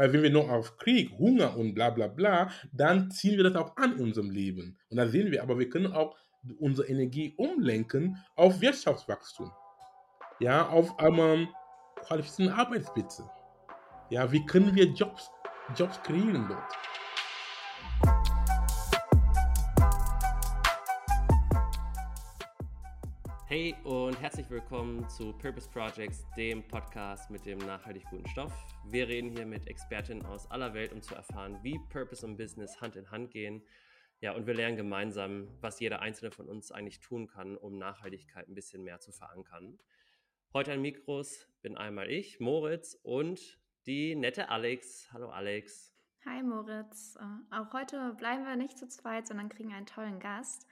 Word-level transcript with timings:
Weil 0.00 0.14
wenn 0.14 0.22
wir 0.22 0.30
nur 0.30 0.50
auf 0.50 0.78
Krieg, 0.78 1.10
Hunger 1.18 1.58
und 1.58 1.74
bla 1.74 1.90
bla 1.90 2.06
bla, 2.06 2.50
dann 2.72 3.10
ziehen 3.10 3.36
wir 3.36 3.44
das 3.44 3.54
auch 3.56 3.76
an 3.76 3.98
in 3.98 4.04
unserem 4.04 4.30
Leben. 4.30 4.78
Und 4.88 4.96
da 4.96 5.06
sehen 5.06 5.30
wir, 5.30 5.42
aber 5.42 5.58
wir 5.58 5.68
können 5.68 5.92
auch 5.92 6.16
unsere 6.58 6.88
Energie 6.88 7.34
umlenken 7.36 8.16
auf 8.34 8.62
Wirtschaftswachstum. 8.62 9.52
Ja, 10.38 10.66
auf 10.70 10.94
ähm, 11.00 11.48
qualifizierte 11.96 12.54
Arbeitsplätze. 12.54 13.28
Ja, 14.08 14.32
wie 14.32 14.46
können 14.46 14.74
wir 14.74 14.86
Jobs, 14.86 15.30
Jobs 15.76 16.02
kreieren 16.02 16.46
dort? 16.48 16.72
Hey 23.50 23.74
und 23.82 24.14
herzlich 24.20 24.48
willkommen 24.48 25.08
zu 25.08 25.32
Purpose 25.32 25.68
Projects, 25.68 26.24
dem 26.36 26.62
Podcast 26.68 27.32
mit 27.32 27.44
dem 27.44 27.58
nachhaltig 27.58 28.04
guten 28.08 28.28
Stoff. 28.28 28.52
Wir 28.84 29.08
reden 29.08 29.28
hier 29.28 29.44
mit 29.44 29.66
Expertinnen 29.66 30.24
aus 30.24 30.48
aller 30.52 30.72
Welt, 30.72 30.92
um 30.92 31.02
zu 31.02 31.16
erfahren, 31.16 31.58
wie 31.64 31.76
Purpose 31.88 32.24
und 32.24 32.36
Business 32.36 32.80
Hand 32.80 32.94
in 32.94 33.10
Hand 33.10 33.32
gehen. 33.32 33.60
Ja, 34.20 34.36
und 34.36 34.46
wir 34.46 34.54
lernen 34.54 34.76
gemeinsam, 34.76 35.48
was 35.60 35.80
jeder 35.80 36.00
einzelne 36.00 36.30
von 36.30 36.48
uns 36.48 36.70
eigentlich 36.70 37.00
tun 37.00 37.26
kann, 37.26 37.56
um 37.56 37.76
Nachhaltigkeit 37.76 38.46
ein 38.46 38.54
bisschen 38.54 38.84
mehr 38.84 39.00
zu 39.00 39.10
verankern. 39.10 39.80
Heute 40.54 40.72
an 40.74 40.80
Mikros 40.80 41.48
bin 41.60 41.76
einmal 41.76 42.08
ich, 42.08 42.38
Moritz 42.38 43.00
und 43.02 43.58
die 43.84 44.14
nette 44.14 44.48
Alex. 44.48 45.12
Hallo 45.12 45.28
Alex. 45.28 45.92
Hi 46.24 46.40
Moritz. 46.44 47.16
Äh, 47.18 47.56
auch 47.56 47.72
heute 47.72 48.14
bleiben 48.16 48.44
wir 48.44 48.54
nicht 48.54 48.78
zu 48.78 48.86
zweit, 48.86 49.26
sondern 49.26 49.48
kriegen 49.48 49.72
einen 49.72 49.86
tollen 49.86 50.20
Gast. 50.20 50.68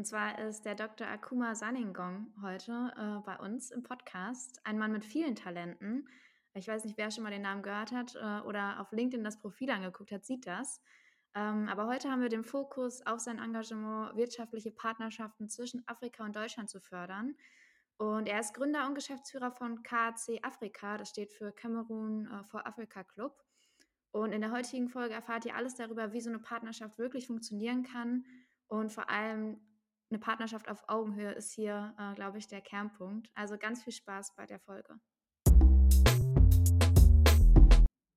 Und 0.00 0.06
zwar 0.06 0.38
ist 0.38 0.64
der 0.64 0.74
Dr. 0.74 1.06
Akuma 1.06 1.54
Saningong 1.54 2.32
heute 2.40 2.90
äh, 2.96 3.20
bei 3.26 3.36
uns 3.36 3.70
im 3.70 3.82
Podcast. 3.82 4.58
Ein 4.64 4.78
Mann 4.78 4.92
mit 4.92 5.04
vielen 5.04 5.34
Talenten. 5.34 6.08
Ich 6.54 6.66
weiß 6.66 6.86
nicht, 6.86 6.96
wer 6.96 7.10
schon 7.10 7.22
mal 7.22 7.28
den 7.28 7.42
Namen 7.42 7.62
gehört 7.62 7.92
hat 7.92 8.14
äh, 8.14 8.40
oder 8.46 8.80
auf 8.80 8.92
LinkedIn 8.92 9.22
das 9.22 9.38
Profil 9.38 9.68
angeguckt 9.68 10.10
hat, 10.10 10.24
sieht 10.24 10.46
das. 10.46 10.80
Ähm, 11.34 11.68
aber 11.68 11.86
heute 11.86 12.10
haben 12.10 12.22
wir 12.22 12.30
den 12.30 12.44
Fokus 12.44 13.04
auf 13.04 13.20
sein 13.20 13.38
Engagement, 13.38 14.16
wirtschaftliche 14.16 14.70
Partnerschaften 14.70 15.50
zwischen 15.50 15.86
Afrika 15.86 16.24
und 16.24 16.34
Deutschland 16.34 16.70
zu 16.70 16.80
fördern. 16.80 17.34
Und 17.98 18.26
er 18.26 18.40
ist 18.40 18.54
Gründer 18.54 18.86
und 18.86 18.94
Geschäftsführer 18.94 19.52
von 19.52 19.82
KAC 19.82 20.40
Afrika, 20.40 20.96
das 20.96 21.10
steht 21.10 21.34
für 21.34 21.52
Cameroon 21.52 22.26
äh, 22.26 22.42
for 22.44 22.66
Africa 22.66 23.04
Club. 23.04 23.44
Und 24.12 24.32
in 24.32 24.40
der 24.40 24.50
heutigen 24.50 24.88
Folge 24.88 25.12
erfahrt 25.12 25.44
ihr 25.44 25.56
alles 25.56 25.74
darüber, 25.74 26.14
wie 26.14 26.22
so 26.22 26.30
eine 26.30 26.38
Partnerschaft 26.38 26.96
wirklich 26.96 27.26
funktionieren 27.26 27.82
kann 27.82 28.24
und 28.70 28.92
vor 28.92 29.10
allem, 29.10 29.60
eine 30.10 30.18
Partnerschaft 30.18 30.68
auf 30.68 30.82
Augenhöhe 30.88 31.32
ist 31.32 31.52
hier, 31.52 31.94
äh, 31.98 32.14
glaube 32.14 32.38
ich, 32.38 32.48
der 32.48 32.60
Kernpunkt. 32.60 33.30
Also 33.34 33.56
ganz 33.56 33.84
viel 33.84 33.92
Spaß 33.92 34.34
bei 34.36 34.44
der 34.44 34.58
Folge. 34.58 34.94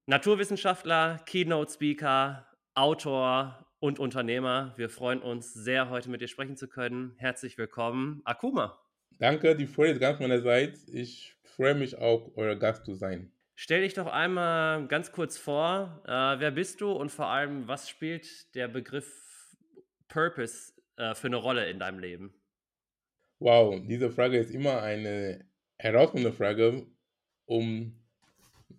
Naturwissenschaftler, 0.08 1.20
Keynote-Speaker, 1.26 2.48
Autor 2.74 3.66
und 3.80 4.00
Unternehmer. 4.00 4.74
Wir 4.76 4.90
freuen 4.90 5.22
uns 5.22 5.54
sehr, 5.54 5.90
heute 5.90 6.10
mit 6.10 6.22
dir 6.22 6.28
sprechen 6.28 6.58
zu 6.58 6.68
können. 6.68 7.14
Herzlich 7.18 7.58
willkommen, 7.58 8.22
Akuma. 8.26 8.80
Danke, 9.20 9.56
die 9.56 9.68
Freude 9.68 9.94
ist 9.94 10.00
ganz 10.00 10.20
meinerseits. 10.20 10.88
Ich 10.88 11.38
freue 11.44 11.76
mich 11.76 12.00
auch, 12.00 12.32
euer 12.36 12.56
Gast 12.56 12.86
zu 12.86 12.96
sein. 12.96 13.32
Stell 13.56 13.82
dich 13.82 13.94
doch 13.94 14.08
einmal 14.08 14.88
ganz 14.88 15.12
kurz 15.12 15.38
vor. 15.38 16.02
Äh, 16.06 16.40
wer 16.40 16.52
bist 16.52 16.82
du 16.82 16.92
und 16.92 17.12
vor 17.12 17.28
allem, 17.28 17.68
was 17.68 17.88
spielt 17.88 18.54
der 18.56 18.68
Begriff 18.68 19.24
Purpose 20.08 20.73
äh, 20.98 21.16
für 21.16 21.28
eine 21.28 21.38
Rolle 21.38 21.70
in 21.70 21.80
deinem 21.80 22.00
Leben? 22.00 22.34
Wow, 23.40 23.82
diese 23.86 24.12
Frage 24.12 24.38
ist 24.38 24.52
immer 24.52 24.82
eine 24.82 25.46
herausfordernde 25.78 26.34
Frage, 26.34 26.88
um 27.46 28.00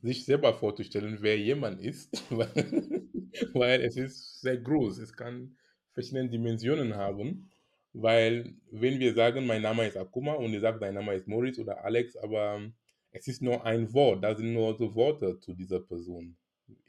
sich 0.03 0.25
selber 0.25 0.55
vorzustellen, 0.55 1.19
wer 1.21 1.39
jemand 1.39 1.81
ist, 1.81 2.23
weil 2.31 3.81
es 3.81 3.97
ist 3.97 4.41
sehr 4.41 4.59
groß. 4.59 4.99
Es 4.99 5.13
kann 5.13 5.57
verschiedene 5.93 6.29
Dimensionen 6.29 6.95
haben, 6.95 7.51
weil 7.93 8.55
wenn 8.71 8.99
wir 8.99 9.15
sagen, 9.15 9.47
mein 9.47 9.63
Name 9.63 9.87
ist 9.87 9.97
Akuma 9.97 10.35
und 10.35 10.53
ihr 10.53 10.61
sagt, 10.61 10.83
dein 10.83 10.95
Name 10.95 11.15
ist 11.15 11.29
Moritz 11.29 11.59
oder 11.59 11.85
Alex, 11.85 12.17
aber 12.17 12.73
es 13.13 13.29
ist 13.29 13.43
nur 13.43 13.65
ein 13.65 13.93
Wort, 13.93 14.25
da 14.25 14.35
sind 14.35 14.53
nur 14.53 14.77
so 14.77 14.95
Worte 14.95 15.39
zu 15.39 15.55
dieser 15.55 15.81
Person. 15.81 16.37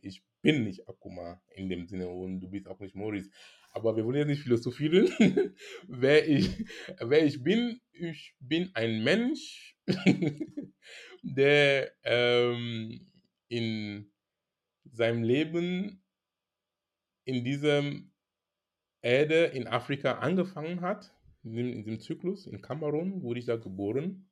Ich 0.02 0.24
bin 0.42 0.64
nicht 0.64 0.88
Akuma 0.90 1.42
in 1.56 1.70
dem 1.70 1.88
Sinne 1.88 2.08
und 2.08 2.40
du 2.40 2.50
bist 2.50 2.68
auch 2.68 2.80
nicht 2.80 2.96
Moritz. 2.96 3.30
Aber 3.76 3.98
wir 3.98 4.06
wollen 4.06 4.16
jetzt 4.16 4.28
nicht 4.30 4.44
philosophieren. 4.44 5.10
wer, 5.88 6.28
ich, 6.30 6.66
wer 7.02 7.26
ich 7.26 7.44
bin, 7.44 7.82
ich 7.92 8.34
bin 8.40 8.72
ein 8.74 9.04
Mensch, 9.04 9.78
der 11.24 11.92
ähm, 12.04 13.12
in 13.50 14.10
seinem 14.86 15.24
Leben 15.24 16.02
in 17.26 17.44
diesem 17.44 18.14
Erde 19.02 19.46
in 19.48 19.68
Afrika 19.68 20.20
angefangen 20.20 20.80
hat, 20.80 21.14
in, 21.44 21.58
in 21.58 21.84
diesem 21.84 22.00
Zyklus. 22.00 22.48
In 22.48 22.62
Kamerun 22.62 23.24
wurde 23.24 23.42
ich 23.42 23.46
da 23.46 23.58
geboren 23.58 24.30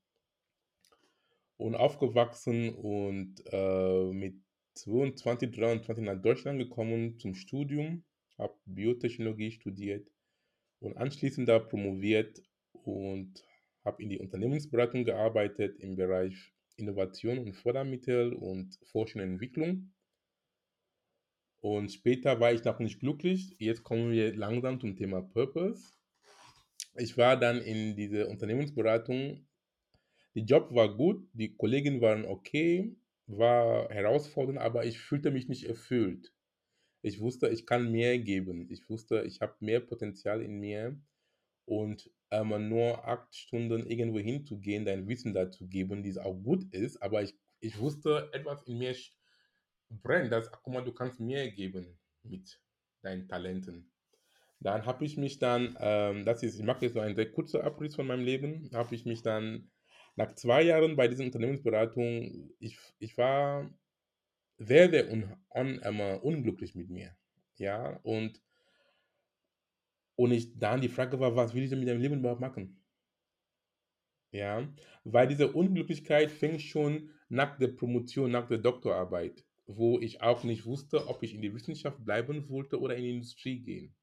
und 1.58 1.76
aufgewachsen 1.76 2.74
und 2.74 3.44
äh, 3.52 4.14
mit 4.14 4.36
22, 4.76 5.52
23 5.52 6.02
nach 6.06 6.22
Deutschland 6.22 6.60
gekommen 6.60 7.20
zum 7.20 7.36
Studium 7.36 8.06
habe 8.38 8.56
Biotechnologie 8.66 9.52
studiert 9.52 10.10
und 10.80 10.98
anschließend 10.98 11.48
da 11.48 11.60
promoviert 11.60 12.42
und 12.72 13.44
habe 13.86 14.02
in 14.02 14.10
die 14.10 14.20
Unternehmensberatung 14.20 15.06
gearbeitet 15.06 15.80
im 15.80 15.96
Bereich 15.96 16.54
Innovation 16.76 17.38
und 17.40 17.54
Fördermittel 17.54 18.34
und 18.34 18.78
Forschung 18.84 19.22
und 19.22 19.28
Entwicklung. 19.28 19.94
Und 21.62 21.92
später 21.92 22.40
war 22.40 22.52
ich 22.52 22.64
noch 22.64 22.80
nicht 22.80 23.00
glücklich. 23.00 23.56
Jetzt 23.58 23.84
kommen 23.84 24.12
wir 24.12 24.36
langsam 24.36 24.80
zum 24.80 24.98
Thema 24.98 25.22
Purpose. 25.22 25.94
Ich 26.96 27.18
war 27.18 27.38
dann 27.38 27.62
in 27.62 27.96
diese 27.96 28.28
Unternehmensberatung. 28.28 29.48
Der 30.36 30.44
Job 30.44 30.74
war 30.74 30.96
gut, 30.96 31.28
die 31.34 31.56
Kollegen 31.56 32.02
waren 32.02 32.26
okay, 32.26 32.96
war 33.28 33.90
herausfordernd, 33.90 34.60
aber 34.60 34.86
ich 34.86 35.00
fühlte 35.00 35.32
mich 35.32 35.48
nicht 35.48 35.64
erfüllt. 35.66 36.34
Ich 37.04 37.20
wusste, 37.20 37.50
ich 37.50 37.66
kann 37.66 37.92
mehr 37.92 38.18
geben. 38.18 38.68
Ich 38.72 38.90
wusste, 38.90 39.24
ich 39.24 39.42
habe 39.42 39.54
mehr 39.60 39.82
Potenzial 39.82 40.42
in 40.42 40.60
mir. 40.60 41.00
Und 41.66 42.10
ähm, 42.32 42.70
nur 42.70 43.08
acht 43.08 43.36
Stunden 43.36 43.86
irgendwo 43.86 44.20
hinzugehen, 44.20 44.86
dein 44.86 45.08
Wissen 45.08 45.34
dazu 45.34 45.68
geben, 45.68 46.02
die 46.02 46.18
auch 46.18 46.34
gut 46.34 46.64
ist. 46.74 47.02
Aber 47.02 47.22
ich, 47.22 47.36
ich 47.60 47.78
wusste, 47.78 48.30
etwas 48.34 48.64
in 48.64 48.80
mir 48.80 48.96
brennt, 49.90 50.32
dass, 50.32 50.52
guck 50.52 50.74
mal, 50.74 50.84
du 50.84 50.94
kannst 50.94 51.20
mehr 51.20 51.52
geben 51.52 52.00
mit 52.24 52.60
deinen 53.02 53.28
Talenten. 53.28 53.92
Dann 54.60 54.86
habe 54.86 55.04
ich 55.06 55.18
mich 55.18 55.40
dann, 55.40 55.76
ähm, 55.80 56.26
das 56.26 56.42
ist, 56.42 56.58
ich 56.58 56.64
mache 56.64 56.86
jetzt 56.86 56.94
so 56.94 57.02
einen 57.02 57.16
sehr 57.16 57.32
kurzen 57.32 57.62
Abriss 57.62 57.96
von 57.96 58.08
meinem 58.08 58.24
Leben, 58.24 58.70
habe 58.74 58.96
ich 58.96 59.06
mich 59.06 59.22
dann 59.22 59.70
nach 60.16 60.36
zwei 60.36 60.62
Jahren 60.62 60.96
bei 60.96 61.08
dieser 61.08 61.26
Unternehmensberatung, 61.26 62.52
ich, 62.60 62.78
ich 63.00 63.18
war 63.18 63.70
sehr, 64.66 64.90
sehr 64.90 65.12
un, 65.12 65.36
un, 65.56 65.80
ähm, 65.84 66.00
unglücklich 66.22 66.76
mit 66.76 66.90
mir. 66.90 67.16
Ja, 67.56 68.00
und, 68.04 68.42
und 70.16 70.32
ich 70.32 70.58
dann 70.58 70.82
die 70.82 70.90
Frage 70.90 71.20
war, 71.20 71.36
was 71.36 71.54
will 71.54 71.64
ich 71.64 71.70
denn 71.70 71.80
mit 71.80 71.88
meinem 71.88 72.02
Leben 72.02 72.20
überhaupt 72.20 72.42
machen? 72.42 72.84
Ja, 74.32 74.68
weil 75.04 75.28
diese 75.28 75.52
Unglücklichkeit 75.52 76.32
fing 76.32 76.58
schon 76.58 77.12
nach 77.30 77.58
der 77.58 77.68
Promotion, 77.68 78.32
nach 78.32 78.48
der 78.48 78.58
Doktorarbeit, 78.58 79.46
wo 79.68 80.00
ich 80.00 80.22
auch 80.22 80.44
nicht 80.44 80.66
wusste, 80.66 81.08
ob 81.08 81.22
ich 81.22 81.36
in 81.36 81.42
die 81.42 81.54
Wissenschaft 81.54 82.04
bleiben 82.04 82.50
wollte 82.50 82.80
oder 82.80 82.96
in 82.96 83.04
die 83.04 83.12
Industrie 83.12 83.60
gehen. 83.60 83.96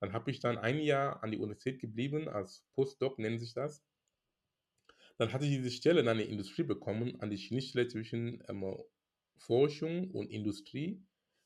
Dann 0.00 0.12
habe 0.12 0.30
ich 0.30 0.40
dann 0.40 0.58
ein 0.58 0.78
Jahr 0.78 1.22
an 1.22 1.30
die 1.30 1.38
Universität 1.38 1.80
geblieben, 1.80 2.28
als 2.28 2.66
Postdoc 2.74 3.18
nennt 3.18 3.40
sich 3.40 3.54
das. 3.54 3.82
Dann 5.16 5.32
hatte 5.32 5.44
ich 5.44 5.52
diese 5.52 5.70
Stelle 5.70 6.00
in 6.00 6.06
der 6.06 6.28
Industrie 6.28 6.64
bekommen, 6.64 7.20
an 7.20 7.30
die 7.30 7.38
Schnittstelle 7.38 7.88
zwischen 7.88 8.42
ähm, 8.48 8.64
Forschung 9.36 10.10
und 10.10 10.30
Industrie, 10.30 11.02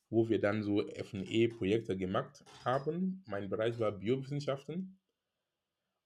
wo 0.09 0.29
wir 0.29 0.39
dann 0.39 0.63
so 0.63 0.81
FE-Projekte 0.87 1.97
gemacht 1.97 2.43
haben. 2.63 3.23
Mein 3.27 3.49
Bereich 3.49 3.79
war 3.79 3.91
Biowissenschaften. 3.91 4.99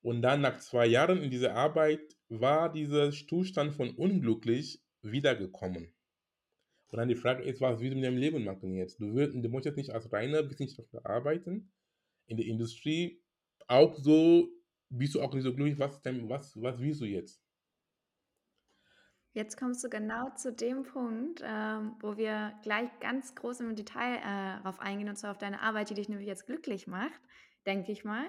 Und 0.01 0.21
dann 0.21 0.41
nach 0.41 0.59
zwei 0.59 0.87
Jahren 0.87 1.21
in 1.21 1.29
dieser 1.29 1.53
Arbeit 1.53 2.17
war 2.27 2.71
dieser 2.71 3.11
Zustand 3.11 3.73
von 3.73 3.91
unglücklich 3.91 4.81
wiedergekommen. 5.03 5.93
Und 6.87 6.97
dann 6.97 7.07
die 7.07 7.15
Frage 7.15 7.43
ist, 7.43 7.61
was 7.61 7.79
willst 7.79 7.93
du 7.93 7.95
mit 7.95 8.05
deinem 8.05 8.17
Leben 8.17 8.43
machen 8.43 8.75
jetzt? 8.75 8.99
Du, 8.99 9.13
willst, 9.15 9.35
du 9.35 9.49
möchtest 9.49 9.77
nicht 9.77 9.91
als 9.91 10.11
reiner 10.11 10.49
Wissenschaftler 10.49 11.05
arbeiten. 11.05 11.71
In 12.27 12.37
der 12.37 12.45
Industrie 12.45 13.21
auch 13.67 13.95
so, 13.95 14.49
bist 14.89 15.15
du 15.15 15.21
auch 15.21 15.33
nicht 15.33 15.43
so 15.43 15.53
glücklich. 15.53 15.79
Was, 15.79 16.01
was, 16.03 16.61
was 16.61 16.79
willst 16.79 17.01
du 17.01 17.05
jetzt? 17.05 17.41
Jetzt 19.33 19.57
kommst 19.57 19.81
du 19.83 19.89
genau 19.89 20.29
zu 20.35 20.51
dem 20.51 20.83
Punkt, 20.83 21.41
ähm, 21.41 21.95
wo 22.01 22.17
wir 22.17 22.53
gleich 22.63 22.89
ganz 22.99 23.33
groß 23.33 23.61
im 23.61 23.75
Detail 23.77 24.17
äh, 24.17 24.61
darauf 24.61 24.81
eingehen, 24.81 25.07
und 25.07 25.15
zwar 25.15 25.31
auf 25.31 25.37
deine 25.37 25.61
Arbeit, 25.61 25.89
die 25.89 25.93
dich 25.93 26.09
nämlich 26.09 26.27
jetzt 26.27 26.47
glücklich 26.47 26.85
macht, 26.85 27.21
denke 27.65 27.93
ich 27.93 28.03
mal. 28.03 28.25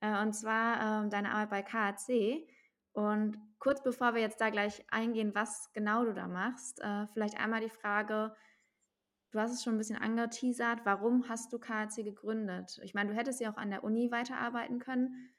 Äh, 0.00 0.22
und 0.22 0.32
zwar 0.34 1.02
ähm, 1.02 1.10
deine 1.10 1.32
Arbeit 1.32 1.50
bei 1.50 1.62
KAC. 1.62 2.46
Und 2.92 3.36
kurz 3.58 3.82
bevor 3.82 4.14
wir 4.14 4.20
jetzt 4.20 4.40
da 4.40 4.50
gleich 4.50 4.84
eingehen, 4.92 5.34
was 5.34 5.72
genau 5.72 6.04
du 6.04 6.14
da 6.14 6.28
machst, 6.28 6.80
äh, 6.82 7.08
vielleicht 7.12 7.38
einmal 7.40 7.60
die 7.60 7.68
Frage, 7.68 8.32
du 9.32 9.40
hast 9.40 9.52
es 9.52 9.64
schon 9.64 9.74
ein 9.74 9.78
bisschen 9.78 9.98
angeteasert. 9.98 10.80
Warum 10.84 11.28
hast 11.28 11.52
du 11.52 11.58
KAC 11.58 11.96
gegründet? 12.04 12.78
Ich 12.84 12.94
meine, 12.94 13.10
du 13.10 13.16
hättest 13.16 13.40
ja 13.40 13.52
auch 13.52 13.56
an 13.56 13.70
der 13.70 13.82
Uni 13.82 14.12
weiterarbeiten 14.12 14.78
können. 14.78 15.30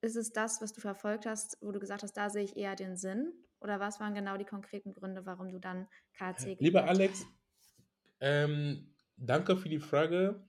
Ist 0.00 0.16
es 0.16 0.32
das, 0.32 0.60
was 0.60 0.72
du 0.72 0.80
verfolgt 0.80 1.26
hast, 1.26 1.58
wo 1.60 1.70
du 1.70 1.78
gesagt 1.78 2.02
hast, 2.02 2.14
da 2.14 2.28
sehe 2.28 2.44
ich 2.44 2.56
eher 2.56 2.74
den 2.74 2.96
Sinn? 2.96 3.32
Oder 3.60 3.80
was 3.80 4.00
waren 4.00 4.14
genau 4.14 4.36
die 4.36 4.44
konkreten 4.44 4.92
Gründe, 4.92 5.24
warum 5.26 5.50
du 5.50 5.58
dann 5.58 5.88
gegründet 6.12 6.60
Lieber 6.60 6.84
Alex, 6.84 7.26
ähm, 8.20 8.94
danke 9.16 9.56
für 9.56 9.68
die 9.68 9.78
Frage. 9.80 10.46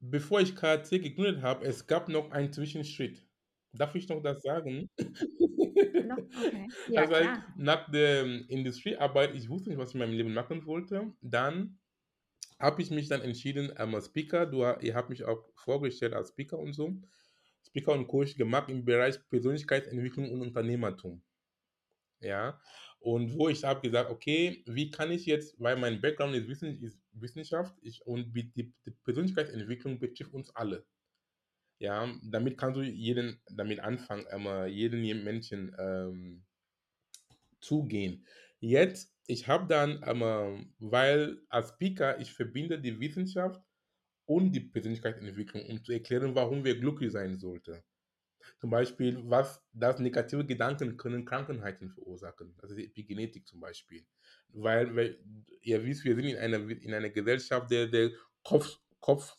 Bevor 0.00 0.40
ich 0.40 0.54
KAC 0.54 0.90
gegründet 0.90 1.42
habe, 1.42 1.64
es 1.64 1.86
gab 1.86 2.08
noch 2.08 2.30
einen 2.30 2.52
Zwischenschritt. 2.52 3.26
Darf 3.72 3.94
ich 3.96 4.08
noch 4.08 4.22
das 4.22 4.42
sagen? 4.42 4.88
Noch? 6.06 6.18
Okay. 6.18 6.68
Ja, 6.88 7.02
Also 7.02 7.14
halt 7.14 7.24
klar. 7.24 7.54
nach 7.56 7.90
der 7.90 8.22
ähm, 8.22 8.44
Industriearbeit, 8.48 9.34
ich 9.34 9.48
wusste 9.48 9.70
nicht, 9.70 9.78
was 9.78 9.90
ich 9.90 9.94
in 9.96 10.00
meinem 10.00 10.16
Leben 10.16 10.32
machen 10.32 10.64
wollte. 10.66 11.12
Dann 11.20 11.78
habe 12.58 12.82
ich 12.82 12.90
mich 12.90 13.08
dann 13.08 13.20
entschieden, 13.22 13.72
ähm, 13.76 13.94
als 13.94 14.06
Speaker, 14.06 14.46
du, 14.46 14.64
ihr 14.80 14.94
habt 14.94 15.10
mich 15.10 15.24
auch 15.24 15.44
vorgestellt 15.54 16.14
als 16.14 16.30
Speaker 16.30 16.58
und 16.58 16.72
so, 16.72 17.00
Speaker 17.66 17.92
und 17.92 18.06
Coach 18.08 18.36
gemacht 18.36 18.70
im 18.70 18.84
Bereich 18.84 19.18
Persönlichkeitsentwicklung 19.28 20.30
und 20.32 20.42
Unternehmertum. 20.42 21.22
Ja, 22.20 22.60
und 23.00 23.32
wo 23.34 23.48
ich 23.48 23.62
habe 23.64 23.80
gesagt, 23.80 24.10
okay, 24.10 24.62
wie 24.66 24.90
kann 24.90 25.10
ich 25.12 25.24
jetzt, 25.26 25.54
weil 25.60 25.76
mein 25.76 26.00
Background 26.00 26.34
ist, 26.34 26.48
Wissen, 26.48 26.82
ist 26.82 27.00
Wissenschaft 27.12 27.76
ich, 27.80 28.04
und 28.06 28.32
die, 28.34 28.52
die 28.52 28.74
Persönlichkeitsentwicklung 29.04 30.00
betrifft 30.00 30.32
uns 30.34 30.50
alle. 30.54 30.86
Ja, 31.80 32.12
damit 32.22 32.58
kannst 32.58 32.76
du 32.78 32.82
jeden 32.82 33.40
damit 33.50 33.80
anfangen, 33.80 34.26
ähm, 34.30 34.66
jeden 34.68 35.02
Menschen 35.24 35.74
ähm, 35.78 36.46
zugehen. 37.60 38.26
Jetzt, 38.60 39.14
ich 39.26 39.46
habe 39.48 39.66
dann, 39.68 40.02
ähm, 40.06 40.74
weil 40.78 41.40
als 41.48 41.70
Speaker, 41.70 42.18
ich 42.20 42.32
verbinde 42.32 42.80
die 42.80 42.98
Wissenschaft 43.00 43.62
und 44.26 44.52
die 44.52 44.60
Persönlichkeitsentwicklung, 44.60 45.66
um 45.66 45.84
zu 45.84 45.92
erklären, 45.92 46.34
warum 46.34 46.64
wir 46.64 46.78
glücklich 46.80 47.12
sein 47.12 47.38
sollten. 47.38 47.82
Zum 48.58 48.70
Beispiel, 48.70 49.18
was 49.24 49.62
das 49.72 49.98
negative 49.98 50.44
Gedanken 50.44 50.96
können 50.96 51.24
Krankheiten 51.24 51.90
verursachen. 51.90 52.54
Das 52.60 52.70
ist 52.70 52.78
Epigenetik 52.78 53.46
zum 53.46 53.60
Beispiel. 53.60 54.04
Weil, 54.48 54.94
weil 54.94 55.18
ihr 55.62 55.84
wisst, 55.84 56.04
wir 56.04 56.16
sind 56.16 56.26
in 56.26 56.36
einer, 56.36 56.58
in 56.68 56.94
einer 56.94 57.10
Gesellschaft, 57.10 57.70
der, 57.70 57.86
der 57.86 58.10
Kopf, 58.42 58.78
Kopf, 59.00 59.34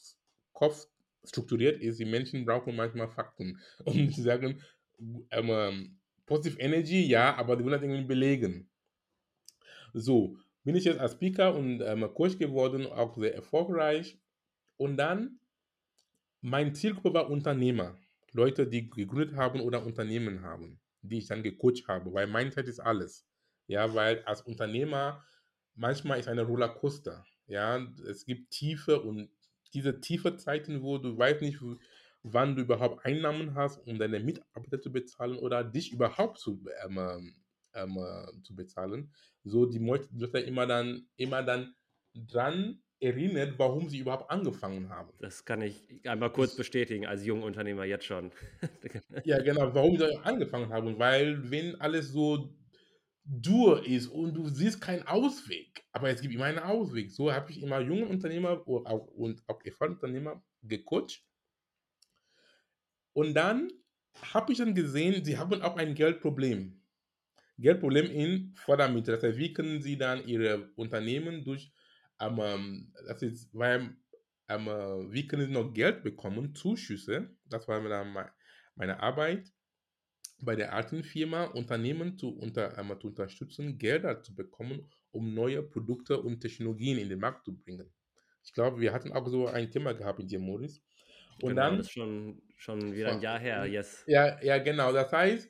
Kopf 0.54 0.88
strukturiert 1.24 1.82
ist. 1.82 2.00
Die 2.00 2.06
Menschen 2.06 2.46
brauchen 2.46 2.76
manchmal 2.76 3.10
Fakten. 3.10 3.60
Und 3.86 4.14
sie 4.14 4.22
sagen, 4.22 4.62
ähm, 5.00 5.50
ähm, 5.50 6.00
Positive 6.26 6.60
Energy, 6.60 7.08
ja, 7.08 7.36
aber 7.36 7.56
die 7.56 7.64
wollen 7.64 7.74
das 7.74 7.82
irgendwie 7.82 8.06
belegen. 8.06 8.70
So, 9.94 10.38
bin 10.64 10.76
ich 10.76 10.84
jetzt 10.84 11.00
als 11.00 11.14
Speaker 11.14 11.56
und 11.56 11.82
ähm, 11.82 12.08
Coach 12.14 12.38
geworden, 12.38 12.86
auch 12.86 13.18
sehr 13.18 13.34
erfolgreich. 13.34 14.20
Und 14.78 14.98
dann, 14.98 15.40
mein 16.42 16.76
Zielgruppe 16.76 17.14
war 17.14 17.30
Unternehmer. 17.32 17.98
Leute, 18.34 18.68
die 18.68 18.90
gegründet 18.90 19.36
haben 19.36 19.62
oder 19.62 19.86
Unternehmen 19.86 20.42
haben, 20.42 20.80
die 21.02 21.20
ich 21.20 21.28
dann 21.28 21.44
gecoacht 21.44 21.88
habe, 21.88 22.14
weil 22.14 22.28
Mindset 22.28 22.68
ist 22.68 22.80
alles. 22.80 23.26
Ja, 23.68 23.94
weil 23.94 24.24
als 24.24 24.42
Unternehmer 24.42 25.24
manchmal 25.76 26.20
ist 26.20 26.28
eine 26.28 26.44
Rollercoaster. 26.44 27.26
Ja, 27.48 27.78
es 28.08 28.26
gibt 28.26 28.52
Tiefe 28.52 29.02
und 29.02 29.30
diese 29.74 30.02
tiefe 30.02 30.36
Zeiten, 30.38 30.81
wo 30.81 30.98
du 30.98 31.18
weißt 31.18 31.42
nicht, 31.42 31.60
wann 32.24 32.56
du 32.56 32.64
überhaupt 32.64 33.06
Einnahmen 33.06 33.56
hast, 33.56 33.78
um 33.88 33.98
deine 33.98 34.20
Mitarbeiter 34.20 34.82
zu 34.82 34.92
bezahlen 34.92 35.38
oder 35.38 35.64
dich 35.64 35.92
überhaupt 35.92 36.40
zu, 36.40 36.64
ähm, 36.84 36.98
ähm, 36.98 37.36
ähm, 37.74 37.98
äh, 37.98 38.42
zu 38.44 38.56
bezahlen. 38.56 39.14
So 39.44 39.66
die 39.66 39.80
Leute 39.80 40.40
immer 40.40 40.68
dann, 40.68 41.08
immer 41.16 41.44
dann 41.44 41.75
dran 42.14 42.82
erinnert, 43.01 43.57
warum 43.60 43.90
sie 43.90 44.00
überhaupt 44.00 44.30
angefangen 44.30 44.90
haben. 44.90 45.13
Das 45.19 45.46
kann 45.46 45.62
ich 45.62 45.88
einmal 46.07 46.31
kurz 46.31 46.56
Ich, 46.56 46.57
bestätigen, 46.57 47.06
als 47.06 47.25
junger 47.25 47.46
Unternehmer 47.46 47.86
jetzt 47.86 48.06
schon. 48.06 48.31
ja, 49.24 49.42
genau, 49.42 49.74
warum 49.74 49.98
sie 49.98 50.18
angefangen 50.24 50.72
haben, 50.72 50.98
weil 51.00 51.50
wenn 51.51 51.80
alles 51.81 52.10
so 52.10 52.56
dur 53.25 53.86
ist 53.86 54.07
und 54.07 54.34
du 54.34 54.50
siehst 54.50 54.81
keinen 54.81 55.04
Ausweg, 55.07 55.84
aber 55.92 56.10
es 56.10 56.22
gibt 56.22 56.34
immer 56.34 56.46
einen 56.46 56.60
Ausweg. 56.60 57.12
So 57.12 57.31
habe 57.31 57.51
ich 57.51 57.62
immer 57.62 57.80
junge 57.81 58.07
Unternehmer 58.07 58.66
und 58.68 58.88
auch, 58.88 59.07
und 59.07 59.44
auch 59.48 59.63
erfahrene 59.63 59.96
Unternehmer 59.96 60.44
gecoacht 60.63 61.24
und 63.13 63.34
dann 63.34 63.72
habe 64.34 64.51
ich 64.51 64.57
dann 64.57 64.75
gesehen, 64.75 65.24
sie 65.24 65.38
haben 65.38 65.62
auch 65.62 65.78
ein 65.78 65.96
Geldproblem. 65.96 66.81
Geldproblem 67.57 68.07
in 68.07 68.54
Fördermittel. 68.56 69.16
Das 69.16 69.24
heißt, 69.24 69.38
wie 69.38 69.54
können 69.54 69.81
Sie 69.81 69.98
dann 69.98 70.25
Ihre 70.28 70.72
Unternehmen 70.75 71.44
durch, 71.44 71.72
ähm, 72.19 72.39
ähm, 72.42 72.94
das 73.07 73.21
ist, 73.21 73.54
weil, 73.54 73.98
ähm, 74.50 74.68
äh, 74.68 75.12
wie 75.13 75.27
können 75.27 75.48
Sie 75.48 75.51
noch 75.54 75.74
Geld 75.74 76.04
bekommen, 76.04 76.56
Zuschüsse, 76.56 77.36
das 77.45 77.68
war 77.68 77.81
dann 77.88 78.13
mei- 78.13 78.31
meine 78.75 79.00
Arbeit, 79.01 79.51
bei 80.42 80.56
der 80.56 80.74
alten 80.74 81.04
Firma 81.04 81.45
Unternehmen 81.45 82.18
zu, 82.18 82.30
unter, 82.38 82.77
ähm, 82.77 82.94
zu 83.00 83.07
unterstützen, 83.07 83.77
Gelder 83.77 84.21
zu 84.21 84.36
bekommen, 84.36 84.89
um 85.12 85.33
neue 85.33 85.63
Produkte 85.63 86.21
und 86.21 86.39
Technologien 86.42 86.98
in 86.98 87.10
den 87.10 87.19
Markt 87.19 87.45
zu 87.45 87.57
bringen. 87.57 87.94
Ich 88.44 88.54
glaube, 88.54 88.80
wir 88.80 88.94
hatten 88.94 89.12
auch 89.13 89.27
so 89.27 89.48
ein 89.48 89.72
Thema 89.72 89.94
gehabt 89.94 90.19
mit 90.19 90.31
dir, 90.31 90.39
Maurice. 90.39 90.81
Und 91.39 91.56
Genau, 91.56 91.69
das 91.69 91.80
dann 91.80 91.88
ist 91.88 91.92
schon, 91.92 92.42
schon 92.56 92.94
wieder 92.94 93.10
ein 93.10 93.19
Jahr 93.22 93.39
her, 93.39 93.65
yes. 93.65 94.07
ja, 94.07 94.42
ja, 94.42 94.57
genau. 94.60 94.92
Das 94.94 95.12
heißt, 95.12 95.50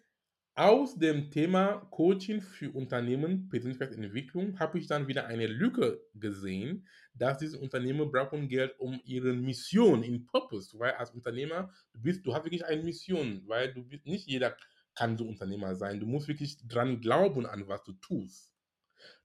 aus 0.60 0.98
dem 0.98 1.32
Thema 1.32 1.88
Coaching 1.90 2.42
für 2.42 2.70
Unternehmen, 2.72 3.48
Persönlichkeitsentwicklung, 3.48 4.60
habe 4.60 4.78
ich 4.78 4.88
dann 4.88 5.08
wieder 5.08 5.26
eine 5.26 5.48
Lücke 5.48 6.02
gesehen, 6.16 6.86
dass 7.14 7.38
diese 7.38 7.58
Unternehmen 7.60 8.12
brauchen 8.12 8.50
Geld, 8.50 8.78
um 8.78 9.00
ihre 9.06 9.32
Mission 9.32 10.04
in 10.04 10.26
Purpose, 10.26 10.78
weil 10.78 10.92
als 10.96 11.12
Unternehmer, 11.12 11.74
du 11.94 12.02
bist, 12.02 12.26
du 12.26 12.34
hast 12.34 12.44
wirklich 12.44 12.66
eine 12.66 12.84
Mission, 12.84 13.42
weil 13.48 13.74
du 13.74 13.86
bist, 13.86 14.06
nicht 14.06 14.28
jeder 14.28 14.58
kann 14.96 15.18
so 15.18 15.26
Unternehmer 15.26 15.76
sein. 15.76 15.98
Du 16.02 16.06
musst 16.06 16.28
wirklich 16.28 16.58
dran 16.68 17.00
glauben 17.00 17.46
an 17.46 17.66
was 17.70 17.82
du 17.84 17.94
tust. 17.94 18.54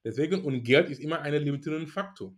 Deswegen, 0.05 0.41
und 0.41 0.63
Geld 0.63 0.89
ist 0.89 1.01
immer 1.01 1.19
ein 1.19 1.33
limitierender 1.33 1.91
Faktor. 1.91 2.33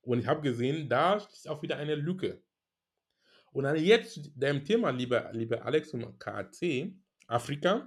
Und 0.00 0.20
ich 0.20 0.26
habe 0.26 0.40
gesehen, 0.40 0.88
da 0.88 1.16
ist 1.16 1.46
auch 1.46 1.60
wieder 1.60 1.76
eine 1.76 1.94
Lücke. 1.94 2.42
Und 3.52 3.64
dann 3.64 3.76
jetzt 3.76 4.30
deinem 4.34 4.64
Thema, 4.64 4.88
lieber, 4.88 5.30
lieber 5.34 5.62
Alex 5.62 5.92
und 5.92 6.18
KAC, 6.18 6.94
Afrika. 7.30 7.86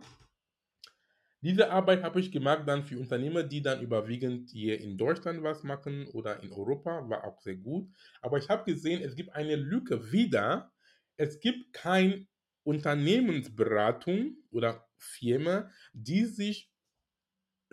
Diese 1.42 1.72
Arbeit 1.72 2.04
habe 2.04 2.22
ich 2.22 2.31
gemacht 2.31 2.63
dann 2.66 2.84
für 2.84 2.98
Unternehmer, 2.98 3.44
die 3.44 3.62
dann 3.62 3.81
überwiegend 3.81 4.50
hier 4.50 4.80
in 4.80 4.98
Deutschland 4.98 5.44
was 5.44 5.63
machen 5.63 6.07
oder 6.07 6.42
in 6.42 6.54
Europa, 6.54 7.10
war 7.10 7.25
auch 7.25 7.41
sehr 7.41 7.58
gut. 7.58 7.89
Aber 8.22 8.38
ich 8.38 8.48
habe 8.48 8.63
gesehen, 8.72 9.01
es 9.01 9.15
gibt 9.15 9.36
eine 9.36 9.58
Lücke 9.58 10.13
wieder. 10.13 10.72
Es 11.17 11.41
gibt 11.41 11.74
keine 11.74 12.27
Unternehmensberatung 12.63 14.38
oder 14.51 14.88
Firma, 14.98 15.70
die 15.91 16.25
sich 16.25 16.72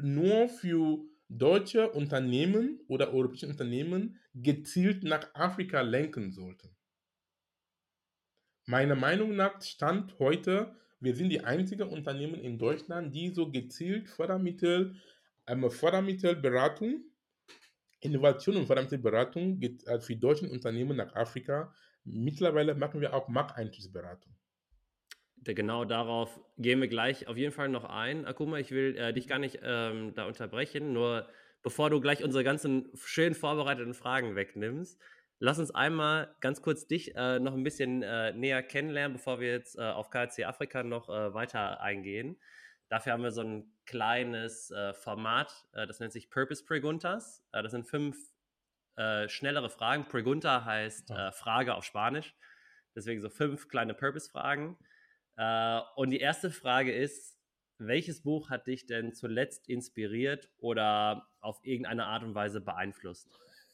nur 0.01 0.49
für 0.49 1.05
deutsche 1.29 1.93
Unternehmen 1.93 2.81
oder 2.89 3.13
europäische 3.13 3.47
Unternehmen 3.47 4.19
gezielt 4.35 5.05
nach 5.05 5.33
Afrika 5.35 5.81
lenken 5.81 6.33
sollten. 6.33 6.77
Meiner 8.67 8.97
Meinung 8.97 9.37
nach 9.37 9.63
stand 9.63 10.19
heute, 10.19 10.77
wir 11.01 11.17
sind 11.17 11.31
die 11.31 11.41
einzigen 11.41 11.89
Unternehmen 11.89 12.35
in 12.35 12.59
Deutschland, 12.59 13.15
die 13.15 13.31
so 13.31 13.51
gezielt 13.51 14.09
Fördermittel, 14.09 14.97
ähm, 15.47 15.71
Fördermittelberatung, 15.71 17.05
Innovation 18.01 18.57
und 18.57 18.67
Fördermittelberatung 18.67 19.61
äh, 19.63 20.01
für 20.01 20.17
deutsche 20.17 20.49
Unternehmen 20.49 20.97
nach 20.97 21.15
Afrika. 21.15 21.73
Mittlerweile 22.05 22.75
machen 22.75 23.01
wir 23.01 23.15
auch 23.15 23.29
Markteintrittsberatung. 23.29 24.35
Genau 25.43 25.87
darauf 25.87 26.39
gehen 26.59 26.81
wir 26.83 26.89
gleich 26.89 27.27
auf 27.27 27.37
jeden 27.37 27.53
Fall 27.53 27.71
noch 27.71 27.85
ein. 27.85 28.27
Akuma, 28.27 28.59
ich 28.59 28.71
will 28.71 28.95
äh, 28.97 29.15
dich 29.15 29.27
gar 29.27 29.39
nicht 29.39 29.61
ähm, 29.63 30.13
da 30.15 30.27
unterbrechen, 30.27 30.93
nur 30.93 31.27
bevor 31.63 31.89
du 31.89 32.01
gleich 32.01 32.23
unsere 32.23 32.45
ganzen 32.45 32.91
schön 32.95 33.35
vorbereiteten 33.35 33.95
Fragen 33.95 34.37
wegnimmst, 34.37 35.01
lass 35.41 35.59
uns 35.59 35.75
einmal 35.75 36.37
ganz 36.41 36.63
kurz 36.63 36.87
dich 36.87 37.17
äh, 37.17 37.41
noch 37.41 37.55
ein 37.55 37.65
bisschen 37.65 38.03
äh, 38.03 38.33
näher 38.33 38.63
kennenlernen, 38.63 39.17
bevor 39.17 39.41
wir 39.41 39.51
jetzt 39.51 39.77
äh, 39.77 39.83
auf 39.83 40.11
KC 40.11 40.45
Afrika 40.45 40.83
noch 40.85 41.09
äh, 41.09 41.35
weiter 41.35 41.81
eingehen. 41.81 42.39
Dafür 42.89 43.13
haben 43.13 43.23
wir 43.23 43.33
so 43.33 43.43
ein 43.43 43.73
kleines 43.87 44.71
äh, 44.71 44.93
Format, 44.93 45.67
äh, 45.73 45.87
das 45.87 45.99
nennt 45.99 46.13
sich 46.13 46.31
Purpose 46.31 46.65
Preguntas. 46.65 47.45
Das 47.53 47.73
sind 47.73 47.87
fünf 47.87 48.17
schnellere 49.29 49.71
Fragen. 49.71 50.09
Pregunta 50.09 50.67
heißt 50.67 51.11
Ah. 51.11 51.33
Frage 51.33 51.75
auf 51.75 51.85
Spanisch. 51.85 52.35
Deswegen 52.95 53.23
so 53.23 53.31
fünf 53.31 53.69
kleine 53.69 53.95
Purpose-Fragen. 53.95 54.77
Und 55.95 56.11
die 56.11 56.21
erste 56.21 56.51
Frage 56.51 56.93
ist, 56.93 57.39
welches 57.79 58.23
Buch 58.23 58.51
hat 58.51 58.67
dich 58.67 58.85
denn 58.85 59.15
zuletzt 59.15 59.71
inspiriert 59.71 60.51
oder 60.59 61.31
auf 61.41 61.61
irgendeine 61.63 62.05
Art 62.05 62.25
und 62.25 62.35
Weise 62.35 62.61
beeinflusst? 62.61 63.27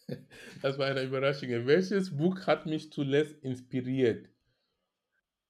Das 0.62 0.78
war 0.78 0.86
eine 0.86 1.02
Überraschung. 1.02 1.48
Welches 1.66 2.16
Buch 2.16 2.46
hat 2.46 2.66
mich 2.66 2.92
zuletzt 2.92 3.42
inspiriert? 3.42 4.28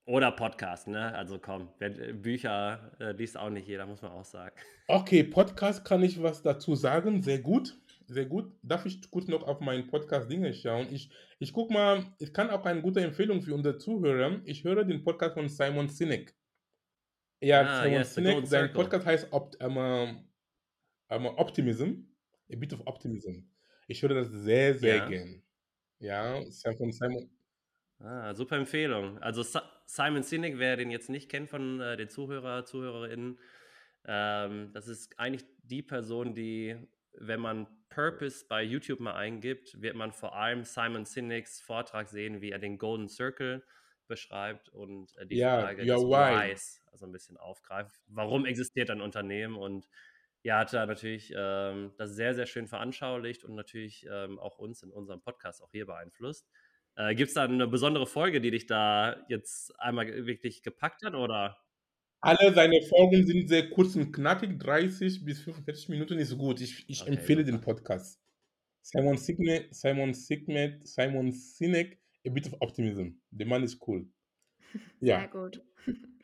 Oder 0.06 0.30
Podcast, 0.32 0.86
ne? 0.86 1.12
Also 1.14 1.38
komm, 1.38 1.68
äh, 1.80 2.12
Bücher 2.12 2.92
äh, 3.00 3.12
liest 3.12 3.36
auch 3.36 3.50
nicht 3.50 3.66
jeder, 3.66 3.86
muss 3.86 4.02
man 4.02 4.12
auch 4.12 4.25
sagen. 4.25 4.54
Okay, 4.86 5.25
Podcast 5.25 5.84
kann 5.84 6.02
ich 6.02 6.22
was 6.22 6.42
dazu 6.42 6.76
sagen, 6.76 7.22
sehr 7.22 7.40
gut. 7.40 7.76
sehr 8.06 8.25
gut. 8.26 8.52
Darf 8.62 8.86
ich 8.86 9.10
kurz 9.10 9.26
noch 9.26 9.42
auf 9.42 9.60
meinen 9.60 9.88
Podcast-Dinge 9.88 10.54
schauen? 10.54 10.86
Ich, 10.92 11.10
ich 11.40 11.52
guck 11.52 11.70
mal, 11.72 12.04
ich 12.20 12.32
kann 12.32 12.50
auch 12.50 12.64
eine 12.64 12.82
gute 12.82 13.00
Empfehlung 13.00 13.42
für 13.42 13.52
unsere 13.54 13.78
Zuhörer. 13.78 14.40
Ich 14.44 14.62
höre 14.62 14.84
den 14.84 15.02
Podcast 15.02 15.34
von 15.34 15.48
Simon 15.48 15.88
Sinek. 15.88 16.34
Ja, 17.40 17.62
Ah, 17.62 17.82
Simon 17.82 17.98
yes, 17.98 18.14
Sinek, 18.14 18.46
sein. 18.46 18.72
Podcast 18.72 19.06
heißt 19.06 19.32
Opt 19.32 19.56
ähm, 19.60 20.25
ähm, 21.10 21.26
Optimism. 21.26 22.04
A 22.52 22.56
bit 22.56 22.72
of 22.72 22.86
Optimism. 22.86 23.50
Ich 23.88 24.02
höre 24.02 24.14
das 24.14 24.28
sehr, 24.31 24.75
sehr 24.78 24.97
Ja. 24.97 25.09
gern. 25.09 25.43
Ja, 26.00 26.45
Sam- 26.50 26.76
von 26.76 26.93
Simon. 26.93 27.31
Ah, 27.99 28.35
super 28.35 28.57
Empfehlung. 28.57 29.19
Also 29.23 29.43
Si- 29.43 29.59
Simon 29.87 30.23
Sinek, 30.23 30.59
wer 30.59 30.76
den 30.76 30.90
jetzt 30.90 31.09
nicht 31.09 31.31
kennt 31.31 31.49
von 31.49 31.81
äh, 31.81 31.97
den 31.97 32.09
Zuhörer, 32.11 32.64
ZuhörerInnen, 32.66 33.38
ähm, 34.05 34.71
das 34.75 34.88
ist 34.88 35.19
eigentlich 35.19 35.45
die 35.62 35.83
Person, 35.83 36.35
die, 36.35 36.76
wenn 37.12 37.40
man 37.40 37.66
Purpose 37.88 38.45
bei 38.49 38.62
YouTube 38.62 39.00
mal 39.00 39.14
eingibt, 39.14 39.81
wird 39.81 39.97
man 39.97 40.12
vor 40.12 40.37
allem 40.37 40.64
Simon 40.64 41.07
Sineks 41.07 41.61
Vortrag 41.61 42.09
sehen, 42.09 42.40
wie 42.43 42.50
er 42.50 42.59
den 42.59 42.76
Golden 42.78 43.09
Circle 43.09 43.64
beschreibt 44.09 44.69
und 44.69 45.16
äh, 45.16 45.26
die 45.26 45.38
Ja, 45.38 45.61
Frage 45.61 45.87
des 45.87 46.07
why. 46.11 46.52
Whys 46.52 46.83
also 46.93 47.07
ein 47.07 47.12
bisschen 47.12 47.37
aufgreift. 47.38 48.00
Warum 48.07 48.45
existiert 48.47 48.90
ein 48.90 49.00
Unternehmen? 49.00 49.57
Und 49.57 49.88
ja, 50.46 50.60
hat 50.60 50.72
er 50.72 50.86
natürlich 50.86 51.32
ähm, 51.36 51.92
das 51.98 52.14
sehr, 52.14 52.34
sehr 52.34 52.46
schön 52.46 52.68
veranschaulicht 52.68 53.44
und 53.44 53.56
natürlich 53.56 54.06
ähm, 54.10 54.38
auch 54.38 54.58
uns 54.58 54.82
in 54.82 54.90
unserem 54.92 55.20
Podcast 55.20 55.60
auch 55.60 55.72
hier 55.72 55.86
beeinflusst. 55.86 56.48
Äh, 56.94 57.14
Gibt 57.16 57.28
es 57.28 57.34
da 57.34 57.42
eine 57.44 57.66
besondere 57.66 58.06
Folge, 58.06 58.40
die 58.40 58.52
dich 58.52 58.66
da 58.66 59.24
jetzt 59.28 59.78
einmal 59.80 60.06
wirklich 60.26 60.62
gepackt 60.62 61.04
hat? 61.04 61.14
Oder? 61.14 61.58
Alle 62.20 62.54
seine 62.54 62.80
Folgen 62.82 63.26
sind 63.26 63.48
sehr 63.48 63.68
kurz 63.70 63.96
und 63.96 64.12
knackig, 64.12 64.58
30 64.60 65.24
bis 65.24 65.42
45 65.42 65.88
Minuten 65.88 66.18
ist 66.18 66.38
gut. 66.38 66.60
Ich, 66.60 66.88
ich 66.88 67.02
Okay, 67.02 67.10
empfehle 67.10 67.44
super. 67.44 67.58
den 67.58 67.60
Podcast. 67.60 68.20
Simon 68.82 69.16
Sinek, 69.18 69.74
Simon 69.74 70.14
Sinek, 70.14 70.86
Simon 70.86 71.32
Sinek, 71.32 71.98
A 72.24 72.30
Bit 72.30 72.46
of 72.46 72.54
Optimism. 72.60 73.20
Der 73.30 73.46
Mann 73.48 73.64
ist 73.64 73.82
cool. 73.86 74.08
Sehr 75.00 75.20
Ja. 75.22 75.26
gut. 75.26 75.60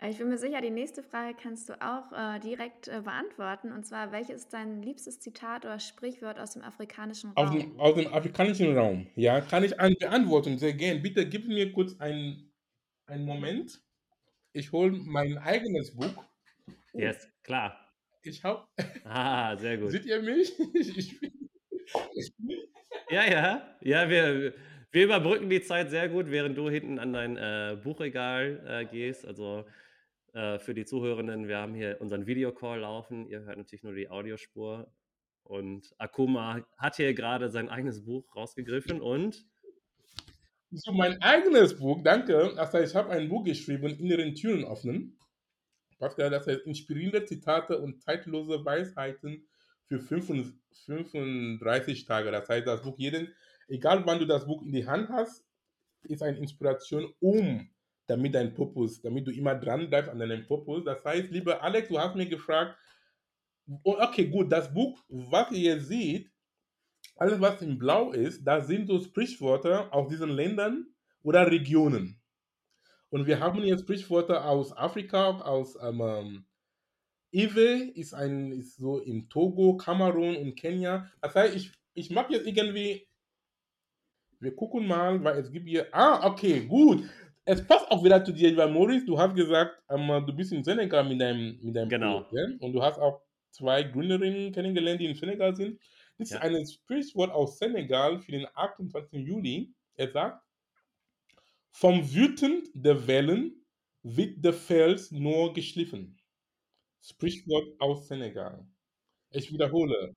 Äh, 0.00 0.10
Ich 0.10 0.18
bin 0.18 0.28
mir 0.28 0.38
sicher, 0.38 0.60
die 0.60 0.70
nächste 0.70 1.02
Frage 1.02 1.36
kannst 1.40 1.68
du 1.68 1.74
auch 1.80 2.12
äh, 2.12 2.38
direkt 2.40 2.88
äh, 2.88 3.00
beantworten. 3.02 3.72
Und 3.72 3.84
zwar, 3.86 4.12
welches 4.12 4.36
ist 4.42 4.52
dein 4.52 4.82
liebstes 4.82 5.20
Zitat 5.20 5.64
oder 5.64 5.80
Sprichwort 5.80 6.38
aus 6.38 6.52
dem 6.52 6.62
afrikanischen 6.62 7.36
Aus 7.36 7.50
Raum? 7.50 7.58
dem, 7.58 7.80
aus 7.80 7.94
dem 7.94 8.12
afrikanischen 8.12 8.76
Raum. 8.76 9.06
Ja, 9.16 9.40
kann 9.40 9.64
ich 9.64 9.78
an 9.78 9.94
beantworten, 9.98 10.58
sehr 10.58 10.72
gern. 10.74 11.02
Bitte 11.02 11.28
gib 11.28 11.46
mir 11.48 11.72
kurz 11.72 11.98
einen, 12.00 12.52
einen 13.06 13.24
Moment. 13.24 13.80
Ich 14.52 14.72
hole 14.72 14.92
mein 14.92 15.38
eigenes 15.38 15.94
Buch. 15.96 16.24
Oh, 16.92 16.98
Yes, 16.98 17.28
klar. 17.42 17.76
ich 18.22 18.42
habe. 18.44 18.66
Ah, 19.04 19.56
sehr 19.56 19.78
gut. 19.78 19.90
Seht 19.90 20.06
ihr 20.06 20.22
mich? 20.22 20.52
Ich, 20.74 20.96
ich, 20.96 21.22
ich, 22.14 22.32
Ja, 23.10 23.24
ja, 23.30 23.76
ja, 23.80 24.08
wir, 24.10 24.52
wir 24.90 25.04
überbrücken 25.04 25.48
die 25.48 25.62
Zeit 25.62 25.90
sehr 25.90 26.08
gut, 26.08 26.30
während 26.30 26.56
du 26.58 26.68
hinten 26.68 26.98
an 26.98 27.12
dein 27.12 27.36
äh, 27.36 27.76
Buchregal 27.82 28.62
äh, 28.66 28.84
gehst. 28.84 29.26
Also 29.26 29.64
äh, 30.38 30.60
für 30.60 30.72
die 30.72 30.84
Zuhörenden, 30.84 31.48
wir 31.48 31.58
haben 31.58 31.74
hier 31.74 31.96
unseren 32.00 32.26
Videocall 32.26 32.78
laufen. 32.78 33.26
Ihr 33.26 33.40
hört 33.40 33.58
natürlich 33.58 33.82
nur 33.82 33.94
die 33.94 34.08
Audiospur. 34.08 34.88
Und 35.42 35.92
Akuma 35.98 36.64
hat 36.76 36.94
hier 36.94 37.12
gerade 37.12 37.50
sein 37.50 37.68
eigenes 37.68 38.04
Buch 38.04 38.36
rausgegriffen 38.36 39.00
und 39.00 39.44
so 40.70 40.92
mein 40.92 41.20
eigenes 41.22 41.78
Buch, 41.78 42.02
danke. 42.04 42.52
Also 42.56 42.78
ich 42.78 42.94
habe 42.94 43.10
ein 43.10 43.28
Buch 43.28 43.42
geschrieben, 43.42 43.98
Inneren 43.98 44.34
Türen 44.34 44.64
öffnen. 44.64 45.18
Pascal, 45.98 46.30
das 46.30 46.46
heißt 46.46 46.66
inspirierende 46.66 47.24
Zitate 47.24 47.80
und 47.80 48.00
zeitlose 48.02 48.64
Weisheiten 48.64 49.48
für 49.86 49.98
35 49.98 50.54
35 50.84 52.04
Tage. 52.04 52.30
Das 52.30 52.48
heißt, 52.48 52.66
das 52.66 52.82
Buch 52.82 52.98
jeden, 52.98 53.34
egal 53.66 54.06
wann 54.06 54.20
du 54.20 54.26
das 54.26 54.46
Buch 54.46 54.62
in 54.62 54.72
die 54.72 54.86
Hand 54.86 55.08
hast, 55.08 55.44
ist 56.02 56.22
eine 56.22 56.38
Inspiration, 56.38 57.12
um 57.18 57.68
damit 58.08 58.34
dein 58.34 58.54
Purpose, 58.54 59.00
damit 59.02 59.26
du 59.26 59.30
immer 59.30 59.54
dran 59.54 59.88
bleibst 59.88 60.10
an 60.10 60.18
deinem 60.18 60.46
Purpose. 60.46 60.84
Das 60.84 61.04
heißt, 61.04 61.30
lieber 61.30 61.62
Alex, 61.62 61.88
du 61.88 61.98
hast 61.98 62.16
mir 62.16 62.26
gefragt, 62.26 62.76
oh, 63.84 63.96
okay, 64.00 64.26
gut, 64.26 64.50
das 64.50 64.72
Buch, 64.72 64.98
was 65.08 65.50
ihr 65.52 65.74
jetzt 65.74 65.88
seht, 65.88 66.30
alles 67.16 67.40
was 67.40 67.62
in 67.62 67.78
Blau 67.78 68.12
ist, 68.12 68.44
das 68.44 68.66
sind 68.66 68.86
so 68.86 69.00
Sprichwörter 69.00 69.92
aus 69.92 70.08
diesen 70.08 70.30
Ländern 70.30 70.86
oder 71.22 71.50
Regionen. 71.50 72.20
Und 73.10 73.26
wir 73.26 73.40
haben 73.40 73.62
jetzt 73.62 73.82
Sprichwörter 73.82 74.44
aus 74.44 74.76
Afrika, 74.76 75.30
aus 75.40 75.76
ähm, 75.82 76.00
ähm, 76.00 76.44
Iwe 77.30 77.90
ist 77.94 78.14
ein 78.14 78.52
ist 78.52 78.76
so 78.76 78.98
in 78.98 79.28
Togo, 79.28 79.76
Kamerun 79.76 80.36
und 80.36 80.56
Kenia. 80.56 81.10
Das 81.20 81.34
heißt, 81.34 81.54
ich, 81.54 81.72
ich 81.94 82.10
mag 82.10 82.30
jetzt 82.30 82.46
irgendwie. 82.46 83.06
Wir 84.40 84.54
gucken 84.54 84.86
mal, 84.86 85.22
weil 85.24 85.38
es 85.38 85.50
gibt 85.50 85.68
hier. 85.68 85.88
Ah, 85.92 86.26
okay, 86.26 86.60
gut. 86.66 87.04
Es 87.48 87.66
passt 87.66 87.90
auch 87.90 88.04
wieder 88.04 88.22
zu 88.24 88.32
dir, 88.32 88.54
weil 88.56 88.70
Maurice, 88.70 89.06
du 89.06 89.18
hast 89.18 89.34
gesagt, 89.34 89.82
du 89.88 90.32
bist 90.36 90.52
in 90.52 90.62
Senegal 90.62 91.04
mit 91.04 91.20
deinem, 91.20 91.58
mit 91.62 91.74
deinem 91.74 91.88
Genau. 91.88 92.20
Projekt, 92.20 92.32
ja? 92.32 92.44
Und 92.58 92.72
du 92.74 92.82
hast 92.82 92.98
auch 92.98 93.22
zwei 93.50 93.82
Gründerinnen 93.84 94.52
kennengelernt, 94.52 95.00
die 95.00 95.06
in 95.06 95.14
Senegal 95.14 95.56
sind. 95.56 95.80
Das 96.18 96.30
Ja. 96.30 96.38
ist 96.38 96.42
ein 96.42 96.66
Sprichwort 96.66 97.30
aus 97.30 97.58
Senegal 97.58 98.18
für 98.20 98.32
den 98.32 98.46
28. 98.54 99.26
Juli. 99.26 99.72
Er 99.96 100.10
sagt, 100.10 100.44
vom 101.70 102.12
Wütend 102.14 102.68
der 102.74 103.06
Wellen 103.06 103.64
wird 104.02 104.44
der 104.44 104.52
Fels 104.52 105.10
nur 105.12 105.54
geschliffen. 105.54 106.18
Sprichwort 107.02 107.80
aus 107.80 108.08
Senegal. 108.08 108.66
Ich 109.30 109.52
wiederhole. 109.52 110.14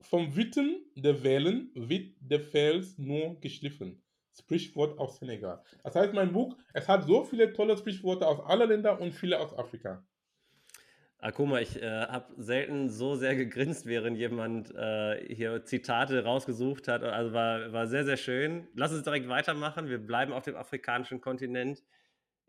Vom 0.00 0.36
Wüten 0.36 0.86
der 0.96 1.22
Wellen 1.24 1.70
wird 1.74 2.16
der 2.20 2.40
Fels 2.40 2.98
nur 2.98 3.40
geschliffen. 3.40 4.02
Sprichwort 4.38 4.98
aus 4.98 5.18
Senegal. 5.18 5.62
Das 5.82 5.94
heißt, 5.94 6.14
mein 6.14 6.32
Buch, 6.32 6.56
es 6.72 6.88
hat 6.88 7.04
so 7.04 7.24
viele 7.24 7.52
tolle 7.52 7.76
Sprichworte 7.76 8.26
aus 8.26 8.40
allen 8.40 8.68
Ländern 8.68 8.98
und 8.98 9.12
viele 9.12 9.38
aus 9.40 9.56
Afrika. 9.56 10.02
Akuma, 11.20 11.58
ich 11.58 11.82
äh, 11.82 12.06
habe 12.06 12.32
selten 12.36 12.88
so 12.88 13.16
sehr 13.16 13.34
gegrinst, 13.34 13.86
während 13.86 14.16
jemand 14.16 14.72
äh, 14.76 15.34
hier 15.34 15.64
Zitate 15.64 16.22
rausgesucht 16.22 16.86
hat. 16.86 17.02
Also 17.02 17.32
war, 17.32 17.72
war 17.72 17.88
sehr, 17.88 18.04
sehr 18.04 18.16
schön. 18.16 18.68
Lass 18.74 18.92
uns 18.92 19.02
direkt 19.02 19.28
weitermachen. 19.28 19.88
Wir 19.88 19.98
bleiben 19.98 20.32
auf 20.32 20.44
dem 20.44 20.54
afrikanischen 20.54 21.20
Kontinent. 21.20 21.82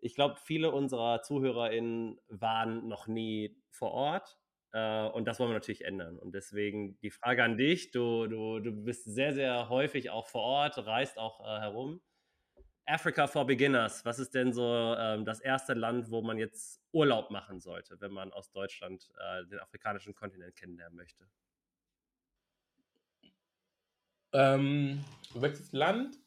Ich 0.02 0.14
glaube, 0.14 0.36
viele 0.44 0.72
unserer 0.72 1.24
ZuhörerInnen 1.24 2.20
waren 2.28 2.88
noch 2.88 3.08
nie 3.08 3.58
vor 3.72 3.92
Ort. 3.92 4.39
Äh, 4.72 5.08
und 5.08 5.26
das 5.26 5.40
wollen 5.40 5.50
wir 5.50 5.56
natürlich 5.56 5.86
ändern. 5.86 6.18
Und 6.20 6.34
deswegen 6.34 7.00
die 7.00 7.12
Frage 7.12 7.44
an 7.44 7.58
dich: 7.58 7.92
Du, 7.92 8.28
du, 8.28 8.60
du 8.60 8.72
bist 8.72 9.06
sehr, 9.06 9.34
sehr 9.34 9.70
häufig 9.70 10.10
auch 10.10 10.28
vor 10.28 10.42
Ort, 10.42 10.78
reist 10.86 11.18
auch 11.18 11.42
äh, 11.42 11.60
herum. 11.60 12.02
Africa 12.86 13.28
for 13.28 13.46
Beginners, 13.46 14.04
was 14.04 14.18
ist 14.18 14.34
denn 14.34 14.52
so 14.52 14.96
ähm, 14.98 15.24
das 15.24 15.40
erste 15.40 15.76
Land, 15.76 16.10
wo 16.10 16.24
man 16.24 16.40
jetzt 16.40 16.82
Urlaub 16.92 17.30
machen 17.30 17.60
sollte, 17.60 18.02
wenn 18.02 18.12
man 18.12 18.34
aus 18.34 18.50
Deutschland 18.52 19.08
äh, 19.20 19.46
den 19.46 19.60
afrikanischen 19.60 20.16
Kontinent 20.16 20.56
kennenlernen 20.56 20.96
möchte? 20.96 21.30
Ähm, 24.34 25.04
welches 25.36 25.72
Land? 25.72 26.20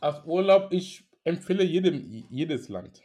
Auf 0.00 0.24
Urlaub, 0.26 0.72
ich 0.72 1.04
empfehle 1.24 1.64
jedem 1.64 2.26
jedes 2.30 2.68
Land. 2.68 3.02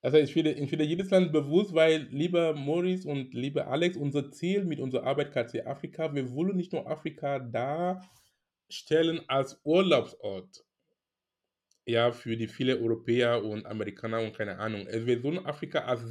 Also 0.00 0.16
ich 0.18 0.32
finde, 0.32 0.52
ich 0.52 0.70
finde 0.70 0.84
jedes 0.84 1.10
Land 1.10 1.32
bewusst, 1.32 1.74
weil 1.74 2.02
lieber 2.10 2.54
Maurice 2.54 3.08
und 3.08 3.34
lieber 3.34 3.66
Alex, 3.66 3.96
unser 3.96 4.30
Ziel 4.30 4.64
mit 4.64 4.78
unserer 4.78 5.04
Arbeit 5.04 5.32
KC 5.32 5.66
Afrika, 5.66 6.14
wir 6.14 6.32
wollen 6.32 6.56
nicht 6.56 6.72
nur 6.72 6.88
Afrika 6.88 7.40
darstellen 7.40 9.20
als 9.26 9.60
Urlaubsort. 9.64 10.64
Ja, 11.84 12.12
für 12.12 12.36
die 12.36 12.48
viele 12.48 12.78
Europäer 12.78 13.44
und 13.44 13.66
Amerikaner 13.66 14.20
und 14.20 14.36
keine 14.36 14.58
Ahnung. 14.58 14.86
Wir 14.86 15.20
sollen 15.20 15.44
Afrika 15.44 15.80
als 15.80 16.02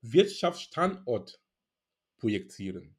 Wirtschaftsstandort 0.00 1.40
projizieren. 2.16 2.96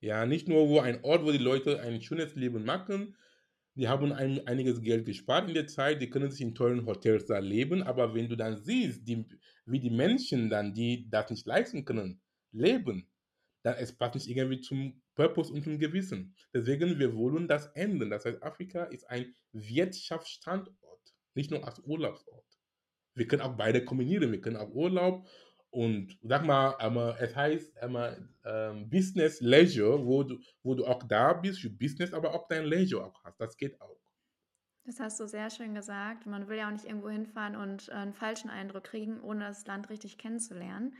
Ja, 0.00 0.24
nicht 0.24 0.48
nur 0.48 0.68
wo 0.68 0.80
ein 0.80 1.02
Ort, 1.04 1.24
wo 1.24 1.32
die 1.32 1.38
Leute 1.38 1.80
ein 1.80 2.00
schönes 2.00 2.36
Leben 2.36 2.64
machen. 2.64 3.16
Die 3.76 3.88
haben 3.88 4.12
ein, 4.12 4.46
einiges 4.46 4.80
Geld 4.80 5.04
gespart 5.04 5.48
in 5.48 5.54
der 5.54 5.66
Zeit, 5.66 6.00
die 6.00 6.08
können 6.08 6.30
sich 6.30 6.40
in 6.40 6.54
tollen 6.54 6.86
Hotels 6.86 7.26
da 7.26 7.38
leben, 7.38 7.82
aber 7.82 8.14
wenn 8.14 8.28
du 8.28 8.36
dann 8.36 8.56
siehst, 8.56 9.06
die, 9.06 9.26
wie 9.66 9.80
die 9.80 9.90
Menschen 9.90 10.48
dann, 10.48 10.72
die 10.72 11.08
das 11.10 11.30
nicht 11.30 11.46
leisten 11.46 11.84
können, 11.84 12.20
leben, 12.52 13.08
dann 13.62 13.76
es 13.76 13.92
passt 13.92 14.14
nicht 14.14 14.28
irgendwie 14.28 14.60
zum 14.60 15.02
Purpose 15.14 15.52
und 15.52 15.62
zum 15.64 15.78
Gewissen. 15.78 16.34
Deswegen, 16.54 16.98
wir 16.98 17.14
wollen 17.14 17.48
das 17.48 17.66
ändern. 17.74 18.10
Das 18.10 18.24
heißt, 18.24 18.42
Afrika 18.42 18.84
ist 18.84 19.10
ein 19.10 19.34
Wirtschaftsstandort, 19.52 21.14
nicht 21.34 21.50
nur 21.50 21.66
als 21.66 21.80
Urlaubsort. 21.80 22.46
Wir 23.14 23.26
können 23.26 23.42
auch 23.42 23.56
beide 23.56 23.84
kombinieren. 23.84 24.30
Wir 24.30 24.40
können 24.40 24.56
auch 24.56 24.70
Urlaub 24.70 25.26
und 25.70 26.18
sag 26.22 26.44
mal, 26.44 26.74
aber 26.78 27.20
es 27.20 27.34
heißt 27.34 27.76
immer, 27.82 28.16
ähm, 28.44 28.88
Business 28.88 29.40
Leisure, 29.40 30.04
wo 30.04 30.22
du, 30.22 30.38
wo 30.62 30.74
du 30.74 30.86
auch 30.86 31.02
da 31.02 31.32
bist 31.32 31.60
für 31.60 31.70
Business, 31.70 32.12
aber 32.12 32.34
auch 32.34 32.48
dein 32.48 32.64
Leisure 32.64 33.04
auch 33.04 33.24
hast. 33.24 33.40
Das 33.40 33.56
geht 33.56 33.80
auch. 33.80 33.96
Das 34.84 35.00
hast 35.00 35.18
du 35.18 35.26
sehr 35.26 35.50
schön 35.50 35.74
gesagt. 35.74 36.26
Man 36.26 36.48
will 36.48 36.58
ja 36.58 36.68
auch 36.68 36.72
nicht 36.72 36.84
irgendwo 36.84 37.08
hinfahren 37.08 37.56
und 37.56 37.88
äh, 37.88 37.92
einen 37.92 38.14
falschen 38.14 38.50
Eindruck 38.50 38.84
kriegen, 38.84 39.20
ohne 39.20 39.46
das 39.46 39.66
Land 39.66 39.90
richtig 39.90 40.16
kennenzulernen. 40.16 40.94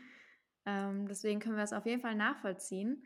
Ähm, 0.66 1.06
deswegen 1.06 1.38
können 1.38 1.56
wir 1.56 1.62
es 1.62 1.73
auf 1.73 1.87
jeden 1.87 2.02
Fall 2.02 2.16
nachvollziehen. 2.16 3.04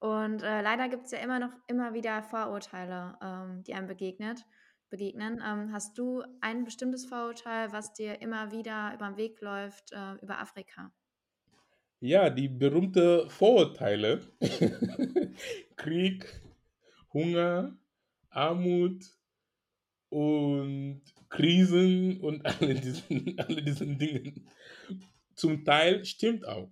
Und 0.00 0.42
äh, 0.42 0.60
leider 0.60 0.88
gibt 0.88 1.06
es 1.06 1.12
ja 1.12 1.18
immer 1.18 1.40
noch 1.40 1.52
immer 1.66 1.94
wieder 1.94 2.22
Vorurteile, 2.22 3.18
ähm, 3.22 3.64
die 3.64 3.74
einem 3.74 3.88
begegnet, 3.88 4.44
begegnen. 4.90 5.42
Ähm, 5.44 5.72
hast 5.72 5.98
du 5.98 6.22
ein 6.40 6.64
bestimmtes 6.64 7.06
Vorurteil, 7.06 7.72
was 7.72 7.92
dir 7.92 8.20
immer 8.20 8.52
wieder 8.52 8.92
über 8.94 9.08
den 9.08 9.16
Weg 9.16 9.40
läuft 9.40 9.92
äh, 9.92 10.14
über 10.22 10.38
Afrika? 10.38 10.92
Ja, 12.00 12.30
die 12.30 12.48
berühmte 12.48 13.28
Vorurteile. 13.28 14.20
Krieg, 15.76 16.40
Hunger, 17.12 17.76
Armut 18.30 19.04
und 20.10 21.02
Krisen 21.28 22.20
und 22.20 22.44
alle 22.46 22.74
diesen, 22.74 23.38
alle 23.38 23.62
diesen 23.62 23.98
Dingen. 23.98 24.48
Zum 25.34 25.64
Teil 25.64 26.04
stimmt 26.04 26.46
auch. 26.46 26.70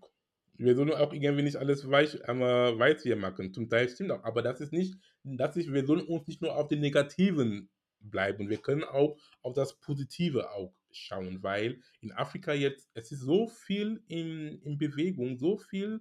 Wir 0.59 0.75
sollen 0.75 0.93
auch 0.93 1.13
irgendwie 1.13 1.43
nicht 1.43 1.57
alles 1.57 1.91
weich, 1.91 2.27
einmal 2.27 2.79
weiß 2.79 3.03
hier 3.03 3.17
machen. 3.17 3.53
Zum 3.53 3.69
Teil 3.69 3.89
stimmt 3.89 4.13
auch. 4.13 4.25
Aber 4.25 4.43
das 4.43 4.61
ist 4.61 4.73
nicht, 4.73 4.95
das 5.23 5.57
ist, 5.57 5.73
wir 5.73 5.85
sollen 5.85 6.07
uns 6.07 6.27
nicht 6.27 6.41
nur 6.41 6.57
auf 6.57 6.69
die 6.69 6.77
negativen 6.77 7.69
bleiben. 8.01 8.49
Wir 8.49 8.59
können 8.59 8.85
auch 8.85 9.17
auf 9.43 9.55
das 9.55 9.79
Positive 9.81 10.51
auch 10.51 10.75
schauen, 10.91 11.43
weil 11.43 11.81
in 12.01 12.13
Afrika 12.13 12.53
jetzt, 12.53 12.89
es 12.95 13.13
ist 13.13 13.21
so 13.21 13.49
viel 13.49 14.03
in, 14.09 14.61
in 14.63 14.79
Bewegung, 14.79 15.39
so 15.39 15.59
viel, 15.59 16.01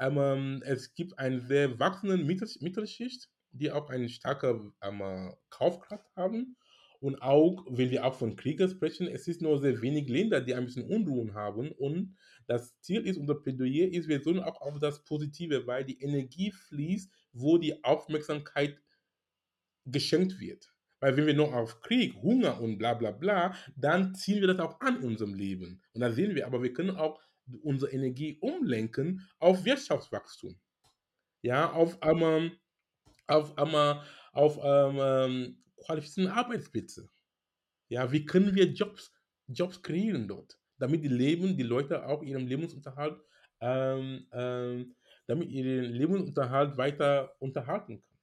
ähm, 0.00 0.62
es 0.64 0.94
gibt 0.94 1.18
eine 1.18 1.40
sehr 1.40 1.78
wachsende 1.78 2.16
Mittel, 2.16 2.48
Mittelschicht, 2.60 3.28
die 3.52 3.70
auch 3.70 3.90
eine 3.90 4.08
starke 4.08 4.72
ähm, 4.82 5.34
Kaufkraft 5.50 6.14
haben. 6.16 6.56
Und 7.00 7.20
auch, 7.20 7.66
wenn 7.68 7.90
wir 7.90 8.06
auch 8.06 8.14
von 8.14 8.34
Kriegen 8.34 8.68
sprechen, 8.68 9.06
es 9.06 9.28
ist 9.28 9.42
nur 9.42 9.60
sehr 9.60 9.82
wenig 9.82 10.08
Länder, 10.08 10.40
die 10.40 10.54
ein 10.54 10.64
bisschen 10.64 10.88
Unruhen 10.88 11.34
haben. 11.34 11.70
Und 11.72 12.16
das 12.46 12.78
Ziel 12.80 13.06
ist, 13.06 13.18
unser 13.18 13.34
Plädoyer 13.34 13.88
ist, 13.92 14.08
wir 14.08 14.22
sollen 14.22 14.40
auch 14.40 14.60
auf 14.62 14.78
das 14.78 15.04
Positive, 15.04 15.66
weil 15.66 15.84
die 15.84 16.00
Energie 16.00 16.50
fließt, 16.50 17.12
wo 17.32 17.58
die 17.58 17.84
Aufmerksamkeit 17.84 18.80
geschenkt 19.84 20.40
wird. 20.40 20.73
Weil 21.04 21.18
wenn 21.18 21.26
wir 21.26 21.34
nur 21.34 21.54
auf 21.54 21.82
Krieg, 21.82 22.14
Hunger 22.22 22.58
und 22.62 22.78
bla 22.78 22.94
bla 22.94 23.10
bla, 23.10 23.54
dann 23.76 24.14
ziehen 24.14 24.40
wir 24.40 24.46
das 24.46 24.58
auch 24.58 24.80
an 24.80 25.00
unserem 25.00 25.34
Leben. 25.34 25.82
Und 25.92 26.00
da 26.00 26.10
sehen 26.10 26.34
wir, 26.34 26.46
aber 26.46 26.62
wir 26.62 26.72
können 26.72 26.96
auch 26.96 27.20
unsere 27.62 27.92
Energie 27.92 28.38
umlenken 28.40 29.20
auf 29.38 29.66
Wirtschaftswachstum. 29.66 30.58
Ja, 31.42 31.70
auf, 31.72 31.98
ähm, 32.00 32.52
auf, 33.26 33.52
ähm, 33.58 33.98
auf 34.32 34.58
ähm, 34.64 35.62
qualifizierte 35.84 36.32
Arbeitsplätze. 36.32 37.10
Ja, 37.90 38.10
wie 38.10 38.24
können 38.24 38.54
wir 38.54 38.64
Jobs, 38.72 39.12
Jobs 39.46 39.82
kreieren 39.82 40.26
dort, 40.26 40.58
damit 40.78 41.04
die 41.04 41.08
Leben, 41.08 41.54
die 41.58 41.64
Leute 41.64 42.06
auch 42.06 42.22
ihren 42.22 42.46
Lebensunterhalt, 42.46 43.20
ähm, 43.60 44.26
ähm, 44.32 44.96
damit 45.26 45.50
ihren 45.50 45.92
Lebensunterhalt 45.92 46.78
weiter 46.78 47.36
unterhalten 47.40 48.00
können. 48.00 48.13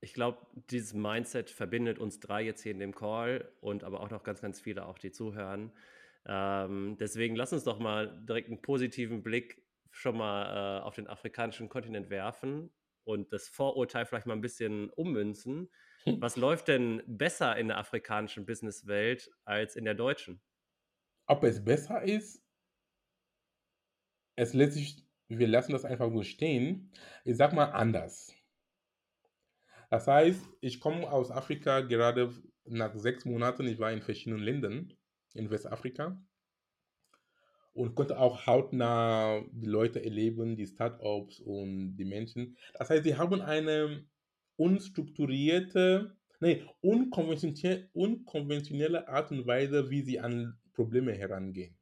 Ich 0.00 0.14
glaube, 0.14 0.46
dieses 0.70 0.94
Mindset 0.94 1.50
verbindet 1.50 1.98
uns 1.98 2.20
drei 2.20 2.42
jetzt 2.42 2.62
hier 2.62 2.72
in 2.72 2.78
dem 2.78 2.94
Call 2.94 3.52
und 3.60 3.84
aber 3.84 4.00
auch 4.00 4.10
noch 4.10 4.22
ganz, 4.22 4.40
ganz 4.40 4.60
viele, 4.60 4.86
auch 4.86 4.98
die 4.98 5.10
zuhören. 5.10 5.72
Ähm, 6.26 6.96
deswegen 6.98 7.36
lass 7.36 7.52
uns 7.52 7.64
doch 7.64 7.78
mal 7.78 8.22
direkt 8.26 8.48
einen 8.48 8.62
positiven 8.62 9.22
Blick 9.22 9.62
schon 9.90 10.16
mal 10.16 10.78
äh, 10.78 10.82
auf 10.82 10.94
den 10.94 11.06
afrikanischen 11.06 11.68
Kontinent 11.68 12.10
werfen 12.10 12.70
und 13.04 13.32
das 13.32 13.48
Vorurteil 13.48 14.06
vielleicht 14.06 14.26
mal 14.26 14.34
ein 14.34 14.40
bisschen 14.40 14.90
ummünzen. 14.90 15.70
Hm. 16.04 16.20
Was 16.20 16.36
läuft 16.36 16.68
denn 16.68 17.02
besser 17.06 17.56
in 17.56 17.68
der 17.68 17.78
afrikanischen 17.78 18.46
Businesswelt 18.46 19.30
als 19.44 19.76
in 19.76 19.84
der 19.84 19.94
deutschen? 19.94 20.40
Ob 21.26 21.44
es 21.44 21.62
besser 21.64 22.02
ist, 22.02 22.42
es 24.36 24.54
lässt 24.54 24.74
sich, 24.74 25.04
wir 25.28 25.48
lassen 25.48 25.72
das 25.72 25.84
einfach 25.84 26.10
so 26.10 26.22
stehen. 26.22 26.92
Ich 27.24 27.36
sag 27.36 27.52
mal 27.52 27.66
anders. 27.66 28.32
Das 29.90 30.06
heißt, 30.06 30.40
ich 30.60 30.78
komme 30.78 31.10
aus 31.10 31.32
Afrika 31.32 31.80
gerade 31.80 32.32
nach 32.64 32.94
sechs 32.94 33.24
Monaten. 33.24 33.66
Ich 33.66 33.80
war 33.80 33.92
in 33.92 34.02
verschiedenen 34.02 34.40
Ländern 34.40 34.92
in 35.34 35.50
Westafrika 35.50 36.16
und 37.72 37.96
konnte 37.96 38.18
auch 38.18 38.46
hautnah 38.46 39.42
die 39.50 39.66
Leute 39.66 40.04
erleben, 40.04 40.56
die 40.56 40.66
Startups 40.66 41.40
und 41.40 41.96
die 41.96 42.04
Menschen. 42.04 42.56
Das 42.78 42.90
heißt, 42.90 43.02
sie 43.02 43.16
haben 43.16 43.40
eine 43.40 44.04
unstrukturierte, 44.56 46.16
nee, 46.38 46.64
unkonventionelle, 46.80 47.88
unkonventionelle 47.92 49.08
Art 49.08 49.32
und 49.32 49.46
Weise, 49.46 49.90
wie 49.90 50.02
sie 50.02 50.20
an 50.20 50.56
Probleme 50.72 51.12
herangehen. 51.12 51.79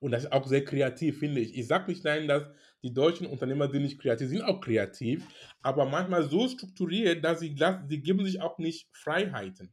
Und 0.00 0.12
das 0.12 0.24
ist 0.24 0.32
auch 0.32 0.46
sehr 0.46 0.64
kreativ, 0.64 1.18
finde 1.18 1.40
ich. 1.40 1.56
Ich 1.56 1.66
sage 1.66 1.90
nicht 1.90 2.04
nein, 2.04 2.26
dass 2.26 2.44
die 2.82 2.92
deutschen 2.92 3.26
Unternehmer 3.26 3.70
sind 3.70 3.82
nicht 3.82 4.00
kreativ, 4.00 4.28
sind 4.28 4.42
auch 4.42 4.60
kreativ, 4.60 5.26
aber 5.62 5.84
manchmal 5.84 6.22
so 6.28 6.48
strukturiert, 6.48 7.22
dass 7.22 7.40
sie, 7.40 7.54
sie 7.88 8.00
geben 8.00 8.24
sich 8.24 8.40
auch 8.40 8.58
nicht 8.58 8.88
Freiheiten. 8.92 9.72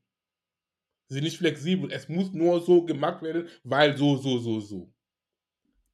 Sie 1.08 1.16
sind 1.16 1.24
nicht 1.24 1.38
flexibel. 1.38 1.90
Es 1.92 2.10
muss 2.10 2.34
nur 2.34 2.60
so 2.62 2.84
gemacht 2.84 3.24
werden, 3.24 3.48
weil 3.64 3.96
so, 3.96 4.18
so, 4.18 4.38
so, 4.38 4.60
so. 4.60 4.94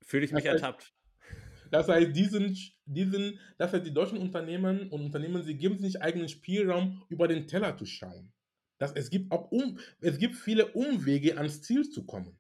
Fühle 0.02 0.26
ich 0.26 0.32
mich 0.32 0.44
das 0.44 0.54
heißt, 0.54 0.64
ertappt. 0.64 0.94
Das 1.70 1.88
heißt, 1.88 2.16
diesen, 2.16 2.58
diesen, 2.86 3.40
das 3.60 3.74
heißt, 3.74 3.86
die 3.86 3.94
deutschen 3.94 4.18
Unternehmen 4.18 4.90
und 4.90 5.02
Unternehmen, 5.02 5.44
sie 5.44 5.56
geben 5.56 5.76
sich 5.76 5.84
nicht 5.84 6.02
eigenen 6.02 6.30
Spielraum, 6.30 7.04
über 7.10 7.28
den 7.28 7.48
Teller 7.48 7.78
zu 7.78 7.86
schauen. 7.86 8.34
Das, 8.80 8.92
es, 8.94 9.12
gibt 9.12 9.32
auch 9.32 9.52
um, 9.52 9.78
es 10.02 10.18
gibt 10.18 10.36
viele 10.36 10.68
Umwege, 10.74 11.38
ans 11.38 11.62
Ziel 11.62 11.88
zu 11.88 12.06
kommen. 12.06 12.40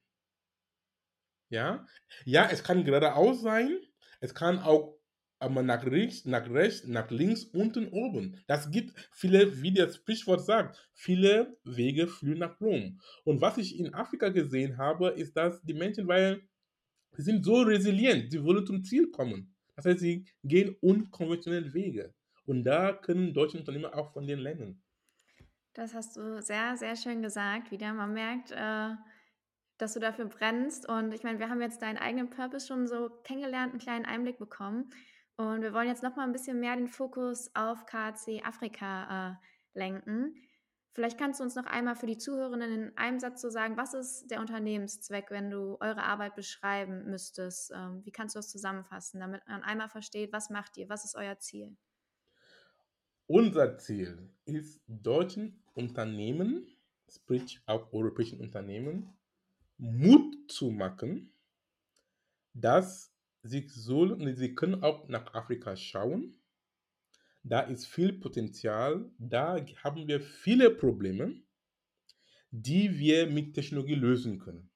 Ja, 1.53 1.85
ja, 2.25 2.49
es 2.49 2.63
kann 2.63 2.83
geradeaus 2.83 3.43
sein, 3.43 3.77
es 4.21 4.33
kann 4.33 4.57
auch 4.57 4.97
aber 5.37 5.61
nach 5.61 5.85
rechts, 5.85 6.25
nach 6.25 6.49
rechts, 6.49 6.87
nach 6.87 7.11
links, 7.11 7.43
unten, 7.43 7.89
oben. 7.89 8.41
Das 8.47 8.71
gibt 8.71 8.91
viele, 9.11 9.61
wie 9.61 9.71
das 9.71 9.97
Sprichwort 9.97 10.43
sagt, 10.43 10.89
viele 10.93 11.55
Wege 11.63 12.07
führen 12.07 12.39
nach 12.39 12.59
Rom. 12.59 12.99
Und 13.23 13.39
was 13.41 13.59
ich 13.59 13.77
in 13.77 13.93
Afrika 13.93 14.29
gesehen 14.29 14.79
habe, 14.79 15.09
ist, 15.09 15.37
dass 15.37 15.61
die 15.61 15.75
Menschen, 15.75 16.07
weil 16.07 16.41
sie 17.11 17.21
sind 17.21 17.45
so 17.45 17.61
resilient, 17.61 18.31
sie 18.31 18.43
wollen 18.43 18.65
zum 18.65 18.83
Ziel 18.83 19.11
kommen. 19.11 19.53
Das 19.75 19.85
heißt, 19.85 19.99
sie 19.99 20.25
gehen 20.43 20.75
unkonventionelle 20.81 21.71
Wege. 21.71 22.15
Und 22.47 22.63
da 22.63 22.93
können 22.93 23.31
deutsche 23.31 23.59
Unternehmer 23.59 23.93
auch 23.95 24.11
von 24.11 24.25
denen 24.25 24.41
lernen. 24.41 24.81
Das 25.73 25.93
hast 25.93 26.17
du 26.17 26.41
sehr, 26.41 26.77
sehr 26.77 26.95
schön 26.95 27.21
gesagt. 27.21 27.69
Wieder, 27.69 27.93
man 27.93 28.13
merkt, 28.13 28.51
äh, 28.51 28.95
dass 29.83 29.93
du 29.93 29.99
dafür 29.99 30.25
brennst. 30.25 30.87
Und 30.87 31.13
ich 31.13 31.23
meine, 31.23 31.39
wir 31.39 31.49
haben 31.49 31.61
jetzt 31.61 31.81
deinen 31.81 31.97
eigenen 31.97 32.29
Purpose 32.29 32.65
schon 32.65 32.87
so 32.87 33.09
kennengelernt, 33.23 33.71
einen 33.71 33.81
kleinen 33.81 34.05
Einblick 34.05 34.39
bekommen. 34.39 34.89
Und 35.35 35.61
wir 35.61 35.73
wollen 35.73 35.87
jetzt 35.87 36.03
noch 36.03 36.15
mal 36.15 36.23
ein 36.23 36.31
bisschen 36.31 36.59
mehr 36.59 36.75
den 36.75 36.87
Fokus 36.87 37.51
auf 37.53 37.85
KC 37.85 38.43
Afrika 38.43 39.31
äh, 39.31 39.77
lenken. 39.77 40.35
Vielleicht 40.93 41.17
kannst 41.17 41.39
du 41.39 41.43
uns 41.43 41.55
noch 41.55 41.65
einmal 41.65 41.95
für 41.95 42.05
die 42.05 42.19
Zuhörenden 42.19 42.71
in 42.71 42.97
einem 42.97 43.19
Satz 43.19 43.41
so 43.41 43.49
sagen, 43.49 43.77
was 43.77 43.95
ist 43.95 44.27
der 44.27 44.39
Unternehmenszweck, 44.39 45.31
wenn 45.31 45.49
du 45.49 45.77
eure 45.79 46.03
Arbeit 46.03 46.35
beschreiben 46.35 47.09
müsstest? 47.09 47.71
Ähm, 47.75 48.01
wie 48.05 48.11
kannst 48.11 48.35
du 48.35 48.39
das 48.39 48.49
zusammenfassen, 48.49 49.19
damit 49.19 49.41
man 49.47 49.63
einmal 49.63 49.89
versteht, 49.89 50.31
was 50.31 50.51
macht 50.51 50.77
ihr, 50.77 50.87
was 50.89 51.03
ist 51.03 51.15
euer 51.15 51.39
Ziel? 51.39 51.75
Unser 53.25 53.79
Ziel 53.79 54.29
ist, 54.45 54.81
deutschen 54.87 55.63
Unternehmen, 55.73 56.67
sprich 57.09 57.59
auch 57.65 57.91
europäischen 57.91 58.39
Unternehmen, 58.39 59.17
Mut 59.77 60.51
zu 60.51 60.71
machen, 60.71 61.33
dass 62.53 63.13
sie 63.41 63.67
sollen, 63.67 64.35
sie 64.35 64.55
können 64.55 64.83
auch 64.83 65.07
nach 65.07 65.33
Afrika 65.33 65.75
schauen. 65.75 66.39
Da 67.43 67.61
ist 67.61 67.87
viel 67.87 68.13
Potenzial, 68.13 69.11
da 69.17 69.57
haben 69.83 70.07
wir 70.07 70.21
viele 70.21 70.69
Probleme, 70.71 71.41
die 72.51 72.97
wir 72.97 73.27
mit 73.27 73.53
Technologie 73.53 73.95
lösen 73.95 74.39
können. 74.39 74.69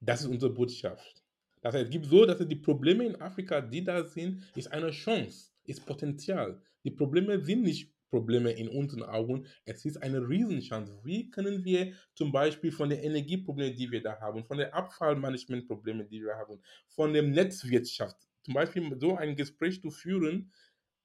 Das 0.00 0.20
ist 0.20 0.26
unsere 0.26 0.52
Botschaft. 0.52 1.22
Das 1.62 1.74
heißt, 1.74 1.84
es 1.84 1.90
gibt 1.90 2.06
so, 2.06 2.26
dass 2.26 2.46
die 2.46 2.56
Probleme 2.56 3.06
in 3.06 3.20
Afrika, 3.20 3.60
die 3.60 3.84
da 3.84 4.04
sind, 4.04 4.42
ist 4.56 4.70
eine 4.72 4.90
Chance, 4.90 5.52
ist 5.64 5.86
Potenzial. 5.86 6.60
Die 6.84 6.90
Probleme 6.90 7.42
sind 7.42 7.62
nicht 7.62 7.94
Probleme 8.12 8.52
in 8.52 8.68
unseren 8.68 9.04
Augen. 9.04 9.46
Es 9.64 9.86
ist 9.86 9.96
eine 10.02 10.18
Riesenchance. 10.28 10.94
Wie 11.02 11.30
können 11.30 11.64
wir 11.64 11.94
zum 12.14 12.30
Beispiel 12.30 12.70
von 12.70 12.90
den 12.90 12.98
Energieproblemen, 12.98 13.74
die 13.74 13.90
wir 13.90 14.02
da 14.02 14.20
haben, 14.20 14.44
von 14.44 14.58
den 14.58 14.70
Abfallmanagementproblemen, 14.70 16.06
die 16.10 16.22
wir 16.22 16.34
haben, 16.36 16.60
von 16.88 17.14
der 17.14 17.22
Netzwirtschaft, 17.22 18.18
zum 18.42 18.52
Beispiel 18.52 18.94
so 19.00 19.16
ein 19.16 19.34
Gespräch 19.34 19.80
zu 19.80 19.90
führen, 19.90 20.52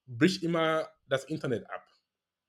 bricht 0.06 0.43
immer 0.43 0.89
das 1.08 1.24
Internet 1.24 1.63
ab. 1.70 1.88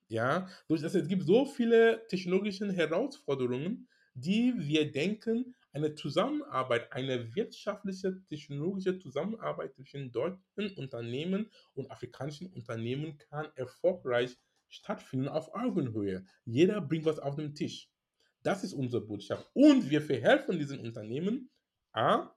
Ja, 0.09 0.49
es 0.69 1.07
gibt 1.07 1.23
so 1.23 1.47
viele 1.47 2.05
technologische 2.09 2.73
Herausforderungen, 2.73 3.89
die 4.15 4.55
wir 4.57 4.91
denken, 4.91 5.55
eine 5.73 5.95
Zusammenarbeit, 5.95 6.93
eine 6.93 7.37
wirtschaftliche, 7.37 8.25
technologische 8.29 8.99
Zusammenarbeit 8.99 9.75
zwischen 9.75 10.11
deutschen 10.11 10.75
Unternehmen 10.77 11.51
und 11.75 11.91
afrikanischen 11.91 12.49
Unternehmen 12.49 13.19
kann 13.19 13.49
erfolgreich 13.55 14.37
stattfinden 14.69 15.29
auf 15.29 15.55
Augenhöhe. 15.55 16.25
Jeder 16.45 16.81
bringt 16.81 17.05
was 17.05 17.19
auf 17.19 17.37
den 17.37 17.55
Tisch. 17.55 17.91
Das 18.43 18.65
ist 18.65 18.73
unsere 18.73 19.05
Botschaft. 19.05 19.51
Und 19.55 19.91
wir 19.91 20.01
verhelfen 20.01 20.59
diesen 20.59 20.81
Unternehmen, 20.81 21.51
A, 21.93 22.31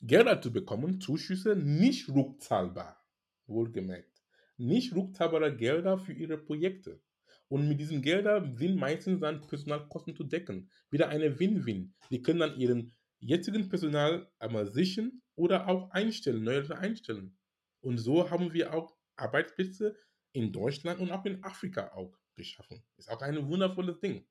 Gelder 0.00 0.40
zu 0.40 0.52
bekommen, 0.52 1.00
Zuschüsse, 1.00 1.54
nicht 1.54 2.08
rückzahlbar, 2.08 3.00
wohlgemerkt, 3.46 4.20
nicht 4.56 4.94
rückzahlbare 4.94 5.56
Gelder 5.56 5.98
für 5.98 6.12
ihre 6.12 6.38
Projekte. 6.38 7.00
Und 7.48 7.68
mit 7.68 7.78
diesen 7.78 8.02
Geldern 8.02 8.56
sind 8.56 8.76
meistens 8.76 9.20
dann 9.20 9.46
Personalkosten 9.46 10.16
zu 10.16 10.24
decken. 10.24 10.70
Wieder 10.90 11.08
eine 11.08 11.38
Win-Win. 11.38 11.94
Die 12.10 12.22
können 12.22 12.40
dann 12.40 12.58
ihren 12.58 12.92
jetzigen 13.20 13.68
Personal 13.68 14.28
einmal 14.38 14.66
sichern 14.66 15.22
oder 15.36 15.68
auch 15.68 15.90
einstellen, 15.90 16.42
neue 16.42 16.76
einstellen. 16.76 17.36
Und 17.80 17.98
so 17.98 18.30
haben 18.30 18.52
wir 18.52 18.74
auch 18.74 18.96
Arbeitsplätze 19.16 19.96
in 20.32 20.52
Deutschland 20.52 21.00
und 21.00 21.10
auch 21.10 21.24
in 21.24 21.42
Afrika 21.44 21.92
auch 21.92 22.18
geschaffen. 22.34 22.82
Ist 22.96 23.10
auch 23.10 23.20
ein 23.22 23.46
wundervolles 23.46 24.00
Ding. 24.00 24.24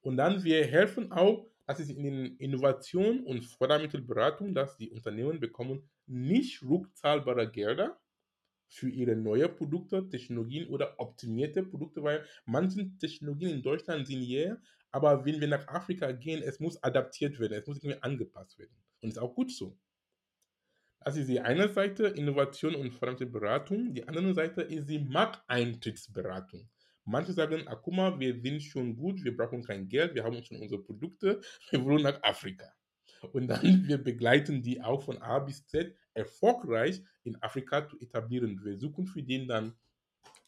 Und 0.00 0.16
dann 0.16 0.42
wir 0.42 0.64
helfen 0.66 1.12
auch, 1.12 1.46
dass 1.66 1.78
es 1.78 1.90
in 1.90 2.02
den 2.02 2.36
Innovation 2.36 3.24
und 3.24 3.44
Fördermittelberatung, 3.44 4.54
dass 4.54 4.76
die 4.76 4.90
Unternehmen 4.90 5.38
bekommen 5.38 5.88
nicht 6.06 6.62
rückzahlbare 6.62 7.50
Gelder 7.50 8.00
für 8.68 8.88
ihre 8.88 9.14
neuen 9.14 9.54
Produkte, 9.54 10.08
Technologien 10.08 10.68
oder 10.68 10.98
optimierte 10.98 11.62
Produkte, 11.62 12.02
weil 12.02 12.24
manche 12.46 12.96
Technologien 12.98 13.50
in 13.50 13.62
Deutschland 13.62 14.06
sind 14.06 14.22
ja, 14.22 14.56
aber 14.90 15.24
wenn 15.24 15.40
wir 15.40 15.48
nach 15.48 15.68
Afrika 15.68 16.10
gehen, 16.12 16.42
es 16.42 16.58
muss 16.58 16.82
adaptiert 16.82 17.38
werden, 17.38 17.54
es 17.54 17.66
muss 17.66 17.78
irgendwie 17.78 18.02
angepasst 18.02 18.58
werden. 18.58 18.76
Und 19.00 19.10
ist 19.10 19.18
auch 19.18 19.34
gut 19.34 19.52
so. 19.52 19.78
Das 21.04 21.16
ist 21.16 21.28
die 21.28 21.40
eine 21.40 21.68
Seite, 21.68 22.06
Innovation 22.08 22.74
und 22.74 22.92
verdammte 22.92 23.26
Beratung. 23.26 23.92
Die 23.94 24.06
andere 24.06 24.34
Seite 24.34 24.62
ist 24.62 24.88
die 24.88 25.00
Markteintrittsberatung. 25.00 26.68
Manche 27.04 27.32
sagen, 27.32 27.64
ah, 27.66 27.74
guck 27.74 27.94
mal, 27.94 28.20
wir 28.20 28.40
sind 28.40 28.62
schon 28.62 28.96
gut, 28.96 29.24
wir 29.24 29.36
brauchen 29.36 29.64
kein 29.64 29.88
Geld, 29.88 30.14
wir 30.14 30.22
haben 30.22 30.42
schon 30.44 30.60
unsere 30.60 30.80
Produkte, 30.80 31.40
wir 31.70 31.84
wollen 31.84 32.02
nach 32.02 32.22
Afrika. 32.22 32.72
Und 33.32 33.48
dann 33.48 33.62
wir 33.88 33.98
begleiten 33.98 34.62
die 34.62 34.80
auch 34.80 35.02
von 35.02 35.18
A 35.18 35.40
bis 35.40 35.66
Z 35.66 35.96
erfolgreich 36.14 37.02
in 37.24 37.40
Afrika 37.42 37.88
zu 37.88 37.98
etablieren. 37.98 38.60
Wir 38.64 38.78
suchen 38.78 39.06
für 39.06 39.22
den 39.22 39.48
dann 39.48 39.74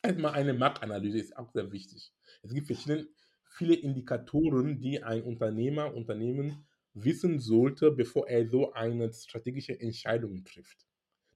erstmal 0.03 0.35
eine 0.35 0.55
Marktanalyse, 0.55 1.19
ist 1.19 1.37
auch 1.37 1.51
sehr 1.53 1.73
wichtig. 1.73 2.13
Es 2.43 2.53
gibt 2.53 2.67
verschiedene, 2.67 3.09
viele 3.45 3.75
Indikatoren, 3.75 4.81
die 4.81 5.03
ein 5.03 5.23
Unternehmer, 5.23 5.95
Unternehmen 5.95 6.67
wissen 6.95 7.39
sollte, 7.39 7.91
bevor 7.91 8.29
er 8.29 8.49
so 8.49 8.73
eine 8.73 9.13
strategische 9.13 9.79
Entscheidung 9.79 10.45
trifft. 10.45 10.87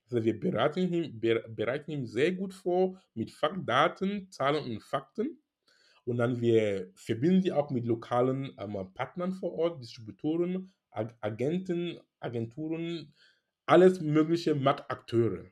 Also 0.04 0.24
wir 0.24 0.38
beraten 0.40 0.92
ihn, 0.92 1.20
bereiten 1.20 1.90
ihn 1.90 2.06
sehr 2.06 2.32
gut 2.32 2.54
vor 2.54 3.00
mit 3.14 3.32
Daten, 3.66 4.30
Zahlen 4.30 4.64
und 4.64 4.82
Fakten. 4.82 5.42
Und 6.04 6.16
dann 6.16 6.40
wir 6.40 6.90
verbinden 6.94 7.42
sie 7.42 7.52
auch 7.52 7.70
mit 7.70 7.84
lokalen 7.84 8.54
ähm, 8.58 8.94
Partnern 8.94 9.32
vor 9.32 9.52
Ort, 9.52 9.82
Distributoren, 9.82 10.72
Agenten, 10.90 12.00
Agenturen, 12.18 13.12
alles 13.66 14.00
mögliche 14.00 14.54
Marktakteure. 14.54 15.50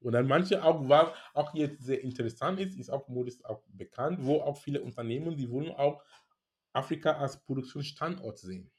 Und 0.00 0.12
dann 0.12 0.26
manche 0.26 0.62
auch, 0.62 0.86
was 0.88 1.08
auch 1.32 1.54
jetzt 1.54 1.82
sehr 1.82 2.02
interessant 2.02 2.60
ist, 2.60 2.78
ist 2.78 2.90
auch 2.90 3.08
Modus 3.08 3.42
auch 3.44 3.62
bekannt, 3.68 4.18
wo 4.22 4.40
auch 4.40 4.58
viele 4.58 4.82
Unternehmen, 4.82 5.36
die 5.36 5.50
wollen 5.50 5.70
auch 5.70 6.02
Afrika 6.72 7.12
als 7.12 7.42
Produktionsstandort 7.42 8.38
sehen. 8.38 8.70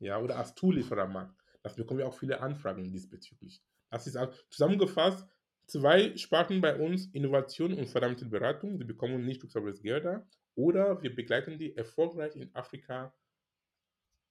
Ja, 0.00 0.18
oder 0.18 0.36
als 0.36 0.54
Zulieferermarkt. 0.54 1.34
Das 1.62 1.76
bekommen 1.76 1.98
wir 1.98 2.06
auch 2.06 2.14
viele 2.14 2.40
Anfragen 2.40 2.90
diesbezüglich. 2.90 3.62
Das 3.90 4.06
ist 4.06 4.16
auch 4.16 4.32
zusammengefasst 4.50 5.26
zwei 5.68 6.16
Sparten 6.16 6.60
bei 6.60 6.76
uns, 6.76 7.06
Innovation 7.12 7.74
und 7.74 7.88
verdammte 7.88 8.24
Beratung. 8.26 8.78
Sie 8.78 8.84
bekommen 8.84 9.24
nicht 9.24 9.42
rückzahlbares 9.42 9.82
Gelder 9.82 10.26
oder 10.54 11.00
wir 11.02 11.14
begleiten 11.14 11.58
die 11.58 11.76
erfolgreich 11.76 12.34
in 12.36 12.54
Afrika 12.54 13.14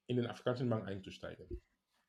in 0.08 0.18
den 0.18 0.28
afrikanischen 0.28 0.70
Markt 0.70 0.88
einzusteigen. 0.88 1.48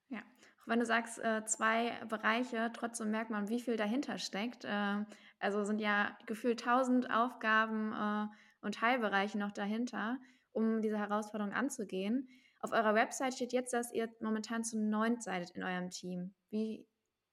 Ja, 0.09 0.21
auch 0.21 0.69
wenn 0.69 0.79
du 0.79 0.87
sagst, 0.87 1.19
äh, 1.19 1.45
zwei 1.45 1.93
Bereiche, 2.07 2.71
trotzdem 2.73 3.11
merkt 3.11 3.31
man, 3.31 3.49
wie 3.49 3.61
viel 3.61 3.77
dahinter 3.77 4.19
steckt. 4.19 4.65
Äh, 4.65 5.05
also 5.41 5.65
sind 5.65 5.81
ja 5.81 6.17
gefühlt 6.27 6.61
tausend 6.61 7.11
Aufgaben 7.11 7.93
äh, 7.93 8.27
und 8.65 8.77
Teilbereiche 8.77 9.39
noch 9.39 9.53
dahinter, 9.53 10.19
um 10.53 10.81
diese 10.81 10.99
Herausforderung 10.99 11.53
anzugehen. 11.53 12.29
Auf 12.61 12.73
eurer 12.73 12.95
Website 12.95 13.35
steht 13.35 13.53
jetzt, 13.53 13.73
dass 13.73 13.93
ihr 13.93 14.09
momentan 14.21 14.65
zu 14.65 14.79
neunt 14.79 15.23
seid 15.23 15.51
in 15.51 15.63
eurem 15.63 15.91
Team. 15.91 16.35
Wie 16.51 16.87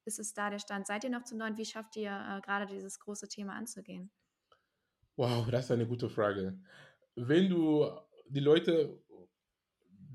ist 0.05 0.19
es 0.19 0.33
da 0.33 0.49
der 0.49 0.59
Stand? 0.59 0.85
Seid 0.85 1.03
ihr 1.03 1.09
noch 1.09 1.23
zu 1.23 1.35
neunt? 1.35 1.57
Wie 1.57 1.65
schafft 1.65 1.95
ihr 1.95 2.11
äh, 2.11 2.41
gerade 2.41 2.67
dieses 2.67 2.99
große 2.99 3.27
Thema 3.27 3.53
anzugehen? 3.53 4.11
Wow, 5.15 5.49
das 5.49 5.65
ist 5.65 5.71
eine 5.71 5.87
gute 5.87 6.09
Frage. 6.09 6.59
Wenn 7.15 7.49
du 7.49 7.89
die 8.27 8.41
Leute 8.41 9.01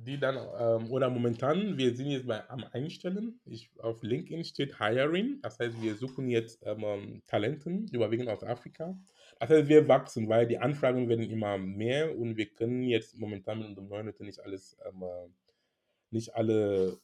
die 0.02 0.18
dann, 0.18 0.36
ähm, 0.36 0.90
oder 0.90 1.10
momentan, 1.10 1.76
wir 1.76 1.94
sind 1.94 2.06
jetzt 2.06 2.26
bei, 2.26 2.48
am 2.48 2.64
Einstellen. 2.72 3.40
Ich, 3.44 3.70
auf 3.80 4.02
LinkedIn 4.02 4.44
steht 4.44 4.78
Hiring, 4.78 5.40
das 5.42 5.58
heißt, 5.58 5.80
wir 5.82 5.94
suchen 5.94 6.28
jetzt 6.28 6.62
ähm, 6.64 7.22
Talenten, 7.26 7.86
überwiegend 7.88 8.28
aus 8.28 8.42
Afrika. 8.42 8.98
Heißt, 9.40 9.68
wir 9.68 9.88
wachsen, 9.88 10.28
weil 10.28 10.46
die 10.46 10.58
Anfragen 10.58 11.08
werden 11.08 11.30
immer 11.30 11.56
mehr 11.56 12.16
und 12.16 12.36
wir 12.36 12.52
können 12.52 12.82
jetzt 12.82 13.18
momentan 13.18 13.58
mit 13.58 13.68
unserem 13.68 13.88
neuen 13.88 14.06
Leute 14.06 14.24
nicht 14.24 14.40
alles, 14.40 14.76
ähm, 14.86 15.02
äh, 15.02 15.28
nicht 16.10 16.34
alle 16.34 17.00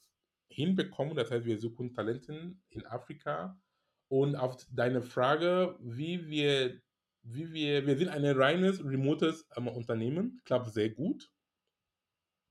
hinbekommen. 0.49 1.17
Das 1.17 1.31
heißt, 1.31 1.47
wir 1.47 1.59
suchen 1.59 1.95
Talenten 1.95 2.63
in 2.69 2.85
Afrika. 2.87 3.59
Und 4.09 4.37
auf 4.37 4.57
deine 4.71 5.03
Frage, 5.03 5.77
wie 5.81 6.29
wir, 6.29 6.81
wie 7.23 7.53
wir, 7.53 7.87
wir 7.87 7.97
sind 7.97 8.11
ein 8.11 8.25
reines 8.25 8.85
remotes 8.85 9.49
ähm, 9.57 9.69
Unternehmen, 9.69 10.41
klappt 10.45 10.71
sehr 10.73 10.91
gut 10.91 11.31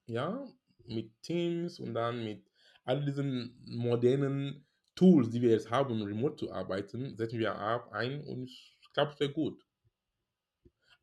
ja, 0.07 0.45
mit 0.85 1.11
Teams 1.21 1.79
und 1.79 1.93
dann 1.93 2.23
mit 2.23 2.49
all 2.83 3.03
diesen 3.03 3.59
modernen 3.65 4.65
Tools, 4.95 5.29
die 5.29 5.41
wir 5.41 5.49
jetzt 5.51 5.71
haben, 5.71 5.93
um 5.93 6.07
remote 6.07 6.35
zu 6.37 6.51
arbeiten, 6.51 7.15
setzen 7.17 7.39
wir 7.39 7.55
ab 7.55 7.91
ein 7.91 8.21
und 8.21 8.49
es 8.49 8.91
klappt 8.93 9.17
sehr 9.17 9.29
gut. 9.29 9.64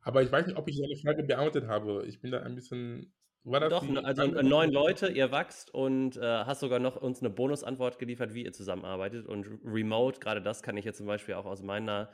Aber 0.03 0.23
ich 0.23 0.31
weiß 0.31 0.47
nicht, 0.47 0.57
ob 0.57 0.69
ich 0.69 0.81
deine 0.81 0.97
Frage 0.97 1.23
beantwortet 1.23 1.69
habe. 1.69 2.05
Ich 2.07 2.21
bin 2.21 2.31
da 2.31 2.41
ein 2.43 2.55
bisschen. 2.55 3.12
War 3.45 3.59
das 3.59 3.71
Doch, 3.71 4.05
also 4.05 4.25
neun 4.25 4.71
Leute, 4.71 5.09
ihr 5.09 5.33
wächst 5.33 5.75
und 5.75 6.17
äh, 6.17 6.21
hast 6.21 6.61
sogar 6.61 6.79
noch 6.79 6.95
uns 6.95 7.21
eine 7.21 7.31
Bonusantwort 7.31 7.99
geliefert, 7.99 8.35
wie 8.35 8.45
ihr 8.45 8.53
zusammenarbeitet. 8.53 9.27
Und 9.27 9.49
Remote, 9.65 10.21
gerade 10.21 10.41
das 10.41 10.62
kann 10.62 10.77
ich 10.77 10.85
jetzt 10.85 10.99
zum 10.99 11.07
Beispiel 11.07 11.35
auch 11.35 11.47
aus 11.47 11.61
meiner 11.61 12.12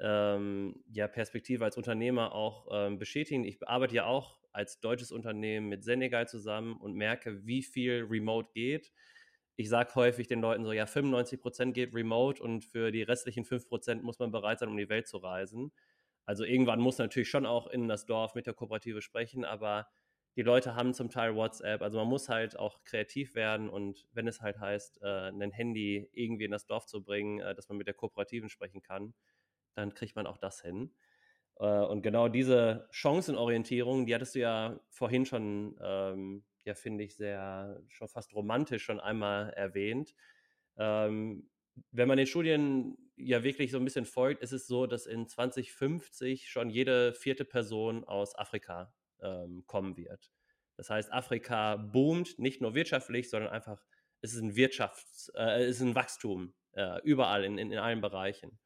ähm, 0.00 0.82
ja, 0.90 1.06
Perspektive 1.06 1.64
als 1.64 1.76
Unternehmer 1.76 2.34
auch 2.34 2.66
ähm, 2.72 2.98
bestätigen. 2.98 3.44
Ich 3.44 3.58
arbeite 3.68 3.94
ja 3.94 4.06
auch 4.06 4.40
als 4.52 4.80
deutsches 4.80 5.12
Unternehmen 5.12 5.68
mit 5.68 5.84
Senegal 5.84 6.28
zusammen 6.28 6.76
und 6.76 6.94
merke, 6.94 7.46
wie 7.46 7.62
viel 7.62 8.06
Remote 8.08 8.50
geht. 8.52 8.92
Ich 9.56 9.68
sage 9.68 9.94
häufig 9.94 10.26
den 10.26 10.40
Leuten 10.40 10.64
so, 10.64 10.72
ja, 10.72 10.86
95 10.86 11.40
Prozent 11.40 11.74
geht 11.74 11.94
Remote 11.94 12.42
und 12.42 12.64
für 12.64 12.90
die 12.90 13.02
restlichen 13.02 13.44
5 13.44 13.68
Prozent 13.68 14.02
muss 14.02 14.18
man 14.18 14.32
bereit 14.32 14.58
sein, 14.58 14.68
um 14.68 14.76
die 14.76 14.88
Welt 14.88 15.06
zu 15.06 15.18
reisen. 15.18 15.70
Also 16.26 16.44
irgendwann 16.44 16.80
muss 16.80 16.98
natürlich 16.98 17.28
schon 17.30 17.46
auch 17.46 17.66
in 17.66 17.88
das 17.88 18.06
Dorf 18.06 18.34
mit 18.34 18.46
der 18.46 18.54
Kooperative 18.54 19.02
sprechen, 19.02 19.44
aber 19.44 19.88
die 20.36 20.42
Leute 20.42 20.74
haben 20.74 20.94
zum 20.94 21.10
Teil 21.10 21.36
WhatsApp. 21.36 21.82
Also 21.82 21.98
man 21.98 22.08
muss 22.08 22.28
halt 22.28 22.58
auch 22.58 22.82
kreativ 22.84 23.34
werden 23.34 23.68
und 23.68 24.08
wenn 24.12 24.26
es 24.26 24.40
halt 24.40 24.58
heißt, 24.58 25.00
äh, 25.02 25.28
ein 25.28 25.50
Handy 25.52 26.08
irgendwie 26.12 26.44
in 26.44 26.50
das 26.50 26.66
Dorf 26.66 26.86
zu 26.86 27.04
bringen, 27.04 27.40
äh, 27.40 27.54
dass 27.54 27.68
man 27.68 27.78
mit 27.78 27.86
der 27.86 27.94
Kooperativen 27.94 28.48
sprechen 28.48 28.82
kann, 28.82 29.14
dann 29.74 29.94
kriegt 29.94 30.16
man 30.16 30.26
auch 30.26 30.38
das 30.38 30.60
hin. 30.60 30.94
Äh, 31.58 31.66
und 31.66 32.02
genau 32.02 32.28
diese 32.28 32.88
Chancenorientierung, 32.90 34.06
die 34.06 34.14
hattest 34.14 34.34
du 34.34 34.40
ja 34.40 34.80
vorhin 34.90 35.26
schon, 35.26 35.78
ähm, 35.80 36.44
ja, 36.64 36.74
finde 36.74 37.04
ich, 37.04 37.16
sehr, 37.16 37.80
schon 37.88 38.08
fast 38.08 38.34
romantisch 38.34 38.84
schon 38.84 39.00
einmal 39.00 39.50
erwähnt. 39.50 40.14
Ähm, 40.76 41.50
wenn 41.92 42.08
man 42.08 42.16
den 42.16 42.26
Studien 42.26 42.96
ja 43.16 43.42
wirklich 43.42 43.70
so 43.70 43.78
ein 43.78 43.84
bisschen 43.84 44.06
folgt, 44.06 44.42
ist 44.42 44.52
es 44.52 44.66
so, 44.66 44.86
dass 44.86 45.06
in 45.06 45.26
2050 45.26 46.48
schon 46.48 46.70
jede 46.70 47.14
vierte 47.14 47.44
Person 47.44 48.04
aus 48.04 48.36
Afrika 48.36 48.92
ähm, 49.22 49.64
kommen 49.66 49.96
wird. 49.96 50.30
Das 50.76 50.90
heißt, 50.90 51.12
Afrika 51.12 51.76
boomt 51.76 52.38
nicht 52.38 52.60
nur 52.60 52.74
wirtschaftlich, 52.74 53.30
sondern 53.30 53.52
einfach, 53.52 53.84
es 54.20 54.34
ist 54.34 54.40
ein 54.40 54.54
Wirtschafts-, 54.54 55.30
äh, 55.34 55.64
es 55.64 55.76
ist 55.76 55.82
ein 55.82 55.94
Wachstum 55.94 56.54
äh, 56.72 57.00
überall 57.02 57.44
in, 57.44 57.58
in, 57.58 57.70
in 57.70 57.78
allen 57.78 58.00
Bereichen. 58.00 58.58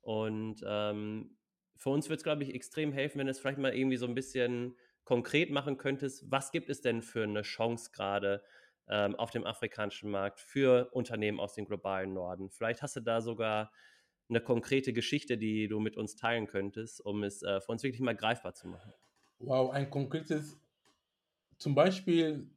Und 0.00 0.62
ähm, 0.66 1.38
für 1.76 1.90
uns 1.90 2.08
wird 2.08 2.18
es, 2.18 2.24
glaube 2.24 2.42
ich, 2.42 2.54
extrem 2.54 2.92
helfen, 2.92 3.18
wenn 3.18 3.26
du 3.26 3.30
es 3.30 3.38
vielleicht 3.38 3.58
mal 3.58 3.74
irgendwie 3.74 3.96
so 3.96 4.06
ein 4.06 4.14
bisschen 4.14 4.76
konkret 5.04 5.50
machen 5.50 5.78
könntest. 5.78 6.30
Was 6.30 6.50
gibt 6.50 6.68
es 6.68 6.82
denn 6.82 7.02
für 7.02 7.22
eine 7.22 7.42
Chance 7.42 7.90
gerade 7.92 8.42
ähm, 8.90 9.14
auf 9.16 9.30
dem 9.30 9.44
afrikanischen 9.44 10.10
Markt 10.10 10.40
für 10.40 10.90
Unternehmen 10.92 11.40
aus 11.40 11.54
dem 11.54 11.66
globalen 11.66 12.12
Norden? 12.12 12.50
Vielleicht 12.50 12.82
hast 12.82 12.96
du 12.96 13.00
da 13.00 13.20
sogar 13.20 13.72
eine 14.28 14.40
konkrete 14.40 14.92
Geschichte, 14.92 15.38
die 15.38 15.68
du 15.68 15.80
mit 15.80 15.96
uns 15.96 16.16
teilen 16.16 16.46
könntest, 16.46 17.00
um 17.04 17.24
es 17.24 17.42
äh, 17.42 17.60
für 17.60 17.72
uns 17.72 17.82
wirklich 17.82 18.00
mal 18.00 18.16
greifbar 18.16 18.54
zu 18.54 18.68
machen. 18.68 18.92
Wow, 19.38 19.70
ein 19.70 19.88
konkretes, 19.88 20.60
zum 21.58 21.74
Beispiel, 21.74 22.50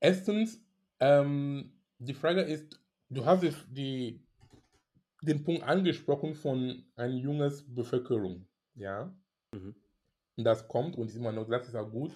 erstens, 0.00 0.60
ähm, 1.00 1.72
die 1.98 2.14
Frage 2.14 2.42
ist, 2.42 2.80
du 3.08 3.24
hast 3.24 3.44
die, 3.70 4.20
den 5.22 5.44
Punkt 5.44 5.62
angesprochen 5.62 6.34
von 6.34 6.84
einer 6.96 7.14
jungen 7.14 7.52
Bevölkerung, 7.68 8.46
ja. 8.74 9.14
Mhm. 9.52 9.74
Das 10.36 10.66
kommt 10.68 10.96
und 10.96 11.08
ist 11.08 11.16
immer 11.16 11.32
noch, 11.32 11.48
das 11.48 11.68
ist 11.68 11.74
auch 11.74 11.90
gut. 11.90 12.12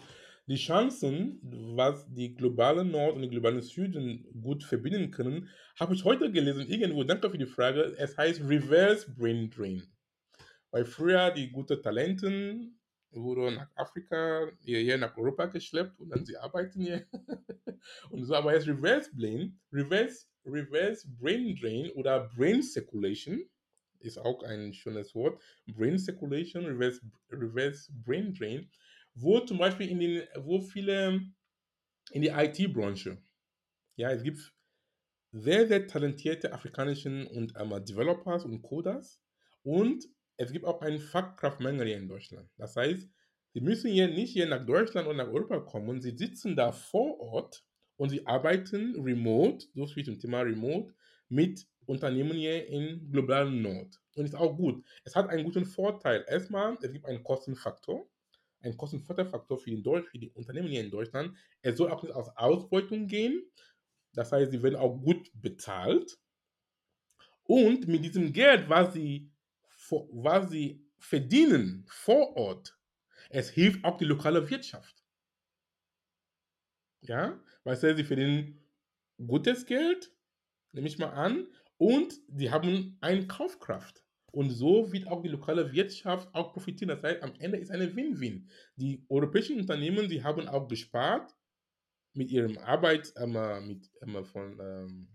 Die 0.46 0.57
Chancen, 0.57 1.38
was 1.42 2.07
die 2.12 2.35
globale 2.35 2.85
Nord 2.85 3.14
und 3.14 3.22
die 3.22 3.31
globale 3.31 3.62
Süden 3.62 4.26
gut 4.40 4.64
verbinden 4.64 5.11
können, 5.11 5.48
habe 5.78 5.94
ich 5.94 6.05
heute 6.05 6.33
gelesen, 6.33 6.66
irgendwo, 6.68 7.05
danke 7.05 7.31
für 7.31 7.38
die 7.38 7.46
Frage, 7.46 7.94
es 7.98 8.16
heißt 8.16 8.42
Reverse 8.42 9.11
Brain 9.16 9.50
Drain. 9.50 9.83
Weil 10.70 10.85
früher 10.85 11.31
die 11.31 11.50
guten 11.50 11.81
Talenten 11.81 12.81
wurden 13.12 13.57
nach 13.57 13.70
Afrika, 13.76 14.50
hierher 14.61 14.98
nach 14.98 15.16
Europa 15.16 15.46
geschleppt 15.46 16.00
und 16.00 16.11
dann 16.11 16.24
sie 16.24 16.37
arbeiten 16.37 16.81
hier. 16.81 17.07
und 18.11 18.24
so, 18.24 18.35
aber 18.35 18.55
jetzt 18.55 18.66
Reverse 18.66 19.11
Brain, 19.14 19.61
Reverse, 19.72 20.26
Reverse 20.44 21.07
Brain 21.20 21.57
Drain 21.61 21.90
oder 21.92 22.31
Brain 22.35 22.62
Circulation 22.62 23.44
ist 24.00 24.18
auch 24.18 24.42
ein 24.42 24.72
schönes 24.72 25.14
Wort. 25.14 25.40
Brain 25.66 25.98
Circulation, 25.98 26.64
Reverse, 26.64 27.00
Reverse 27.31 27.92
Brain 28.05 28.35
Drain, 28.35 28.68
wo 29.14 29.40
zum 29.40 29.59
Beispiel 29.59 29.88
in 29.88 30.01
den, 30.01 30.22
wo 30.37 30.61
viele 30.61 31.20
in 32.12 32.22
die 32.22 32.29
IT-Branche, 32.29 33.22
ja, 33.96 34.11
es 34.11 34.22
gibt 34.22 34.55
sehr, 35.33 35.66
sehr 35.66 35.87
talentierte 35.87 36.53
afrikanischen 36.53 37.27
und 37.27 37.55
ähm, 37.57 37.85
Developers 37.85 38.44
und 38.44 38.62
Coders 38.62 39.20
und 39.62 40.05
es 40.37 40.53
gibt 40.53 40.64
auch 40.64 40.81
einen 40.83 40.98
Fachkraftmangel 40.98 41.87
hier 41.87 41.96
in 41.96 42.09
Deutschland. 42.09 42.51
Das 42.57 42.77
heißt, 42.77 43.09
sie 43.55 43.61
müssen 43.61 43.90
hier 43.90 44.09
nicht 44.09 44.33
hier 44.33 44.46
nach 44.46 44.64
Deutschland 44.64 45.07
oder 45.07 45.25
nach 45.25 45.33
Europa 45.33 45.61
kommen, 45.61 46.01
sie 46.01 46.16
sitzen 46.16 46.57
da 46.57 46.72
vor 46.72 47.20
Ort 47.20 47.64
und 47.96 48.11
sie 48.11 48.27
arbeiten 48.27 49.01
remote, 49.01 49.66
so 49.75 49.87
viel 49.87 50.05
zum 50.05 50.18
Thema 50.18 50.40
remote, 50.40 50.92
mit 51.29 51.66
Unternehmen 51.87 52.33
hier 52.33 52.66
im 52.68 53.11
globalen 53.11 53.62
Nord. 53.62 54.01
Und 54.14 54.25
ist 54.25 54.35
auch 54.35 54.57
gut. 54.57 54.85
Es 55.05 55.16
hat 55.16 55.29
einen 55.29 55.44
guten 55.44 55.64
Vorteil. 55.64 56.25
Erstmal, 56.29 56.77
es 56.83 56.92
gibt 56.92 57.07
einen 57.07 57.22
Kostenfaktor, 57.22 58.07
einen 58.62 58.77
Kostenvorteilfaktor 58.77 59.59
für, 59.59 59.70
den 59.70 59.83
Deutsch, 59.83 60.09
für 60.09 60.18
die 60.18 60.31
Unternehmen 60.31 60.68
hier 60.68 60.83
in 60.83 60.90
Deutschland. 60.90 61.37
Es 61.61 61.77
soll 61.77 61.90
auch 61.90 62.03
nicht 62.03 62.14
aus 62.14 62.29
Ausbeutung 62.37 63.07
gehen. 63.07 63.42
Das 64.12 64.33
heißt, 64.33 64.51
sie 64.51 64.62
werden 64.62 64.77
auch 64.77 64.96
gut 64.98 65.31
bezahlt. 65.35 66.18
Und 67.44 67.88
mit 67.88 68.05
diesem 68.05 68.33
Geld, 68.33 68.68
was 68.68 68.94
sie 68.94 69.33
was 69.90 70.51
sie 70.51 70.87
verdienen 70.98 71.85
vor 71.88 72.37
Ort, 72.37 72.79
es 73.31 73.51
hilft 73.51 73.85
auch 73.85 73.96
die 73.96 74.05
lokale 74.05 74.48
Wirtschaft. 74.48 75.03
Ja, 77.01 77.40
weil 77.64 77.77
sie 77.77 78.05
verdienen 78.05 78.64
gutes 79.27 79.66
Geld, 79.66 80.12
nehme 80.72 80.87
ich 80.87 80.98
mal 80.98 81.11
an, 81.11 81.48
und 81.79 82.14
sie 82.29 82.51
haben 82.51 82.96
eine 83.01 83.27
Kaufkraft. 83.27 84.05
Und 84.33 84.51
so 84.51 84.90
wird 84.92 85.07
auch 85.09 85.23
die 85.23 85.29
lokale 85.29 85.73
Wirtschaft 85.73 86.35
auch 86.35 86.53
profitieren. 86.53 86.88
Das 86.88 87.03
heißt, 87.03 87.23
am 87.23 87.35
Ende 87.38 87.59
ist 87.59 87.71
eine 87.71 87.95
Win-Win. 87.95 88.49
Die 88.77 89.05
europäischen 89.09 89.61
Unternehmen, 89.61 90.09
die 90.09 90.25
haben 90.25 90.49
auch 90.49 90.66
gespart 90.68 91.35
mit 92.14 92.31
ihrem 92.31 92.57
Arbeit, 92.59 93.12
äh, 93.16 93.27
mit, 93.61 93.90
äh, 94.01 94.25
von, 94.25 94.59
ähm, 94.59 95.09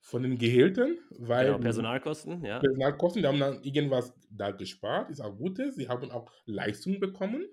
von 0.00 0.22
den 0.22 0.38
Gehältern, 0.38 0.98
weil 1.10 1.48
genau, 1.48 1.58
Personalkosten, 1.58 2.42
ja. 2.44 2.58
Personalkosten, 2.58 3.22
die 3.22 3.28
haben 3.28 3.38
dann 3.38 3.62
irgendwas 3.62 4.14
da 4.30 4.50
gespart, 4.50 5.10
ist 5.10 5.20
auch 5.20 5.36
Gutes. 5.36 5.76
Sie 5.76 5.88
haben 5.88 6.10
auch 6.10 6.32
Leistungen 6.46 6.98
bekommen. 6.98 7.46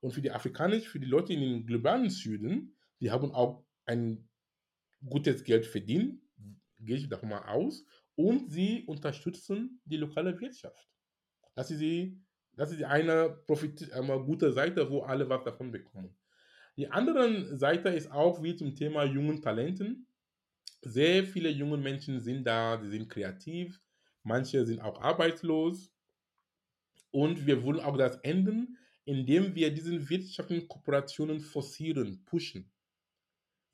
Und 0.00 0.12
für 0.12 0.20
die 0.20 0.30
afrikanisch, 0.30 0.86
für 0.88 1.00
die 1.00 1.06
Leute 1.06 1.32
in 1.32 1.40
den 1.40 1.66
globalen 1.66 2.10
Süden, 2.10 2.76
die 3.00 3.10
haben 3.10 3.32
auch 3.32 3.64
ein 3.86 4.28
gutes 5.08 5.44
Geld 5.44 5.64
verdient, 5.66 6.20
gehe 6.78 6.96
ich 6.96 7.08
davon 7.08 7.30
mal 7.30 7.48
aus. 7.48 7.84
Und 8.16 8.50
sie 8.50 8.84
unterstützen 8.86 9.80
die 9.84 9.98
lokale 9.98 10.38
Wirtschaft. 10.40 10.88
Das 11.54 11.70
ist 11.70 11.80
die, 11.80 12.20
das 12.54 12.72
ist 12.72 12.82
eine, 12.82 13.30
Profit, 13.46 13.92
eine 13.92 14.18
gute 14.24 14.52
Seite, 14.52 14.90
wo 14.90 15.02
alle 15.02 15.28
was 15.28 15.44
davon 15.44 15.70
bekommen. 15.70 16.16
Die 16.76 16.88
andere 16.88 17.56
Seite 17.56 17.90
ist 17.90 18.10
auch 18.10 18.42
wie 18.42 18.56
zum 18.56 18.74
Thema 18.74 19.04
jungen 19.04 19.40
Talenten 19.40 20.06
sehr 20.82 21.24
viele 21.24 21.50
junge 21.50 21.76
Menschen 21.76 22.20
sind 22.20 22.44
da, 22.44 22.76
die 22.76 22.88
sind 22.88 23.08
kreativ, 23.08 23.80
manche 24.22 24.64
sind 24.64 24.80
auch 24.80 25.00
arbeitslos. 25.00 25.92
Und 27.10 27.46
wir 27.46 27.62
wollen 27.62 27.80
auch 27.80 27.96
das 27.96 28.16
enden, 28.18 28.78
indem 29.04 29.54
wir 29.54 29.72
diese 29.72 30.08
wirtschaftlichen 30.08 30.68
Kooperationen 30.68 31.40
forcieren, 31.40 32.24
pushen. 32.24 32.70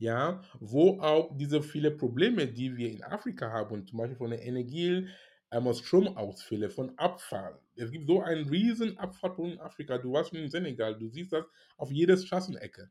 Ja, 0.02 0.42
wo 0.58 0.98
auch 1.00 1.30
diese 1.38 1.62
viele 1.62 1.92
Probleme, 1.92 2.48
die 2.48 2.76
wir 2.76 2.90
in 2.90 3.04
Afrika 3.04 3.52
haben, 3.52 3.86
zum 3.86 3.98
Beispiel 3.98 4.16
von 4.16 4.30
der 4.30 4.42
Energie, 4.42 5.06
ähm, 5.52 5.72
Stromausfälle, 5.72 6.70
von 6.70 6.98
Abfall. 6.98 7.60
Es 7.76 7.92
gibt 7.92 8.08
so 8.08 8.20
einen 8.20 8.48
riesen 8.48 8.98
Abfallproblem 8.98 9.52
in 9.52 9.60
Afrika. 9.60 9.98
Du 9.98 10.12
warst 10.12 10.30
schon 10.30 10.40
in 10.40 10.50
Senegal, 10.50 10.98
du 10.98 11.08
siehst 11.08 11.32
das 11.32 11.44
auf 11.76 11.92
jeder 11.92 12.16
Straßenecke. 12.16 12.90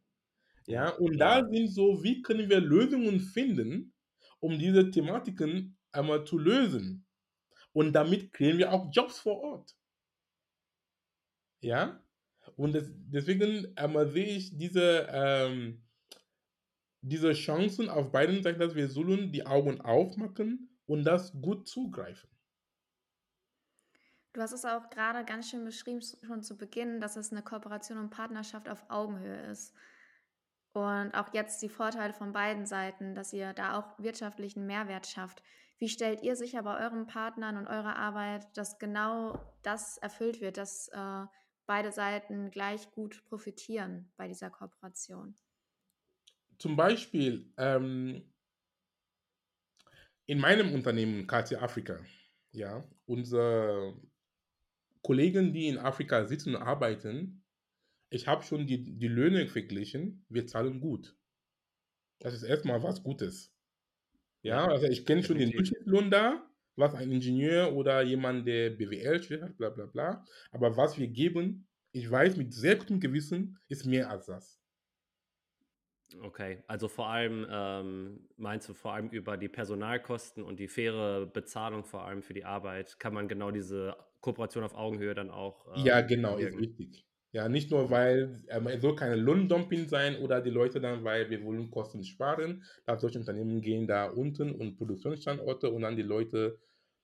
Ja, 0.67 0.91
und 0.91 1.17
da 1.17 1.45
sind 1.45 1.67
so, 1.67 2.01
wie 2.01 2.21
können 2.21 2.49
wir 2.49 2.61
Lösungen 2.61 3.19
finden, 3.19 3.93
um 4.39 4.57
diese 4.57 4.89
Thematiken 4.89 5.77
einmal 5.91 6.23
zu 6.23 6.37
lösen. 6.37 7.05
Und 7.73 7.91
damit 7.91 8.31
kriegen 8.31 8.57
wir 8.57 8.71
auch 8.71 8.89
Jobs 8.89 9.19
vor 9.19 9.41
Ort. 9.41 9.75
Ja? 11.59 12.01
Und 12.55 12.73
das, 12.73 12.85
deswegen 12.89 13.75
einmal 13.75 14.07
sehe 14.07 14.37
ich 14.37 14.57
diese, 14.57 15.09
ähm, 15.11 15.83
diese 17.01 17.33
Chancen 17.33 17.89
auf 17.89 18.11
beiden 18.11 18.43
Seiten, 18.43 18.59
dass 18.59 18.75
wir 18.75 18.87
sollen 18.87 19.31
die 19.31 19.45
Augen 19.45 19.81
aufmachen 19.81 20.69
und 20.85 21.03
das 21.03 21.33
gut 21.33 21.67
zugreifen. 21.67 22.29
Du 24.33 24.41
hast 24.41 24.53
es 24.53 24.63
auch 24.63 24.89
gerade 24.89 25.25
ganz 25.25 25.49
schön 25.49 25.65
beschrieben, 25.65 26.01
schon 26.01 26.41
zu 26.41 26.57
Beginn, 26.57 27.01
dass 27.01 27.17
es 27.17 27.31
eine 27.31 27.41
Kooperation 27.41 27.97
und 27.97 28.11
Partnerschaft 28.11 28.69
auf 28.69 28.85
Augenhöhe 28.89 29.41
ist. 29.51 29.73
Und 30.73 31.11
auch 31.13 31.33
jetzt 31.33 31.61
die 31.61 31.69
Vorteile 31.69 32.13
von 32.13 32.31
beiden 32.31 32.65
Seiten, 32.65 33.13
dass 33.13 33.33
ihr 33.33 33.51
da 33.53 33.77
auch 33.77 33.99
wirtschaftlichen 33.99 34.65
Mehrwert 34.65 35.05
schafft. 35.05 35.43
Wie 35.79 35.89
stellt 35.89 36.21
ihr 36.21 36.37
sicher 36.37 36.63
bei 36.63 36.79
euren 36.79 37.07
Partnern 37.07 37.57
und 37.57 37.67
eurer 37.67 37.97
Arbeit, 37.97 38.55
dass 38.55 38.79
genau 38.79 39.37
das 39.63 39.97
erfüllt 39.97 40.39
wird, 40.39 40.55
dass 40.55 40.87
äh, 40.89 41.25
beide 41.65 41.91
Seiten 41.91 42.51
gleich 42.51 42.89
gut 42.91 43.25
profitieren 43.25 44.13
bei 44.15 44.29
dieser 44.29 44.49
Kooperation? 44.49 45.35
Zum 46.61 46.75
Beispiel 46.75 47.51
ähm, 47.57 48.21
in 50.27 50.39
meinem 50.39 50.75
Unternehmen 50.75 51.25
KT 51.25 51.55
Afrika, 51.55 51.99
ja, 52.51 52.87
unsere 53.07 53.99
Kollegen, 55.01 55.53
die 55.53 55.69
in 55.69 55.79
Afrika 55.79 56.23
sitzen 56.25 56.53
und 56.53 56.61
arbeiten, 56.61 57.43
ich 58.11 58.27
habe 58.27 58.43
schon 58.43 58.67
die, 58.67 58.95
die 58.99 59.07
Löhne 59.07 59.47
verglichen, 59.47 60.23
wir 60.29 60.45
zahlen 60.45 60.81
gut. 60.81 61.15
Das 62.19 62.35
ist 62.35 62.43
erstmal 62.43 62.83
was 62.83 63.01
Gutes. 63.01 63.51
Ja, 64.43 64.67
also 64.67 64.85
ich 64.85 65.07
kenne 65.07 65.23
schon 65.23 65.39
den 65.39 65.49
Durchschnittslohn 65.49 66.11
da, 66.11 66.47
was 66.75 66.93
ein 66.93 67.11
Ingenieur 67.11 67.73
oder 67.73 68.03
jemand, 68.03 68.45
der 68.45 68.69
BWL 68.69 69.23
studiert 69.23 69.49
hat, 69.49 69.57
bla 69.57 69.71
bla 69.71 69.87
bla. 69.87 70.23
Aber 70.51 70.77
was 70.77 70.99
wir 70.99 71.07
geben, 71.07 71.67
ich 71.91 72.11
weiß 72.11 72.37
mit 72.37 72.53
sehr 72.53 72.75
gutem 72.75 72.99
Gewissen, 72.99 73.57
ist 73.67 73.87
mehr 73.87 74.11
als 74.11 74.27
das. 74.27 74.60
Okay, 76.21 76.63
also 76.67 76.87
vor 76.87 77.07
allem 77.07 77.45
ähm, 77.49 78.29
meinst 78.37 78.67
du 78.69 78.73
vor 78.73 78.93
allem 78.93 79.09
über 79.09 79.37
die 79.37 79.49
Personalkosten 79.49 80.43
und 80.43 80.59
die 80.59 80.67
faire 80.67 81.25
Bezahlung 81.25 81.83
vor 81.83 82.05
allem 82.05 82.21
für 82.21 82.33
die 82.33 82.45
Arbeit, 82.45 82.99
kann 82.99 83.13
man 83.13 83.27
genau 83.27 83.51
diese 83.51 83.95
Kooperation 84.21 84.63
auf 84.63 84.75
Augenhöhe 84.75 85.13
dann 85.13 85.29
auch. 85.29 85.67
Ähm, 85.75 85.85
ja, 85.85 86.01
genau, 86.01 86.37
ist 86.37 86.57
wichtig. 86.57 87.05
Ja, 87.33 87.47
nicht 87.47 87.71
nur, 87.71 87.89
weil 87.89 88.43
ähm, 88.49 88.67
es 88.67 88.81
soll 88.81 88.95
keine 88.95 89.15
Lohndumping 89.15 89.87
sein 89.87 90.17
oder 90.17 90.41
die 90.41 90.49
Leute 90.49 90.81
dann, 90.81 91.05
weil 91.05 91.29
wir 91.29 91.41
wollen 91.43 91.71
Kosten 91.71 92.03
sparen. 92.03 92.63
Da 92.85 92.99
solche 92.99 93.19
Unternehmen 93.19 93.61
gehen 93.61 93.87
da 93.87 94.07
unten 94.07 94.51
und 94.51 94.75
Produktionsstandorte 94.75 95.71
und 95.71 95.83
dann 95.83 95.95
die 95.95 96.01
Leute, 96.01 96.59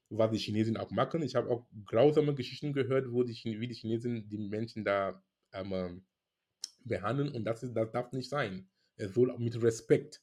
was 0.10 0.32
die 0.32 0.38
Chinesen 0.38 0.76
auch 0.76 0.92
machen. 0.92 1.22
Ich 1.22 1.36
habe 1.36 1.50
auch 1.50 1.66
grausame 1.86 2.36
Geschichten 2.36 2.74
gehört, 2.74 3.10
wo 3.12 3.24
die, 3.24 3.36
wie 3.44 3.68
die 3.68 3.74
Chinesen 3.74 4.28
die 4.28 4.38
Menschen 4.38 4.84
da 4.84 5.24
ähm, 5.54 6.06
behandeln 6.84 7.30
und 7.30 7.46
das, 7.46 7.64
ist, 7.64 7.74
das 7.74 7.92
darf 7.92 8.12
nicht 8.12 8.30
sein. 8.30 8.70
Es 8.98 9.14
soll 9.14 9.32
auch 9.32 9.40
mit 9.40 9.62
Respekt 9.62 10.22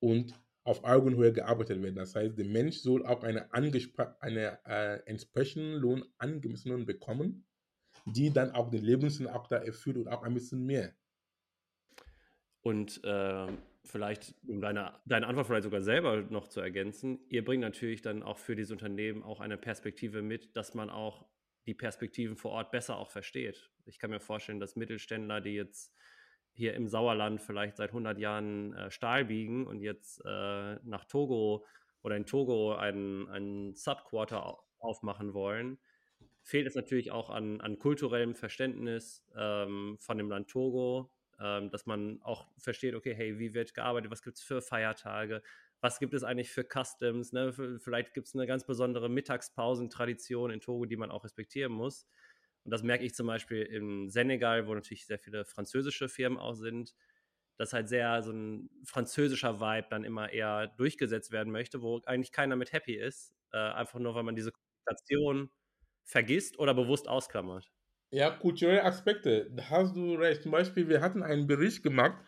und 0.00 0.34
auf 0.64 0.84
Augenhöhe 0.84 1.32
gearbeitet 1.32 1.82
werden. 1.82 1.96
Das 1.96 2.14
heißt, 2.14 2.38
der 2.38 2.46
Mensch 2.46 2.78
soll 2.78 3.04
auch 3.04 3.22
eine, 3.22 3.52
eine 3.52 4.58
äh, 4.66 5.00
entsprechenden 5.06 5.74
Lohn 5.74 6.04
angemessenen 6.18 6.86
bekommen 6.86 7.44
die 8.04 8.32
dann 8.32 8.52
auch 8.52 8.70
den 8.70 8.84
da 9.48 9.56
erfüllt 9.56 9.96
und 9.96 10.08
auch 10.08 10.22
ein 10.22 10.34
bisschen 10.34 10.64
mehr. 10.64 10.94
Und 12.62 13.02
äh, 13.04 13.46
vielleicht, 13.84 14.34
um 14.46 14.60
deine, 14.60 15.00
deine 15.06 15.26
Antwort 15.26 15.46
vielleicht 15.46 15.64
sogar 15.64 15.82
selber 15.82 16.22
noch 16.22 16.48
zu 16.48 16.60
ergänzen, 16.60 17.20
ihr 17.28 17.44
bringt 17.44 17.62
natürlich 17.62 18.02
dann 18.02 18.22
auch 18.22 18.38
für 18.38 18.54
diese 18.54 18.74
Unternehmen 18.74 19.22
auch 19.22 19.40
eine 19.40 19.56
Perspektive 19.56 20.22
mit, 20.22 20.56
dass 20.56 20.74
man 20.74 20.90
auch 20.90 21.26
die 21.66 21.74
Perspektiven 21.74 22.36
vor 22.36 22.52
Ort 22.52 22.70
besser 22.70 22.96
auch 22.96 23.10
versteht. 23.10 23.70
Ich 23.86 23.98
kann 23.98 24.10
mir 24.10 24.20
vorstellen, 24.20 24.60
dass 24.60 24.76
Mittelständler, 24.76 25.40
die 25.40 25.54
jetzt 25.54 25.94
hier 26.52 26.74
im 26.74 26.88
Sauerland 26.88 27.40
vielleicht 27.40 27.76
seit 27.76 27.90
100 27.90 28.18
Jahren 28.18 28.74
äh, 28.74 28.90
Stahl 28.90 29.24
biegen 29.24 29.66
und 29.66 29.80
jetzt 29.80 30.20
äh, 30.24 30.76
nach 30.82 31.04
Togo 31.06 31.64
oder 32.02 32.16
in 32.16 32.26
Togo 32.26 32.74
einen, 32.74 33.28
einen 33.28 33.74
Subquarter 33.74 34.58
aufmachen 34.78 35.34
wollen, 35.34 35.78
fehlt 36.42 36.66
es 36.66 36.74
natürlich 36.74 37.10
auch 37.10 37.30
an, 37.30 37.60
an 37.60 37.78
kulturellem 37.78 38.34
Verständnis 38.34 39.24
ähm, 39.36 39.98
von 40.00 40.18
dem 40.18 40.30
Land 40.30 40.48
Togo, 40.48 41.10
ähm, 41.38 41.70
dass 41.70 41.86
man 41.86 42.20
auch 42.22 42.48
versteht, 42.58 42.94
okay, 42.94 43.14
hey, 43.14 43.38
wie 43.38 43.54
wird 43.54 43.74
gearbeitet, 43.74 44.10
was 44.10 44.22
gibt 44.22 44.38
es 44.38 44.42
für 44.42 44.62
Feiertage, 44.62 45.42
was 45.80 45.98
gibt 45.98 46.14
es 46.14 46.24
eigentlich 46.24 46.50
für 46.50 46.64
Customs, 46.64 47.32
ne? 47.32 47.52
vielleicht 47.78 48.12
gibt 48.12 48.26
es 48.26 48.34
eine 48.34 48.46
ganz 48.46 48.66
besondere 48.66 49.08
Mittagspausentradition 49.08 50.50
in 50.50 50.60
Togo, 50.60 50.84
die 50.84 50.96
man 50.96 51.10
auch 51.10 51.24
respektieren 51.24 51.72
muss. 51.72 52.06
Und 52.64 52.70
das 52.72 52.82
merke 52.82 53.04
ich 53.04 53.14
zum 53.14 53.26
Beispiel 53.26 53.62
im 53.62 54.08
Senegal, 54.10 54.66
wo 54.66 54.74
natürlich 54.74 55.06
sehr 55.06 55.18
viele 55.18 55.44
französische 55.44 56.08
Firmen 56.08 56.38
auch 56.38 56.54
sind, 56.54 56.94
dass 57.56 57.72
halt 57.72 57.88
sehr 57.88 58.22
so 58.22 58.32
ein 58.32 58.70
französischer 58.84 59.60
Vibe 59.60 59.88
dann 59.90 60.04
immer 60.04 60.30
eher 60.32 60.68
durchgesetzt 60.68 61.30
werden 61.32 61.52
möchte, 61.52 61.82
wo 61.82 62.00
eigentlich 62.06 62.32
keiner 62.32 62.56
mit 62.56 62.72
happy 62.72 62.94
ist, 62.96 63.34
äh, 63.52 63.58
einfach 63.58 63.98
nur, 64.00 64.14
weil 64.14 64.22
man 64.24 64.36
diese 64.36 64.52
Kommunikation 64.52 65.50
vergisst 66.04 66.58
oder 66.58 66.74
bewusst 66.74 67.08
ausklammert. 67.08 67.70
Ja, 68.12 68.30
kulturelle 68.30 68.84
Aspekte, 68.84 69.50
da 69.52 69.70
hast 69.70 69.94
du 69.96 70.14
recht. 70.14 70.42
Zum 70.42 70.50
Beispiel, 70.52 70.88
wir 70.88 71.00
hatten 71.00 71.22
einen 71.22 71.46
Bericht 71.46 71.82
gemacht 71.82 72.18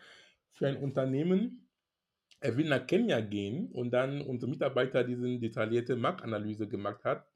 für 0.53 0.67
ein 0.67 0.77
Unternehmen, 0.77 1.69
er 2.41 2.57
will 2.57 2.67
nach 2.69 2.87
Kenia 2.87 3.21
gehen 3.21 3.71
und 3.71 3.91
dann 3.91 4.21
unser 4.21 4.47
Mitarbeiter 4.47 5.03
diese 5.05 5.39
detaillierte 5.39 5.95
Marktanalyse 5.97 6.67
gemacht 6.69 7.05
hat. 7.05 7.27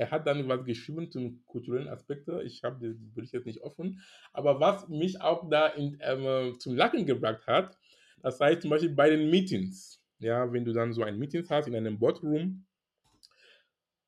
Er 0.00 0.10
hat 0.10 0.26
dann 0.26 0.48
was 0.48 0.64
geschrieben 0.64 1.10
zum 1.10 1.44
kulturellen 1.44 1.86
Aspekte. 1.86 2.40
Ich 2.42 2.64
habe 2.64 2.80
den 2.80 3.12
Bericht 3.12 3.34
jetzt 3.34 3.44
nicht 3.44 3.60
offen. 3.60 4.00
Aber 4.32 4.58
was 4.58 4.88
mich 4.88 5.20
auch 5.20 5.46
da 5.50 5.66
in, 5.66 5.98
ähm, 6.00 6.58
zum 6.58 6.74
Lachen 6.74 7.04
gebracht 7.04 7.46
hat, 7.46 7.76
das 8.22 8.40
heißt 8.40 8.62
zum 8.62 8.70
Beispiel 8.70 8.94
bei 8.94 9.10
den 9.10 9.28
Meetings. 9.28 10.02
Ja, 10.18 10.50
wenn 10.50 10.64
du 10.64 10.72
dann 10.72 10.94
so 10.94 11.02
ein 11.02 11.18
Meeting 11.18 11.46
hast 11.50 11.68
in 11.68 11.76
einem 11.76 11.98
Boardroom, 11.98 12.64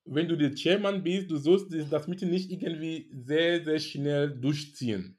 wenn 0.07 0.29
du 0.29 0.37
der 0.37 0.55
Chairman 0.55 1.03
bist, 1.03 1.31
du 1.31 1.37
sollst 1.37 1.67
das 1.91 2.09
Meeting 2.09 2.31
nicht 2.31 2.51
irgendwie 2.51 3.11
sehr, 3.13 3.63
sehr 3.63 3.79
schnell 3.79 4.31
durchziehen. 4.31 5.19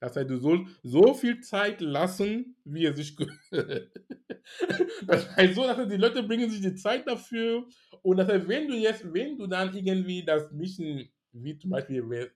Das 0.00 0.16
heißt, 0.16 0.30
du 0.30 0.38
sollst 0.38 0.80
so 0.82 1.14
viel 1.14 1.40
Zeit 1.40 1.80
lassen, 1.80 2.56
wie 2.64 2.86
es 2.86 2.96
sich 2.96 3.16
gehört. 3.16 3.92
das 5.06 5.36
heißt 5.36 5.54
so, 5.54 5.62
dass 5.64 5.88
die 5.88 5.96
Leute 5.96 6.22
bringen 6.22 6.50
sich 6.50 6.62
die 6.62 6.74
Zeit 6.74 7.06
dafür 7.06 7.66
und 8.02 8.16
das 8.16 8.28
heißt, 8.28 8.48
wenn 8.48 8.68
du 8.68 8.74
jetzt, 8.74 9.12
wenn 9.12 9.36
du 9.36 9.46
dann 9.46 9.74
irgendwie 9.74 10.24
das 10.24 10.50
Mission, 10.52 11.06
wie 11.32 11.56
zum 11.58 11.70
Beispiel 11.70 12.32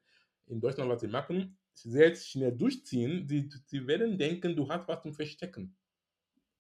in 0.47 0.61
Deutschland, 0.61 0.91
was 0.91 1.01
sie 1.01 1.09
machen, 1.09 1.57
sehr 1.73 2.15
schnell 2.15 2.53
durchziehen, 2.53 3.27
sie, 3.27 3.51
sie 3.67 3.87
werden 3.87 4.19
denken, 4.19 4.55
du 4.55 4.69
hast 4.69 4.87
was 4.87 5.03
zum 5.03 5.15
Verstecken. 5.15 5.75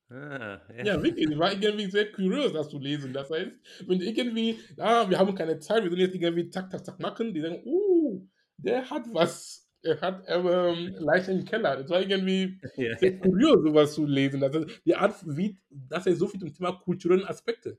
Ah, 0.09 0.61
ja. 0.77 0.85
ja. 0.85 1.03
wirklich. 1.03 1.31
Ich 1.31 1.39
war 1.39 1.53
irgendwie 1.53 1.91
sehr 1.91 2.13
curious, 2.13 2.53
das 2.53 2.69
zu 2.69 2.79
lesen. 2.79 3.13
Das 3.13 3.31
heißt, 3.31 3.51
wenn 3.87 4.01
irgendwie, 4.01 4.59
ah, 4.79 5.09
wir 5.09 5.19
haben 5.19 5.35
keine 5.35 5.59
Zeit, 5.59 5.83
wir 5.83 5.91
sollen 5.91 6.03
jetzt 6.03 6.15
irgendwie 6.15 6.51
zack, 6.51 6.71
zack, 6.71 6.85
zack 6.85 7.01
machen, 7.01 7.33
die 7.33 7.41
sagen, 7.41 7.63
uh, 7.65 8.27
der 8.57 8.89
hat 8.91 9.03
was, 9.13 9.64
er 9.85 10.01
hat 10.01 10.25
ähm, 10.27 10.95
Leiche 10.99 11.33
im 11.33 11.45
Keller. 11.45 11.77
Das 11.77 11.91
war 11.91 12.01
irgendwie 12.01 12.59
ja. 12.77 12.97
sehr 12.99 13.19
curious, 13.19 13.63
sowas 13.63 13.95
zu 13.95 14.07
lesen. 14.07 14.41
Das 14.41 14.55
ist 14.55 14.81
die 14.85 14.95
Art, 14.95 15.15
wie, 15.27 15.59
dass 15.71 16.07
er 16.07 16.17
so 16.17 16.27
viel 16.27 16.41
zum 16.41 16.53
Thema 16.53 16.73
kulturellen 16.73 17.25
Aspekte. 17.25 17.79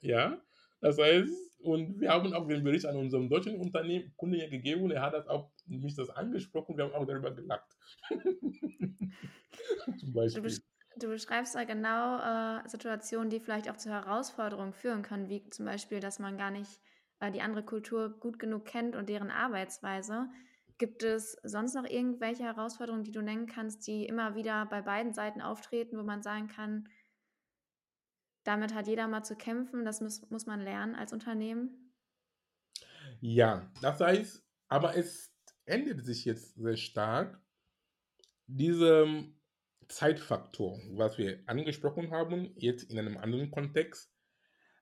Ja, 0.00 0.40
das 0.80 0.98
heißt, 0.98 1.30
und 1.60 2.00
wir 2.00 2.10
haben 2.10 2.32
auch 2.34 2.46
den 2.46 2.62
Bericht 2.62 2.86
an 2.86 2.96
unserem 2.96 3.28
deutschen 3.28 3.56
Unternehmen, 3.56 4.12
Kunde 4.16 4.48
gegeben 4.48 4.82
und 4.82 4.92
er 4.92 5.02
hat 5.02 5.14
das 5.14 5.26
auch 5.26 5.50
mich 5.66 5.94
das 5.94 6.10
angesprochen, 6.10 6.76
wir 6.76 6.84
haben 6.84 6.94
auch 6.94 7.06
darüber 7.06 7.32
gelacht. 7.32 7.76
zum 9.98 10.12
Beispiel. 10.12 10.60
Du 10.96 11.08
beschreibst 11.08 11.54
ja 11.54 11.62
genau 11.62 12.18
äh, 12.18 12.68
Situationen, 12.68 13.30
die 13.30 13.38
vielleicht 13.38 13.70
auch 13.70 13.76
zu 13.76 13.88
Herausforderungen 13.88 14.72
führen 14.72 15.02
können, 15.02 15.28
wie 15.28 15.48
zum 15.50 15.64
Beispiel, 15.64 16.00
dass 16.00 16.18
man 16.18 16.36
gar 16.36 16.50
nicht 16.50 16.80
äh, 17.20 17.30
die 17.30 17.40
andere 17.40 17.62
Kultur 17.62 18.18
gut 18.18 18.40
genug 18.40 18.64
kennt 18.64 18.96
und 18.96 19.08
deren 19.08 19.30
Arbeitsweise. 19.30 20.28
Gibt 20.78 21.02
es 21.02 21.36
sonst 21.42 21.74
noch 21.74 21.84
irgendwelche 21.84 22.44
Herausforderungen, 22.44 23.04
die 23.04 23.12
du 23.12 23.20
nennen 23.20 23.46
kannst, 23.46 23.86
die 23.86 24.06
immer 24.06 24.36
wieder 24.36 24.66
bei 24.66 24.80
beiden 24.80 25.12
Seiten 25.12 25.40
auftreten, 25.40 25.98
wo 25.98 26.04
man 26.04 26.22
sagen 26.22 26.46
kann, 26.46 26.88
damit 28.44 28.74
hat 28.74 28.86
jeder 28.86 29.08
mal 29.08 29.24
zu 29.24 29.36
kämpfen, 29.36 29.84
das 29.84 30.00
muss, 30.00 30.30
muss 30.30 30.46
man 30.46 30.60
lernen 30.60 30.94
als 30.94 31.12
Unternehmen? 31.12 31.92
Ja, 33.20 33.70
das 33.82 34.00
heißt, 34.00 34.42
aber 34.68 34.96
es 34.96 35.34
ändert 35.64 36.04
sich 36.04 36.24
jetzt 36.24 36.54
sehr 36.54 36.76
stark. 36.76 37.40
Diese 38.46 39.24
Zeitfaktor, 39.88 40.78
was 40.92 41.18
wir 41.18 41.42
angesprochen 41.46 42.10
haben, 42.10 42.52
jetzt 42.56 42.90
in 42.90 42.98
einem 42.98 43.16
anderen 43.16 43.50
Kontext, 43.50 44.12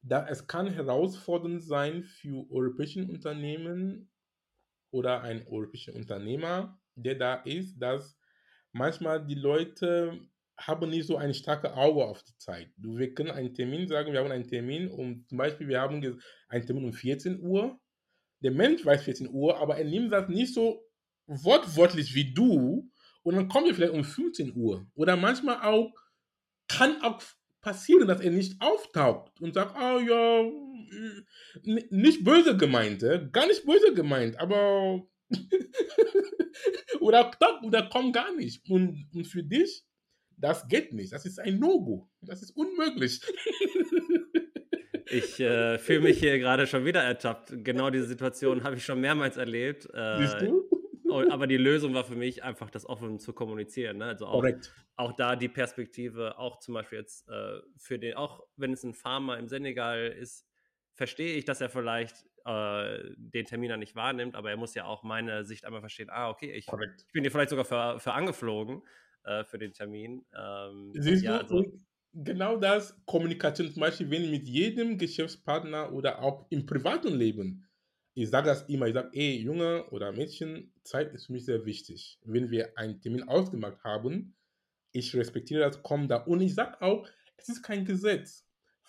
da 0.03 0.27
es 0.29 0.47
kann 0.47 0.69
herausfordernd 0.69 1.63
sein 1.63 2.05
für 2.05 2.49
europäische 2.51 3.05
Unternehmen 3.07 4.11
oder 4.91 5.23
ein 5.23 5.47
europäischer 5.47 5.95
Unternehmer, 5.95 6.79
der 6.95 7.15
da 7.15 7.35
ist, 7.37 7.79
dass 7.79 8.19
manchmal 8.73 9.25
die 9.25 9.35
Leute 9.35 10.21
haben 10.59 10.89
nicht 10.89 11.07
so 11.07 11.17
ein 11.17 11.35
starkes 11.35 11.73
Auge 11.73 12.05
auf 12.05 12.23
die 12.23 12.37
Zeit. 12.39 12.71
Wir 12.77 13.13
können 13.15 13.31
einen 13.31 13.53
Termin 13.53 13.87
sagen, 13.89 14.13
wir 14.13 14.21
haben 14.21 14.31
einen 14.31 14.49
Termin 14.49 14.89
um, 14.89 15.27
zum 15.29 15.39
Beispiel, 15.39 15.69
wir 15.69 15.81
haben 15.81 16.03
einen 16.49 16.67
Termin 16.67 16.85
um 16.85 16.93
14 16.93 17.41
Uhr. 17.41 17.79
Der 18.43 18.53
Mensch 18.53 18.85
weiß 18.85 19.03
14 19.03 19.29
Uhr, 19.31 19.59
aber 19.59 19.77
er 19.77 19.85
nimmt 19.85 20.13
das 20.13 20.29
nicht 20.29 20.55
so 20.55 20.83
wortwörtlich 21.27 22.15
wie 22.15 22.33
du, 22.33 22.91
und 23.27 23.35
dann 23.35 23.49
kommen 23.49 23.67
wir 23.67 23.75
vielleicht 23.75 23.93
um 23.93 24.05
15 24.05 24.55
Uhr. 24.55 24.87
Oder 24.95 25.17
manchmal 25.17 25.61
auch, 25.63 25.93
kann 26.69 27.03
auch 27.03 27.21
passieren, 27.61 28.07
dass 28.07 28.21
er 28.21 28.31
nicht 28.31 28.63
auftaucht 28.63 29.41
und 29.41 29.53
sagt, 29.53 29.75
oh 29.77 29.99
ja, 29.99 30.45
nicht 31.63 32.25
böse 32.25 32.57
gemeint, 32.57 33.05
gar 33.33 33.47
nicht 33.47 33.65
böse 33.65 33.95
gemeint, 33.95 34.39
aber 34.39 35.07
oder, 37.01 37.31
oder 37.63 37.89
komm 37.93 38.13
gar 38.13 38.35
nicht. 38.35 38.69
Und, 38.69 39.09
und 39.15 39.27
für 39.27 39.43
dich, 39.43 39.85
das 40.37 40.69
geht 40.69 40.93
nicht. 40.93 41.13
Das 41.13 41.25
ist 41.27 41.39
ein 41.39 41.59
No-Go. 41.59 42.09
Das 42.21 42.43
ist 42.43 42.51
unmöglich. 42.51 43.21
Ich 45.09 45.39
äh, 45.41 45.79
fühle 45.79 46.01
mich 46.01 46.19
hier 46.19 46.39
gerade 46.39 46.67
schon 46.67 46.85
wieder 46.85 47.03
ertappt. 47.03 47.65
Genau 47.65 47.91
diese 47.91 48.07
Situation 48.07 48.65
habe 48.65 48.77
ich 48.77 48.85
schon 48.85 49.01
mehrmals 49.01 49.37
erlebt. 49.37 49.89
Äh, 49.95 50.19
Siehst 50.19 50.41
du? 50.43 50.69
aber 51.31 51.47
die 51.47 51.57
Lösung 51.57 51.95
war 51.95 52.05
für 52.05 52.17
mich 52.17 52.43
einfach, 52.43 52.69
das 52.71 52.87
offen 52.87 53.19
zu 53.19 53.33
kommunizieren. 53.33 53.99
Ne? 53.99 54.07
Also 54.07 54.27
auch, 54.27 54.45
auch 54.97 55.13
da 55.13 55.37
die 55.37 55.49
Perspektive, 55.49 56.39
auch 56.39 56.59
zum 56.59 56.75
Beispiel 56.75 56.99
jetzt 56.99 57.29
äh, 57.29 57.61
für 57.79 57.99
den, 57.99 58.15
auch 58.15 58.43
wenn 58.57 58.73
es 58.73 58.83
ein 58.83 58.95
Farmer 58.95 59.39
im 59.39 59.49
Senegal 59.49 60.09
ist, 60.09 60.47
verstehe 60.97 61.37
ich, 61.37 61.45
dass 61.45 61.61
er 61.61 61.69
vielleicht 61.69 62.25
äh, 62.45 62.99
den 63.17 63.45
Termin 63.45 63.69
dann 63.69 63.81
nicht 63.81 63.95
wahrnimmt, 63.95 64.35
aber 64.35 64.51
er 64.51 64.57
muss 64.57 64.75
ja 64.75 64.85
auch 64.85 65.03
meine 65.03 65.45
Sicht 65.45 65.65
einmal 65.65 65.81
verstehen, 65.81 66.09
ah, 66.11 66.31
okay, 66.31 66.53
ich, 66.53 66.67
ich 66.67 67.13
bin 67.13 67.23
hier 67.23 67.31
vielleicht 67.31 67.51
sogar 67.51 67.65
für, 67.65 68.01
für 68.01 68.13
angeflogen 68.13 68.83
äh, 69.25 69.45
für 69.45 69.59
den 69.59 69.73
Termin. 69.73 70.25
Ähm, 70.37 70.93
Siehst 70.95 71.23
ja, 71.23 71.43
du, 71.43 71.59
also, 71.59 71.79
genau 72.15 72.57
das, 72.57 72.99
Kommunikation 73.05 73.71
zum 73.71 73.81
Beispiel, 73.81 74.11
wenn 74.11 74.31
mit 74.31 74.49
jedem 74.49 74.99
Geschäftspartner 74.99 75.93
oder 75.93 76.23
auch 76.23 76.47
im 76.51 76.65
privaten 76.67 77.15
Leben, 77.15 77.69
ich 78.15 78.31
sage 78.31 78.47
das 78.47 78.63
immer, 78.63 78.87
ich 78.87 78.95
sage, 78.95 79.11
ey, 79.13 79.37
Junge 79.37 79.91
oder 79.91 80.11
Mädchen, 80.13 80.73
Zeit 80.83 81.13
ist 81.13 81.27
für 81.27 81.33
mich 81.33 81.45
sehr 81.45 81.67
wichtig. 81.67 82.19
Wenn 82.25 82.51
wir 82.51 82.79
einen 82.79 82.99
Termin 82.99 83.29
ausgemacht 83.29 83.85
haben, 83.85 84.35
ich 84.93 85.15
respektiere 85.15 85.61
das, 85.61 85.83
komm 85.83 86.09
da. 86.09 86.17
Und 86.17 86.41
ich 86.41 86.55
sage 86.55 86.81
auch, 86.81 87.07
es 87.37 87.51
ist 87.51 87.63
kein 87.63 87.85
Gesetz. 87.85 88.46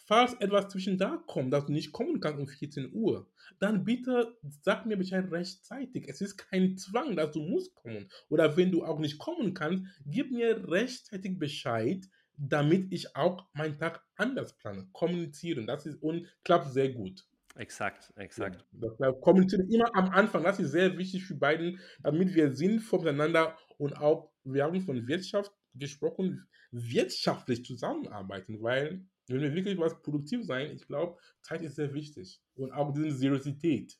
Falls 0.07 0.35
etwas 0.35 0.69
zwischen 0.69 0.97
da 0.97 1.21
kommt, 1.27 1.51
dass 1.51 1.65
du 1.65 1.73
nicht 1.73 1.91
kommen 1.91 2.21
kannst 2.21 2.39
um 2.39 2.47
14 2.47 2.93
Uhr, 2.93 3.29
dann 3.59 3.83
bitte 3.83 4.37
sag 4.61 4.85
mir 4.85 4.95
Bescheid 4.95 5.29
rechtzeitig. 5.29 6.07
Es 6.07 6.21
ist 6.21 6.37
kein 6.37 6.77
Zwang, 6.77 7.17
dass 7.17 7.31
du 7.31 7.41
musst 7.41 7.75
kommen. 7.75 8.07
Oder 8.29 8.55
wenn 8.55 8.71
du 8.71 8.85
auch 8.85 8.99
nicht 8.99 9.19
kommen 9.19 9.53
kannst, 9.53 9.83
gib 10.05 10.31
mir 10.31 10.65
rechtzeitig 10.71 11.37
Bescheid, 11.37 12.05
damit 12.37 12.93
ich 12.93 13.17
auch 13.17 13.47
meinen 13.53 13.77
Tag 13.77 14.01
anders 14.15 14.53
plane. 14.53 14.87
Kommunizieren, 14.93 15.67
das 15.67 15.85
ist 15.85 16.01
und 16.01 16.25
klappt 16.45 16.71
sehr 16.71 16.93
gut. 16.93 17.25
Exakt, 17.55 18.13
exakt. 18.15 18.65
Ja, 18.99 19.11
kommunizieren 19.11 19.69
immer 19.69 19.93
am 19.93 20.09
Anfang, 20.11 20.43
das 20.43 20.59
ist 20.59 20.71
sehr 20.71 20.97
wichtig 20.97 21.25
für 21.25 21.35
beiden, 21.35 21.79
damit 22.01 22.33
wir 22.33 22.55
sinnvoll 22.55 22.99
miteinander 22.99 23.57
und 23.77 23.97
auch, 23.97 24.31
wir 24.45 24.63
haben 24.63 24.79
von 24.79 25.05
Wirtschaft 25.07 25.51
gesprochen, 25.73 26.47
wirtschaftlich 26.71 27.65
zusammenarbeiten, 27.65 28.61
weil 28.61 29.05
wenn 29.27 29.41
wir 29.41 29.53
wirklich 29.53 29.77
was 29.77 30.01
produktiv 30.01 30.45
sein, 30.45 30.71
ich 30.71 30.87
glaube, 30.87 31.17
Zeit 31.41 31.61
ist 31.61 31.75
sehr 31.75 31.93
wichtig 31.93 32.41
und 32.55 32.71
auch 32.71 32.93
diese 32.93 33.11
Seriosität, 33.11 33.97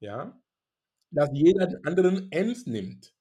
ja, 0.00 0.40
dass 1.10 1.30
jeder 1.32 1.66
den 1.66 1.84
anderen 1.86 2.30
ernst 2.30 2.66
nimmt. 2.66 3.14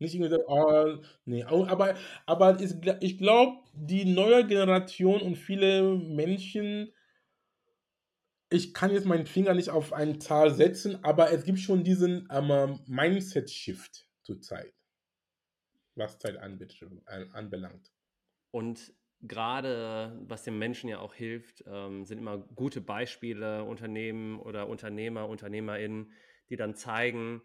Nicht 0.00 0.14
irgendwie 0.14 0.30
so, 0.30 0.46
oh, 0.46 1.02
nee, 1.24 1.42
aber, 1.42 1.96
aber 2.24 2.60
ich 2.60 3.18
glaube, 3.18 3.58
die 3.72 4.04
neue 4.04 4.46
Generation 4.46 5.20
und 5.20 5.36
viele 5.36 5.96
Menschen 5.96 6.92
ich 8.50 8.72
kann 8.72 8.90
jetzt 8.90 9.06
meinen 9.06 9.26
Finger 9.26 9.54
nicht 9.54 9.70
auf 9.70 9.92
eine 9.92 10.18
Zahl 10.18 10.54
setzen, 10.54 11.04
aber 11.04 11.30
es 11.32 11.44
gibt 11.44 11.58
schon 11.58 11.84
diesen 11.84 12.26
ähm, 12.30 12.80
Mindset-Shift 12.86 14.08
zurzeit, 14.22 14.72
was 15.94 16.18
Zeit 16.18 16.38
anbelangt. 16.38 17.92
Und 18.50 18.94
gerade 19.20 20.18
was 20.26 20.44
den 20.44 20.58
Menschen 20.58 20.88
ja 20.88 21.00
auch 21.00 21.14
hilft, 21.14 21.64
ähm, 21.66 22.04
sind 22.04 22.18
immer 22.18 22.38
gute 22.38 22.80
Beispiele, 22.80 23.64
Unternehmen 23.64 24.38
oder 24.38 24.68
Unternehmer, 24.68 25.28
UnternehmerInnen, 25.28 26.12
die 26.50 26.56
dann 26.56 26.74
zeigen, 26.74 27.42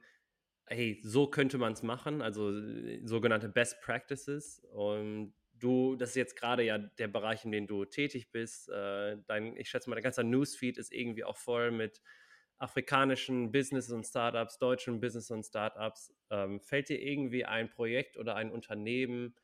hey, 0.68 1.00
so 1.04 1.28
könnte 1.28 1.58
man 1.58 1.74
es 1.74 1.84
machen, 1.84 2.22
also 2.22 2.52
äh, 2.52 3.02
sogenannte 3.06 3.50
Best 3.50 3.82
Practices. 3.82 4.64
Und 4.72 5.34
du, 5.54 5.96
das 5.96 6.10
ist 6.10 6.16
jetzt 6.16 6.36
gerade 6.36 6.64
ja 6.64 6.78
der 6.78 7.08
Bereich, 7.08 7.46
in 7.46 7.52
dem 7.52 7.68
du 7.68 7.86
tätig 7.86 8.32
bist. 8.32 8.70
Äh, 8.70 9.18
dein, 9.28 9.58
ich 9.58 9.70
schätze 9.70 9.90
mal, 9.90 9.96
dein 9.96 10.04
ganzer 10.04 10.24
Newsfeed 10.24 10.78
ist 10.78 10.94
irgendwie 10.94 11.24
auch 11.24 11.38
voll 11.38 11.72
mit 11.72 12.02
afrikanischen 12.60 13.52
Business 13.52 13.92
und 13.92 14.06
Startups, 14.06 14.58
deutschen 14.58 15.00
Business 15.00 15.32
und 15.32 15.44
Startups. 15.44 16.14
Ähm, 16.30 16.62
fällt 16.62 16.90
dir 16.90 17.02
irgendwie 17.02 17.46
ein 17.46 17.70
Projekt 17.70 18.18
oder 18.18 18.36
ein 18.36 18.52
Unternehmen, 18.52 19.36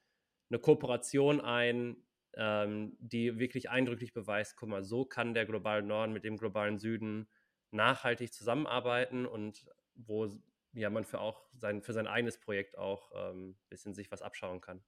eine 0.49 0.59
Kooperation 0.59 1.41
ein, 1.41 1.97
ähm, 2.39 2.95
die 2.99 3.37
wirklich 3.37 3.69
eindrücklich 3.69 4.13
beweist, 4.13 4.55
guck 4.55 4.69
mal, 4.69 4.83
so 4.83 5.03
kann 5.03 5.33
der 5.33 5.45
globale 5.45 5.83
Norden 5.83 6.13
mit 6.13 6.23
dem 6.23 6.37
globalen 6.37 6.79
Süden 6.79 7.27
nachhaltig 7.71 8.33
zusammenarbeiten 8.33 9.25
und 9.25 9.65
wo 9.95 10.27
ja, 10.73 10.89
man 10.89 11.03
für 11.03 11.19
auch 11.19 11.49
sein, 11.57 11.81
für 11.81 11.91
sein 11.91 12.07
eigenes 12.07 12.39
Projekt 12.39 12.77
auch 12.77 13.11
ein 13.11 13.35
ähm, 13.35 13.57
bisschen 13.69 13.93
sich 13.93 14.09
was 14.09 14.21
abschauen 14.21 14.61
kann. 14.61 14.81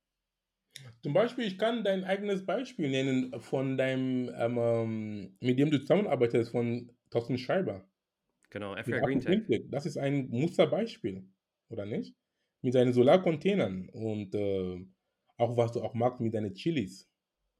Zum 1.03 1.13
Beispiel, 1.13 1.45
ich 1.45 1.57
kann 1.57 1.83
dein 1.83 2.05
eigenes 2.05 2.45
Beispiel 2.45 2.89
nennen 2.89 3.37
von 3.41 3.77
deinem, 3.77 4.31
ähm, 4.33 4.57
ähm 4.57 5.37
mit 5.41 5.59
dem 5.59 5.71
du 5.71 5.79
zusammenarbeitest, 5.79 6.51
von 6.51 6.89
Thorsten 7.09 7.37
Schreiber. 7.37 7.85
Genau, 8.49 8.75
Africa 8.75 8.99
Green 8.99 9.19
Tech. 9.19 9.43
Das 9.69 9.85
ist 9.85 9.97
ein 9.97 10.29
Musterbeispiel, 10.29 11.27
oder 11.69 11.85
nicht? 11.85 12.15
Mit 12.61 12.73
seinen 12.73 12.93
Solarcontainern 12.93 13.89
und 13.89 14.33
äh, 14.35 14.85
auch 15.37 15.57
was 15.57 15.73
du 15.73 15.81
auch 15.81 15.93
magst 15.93 16.21
mit 16.21 16.33
deinen 16.33 16.53
Chilis. 16.53 17.10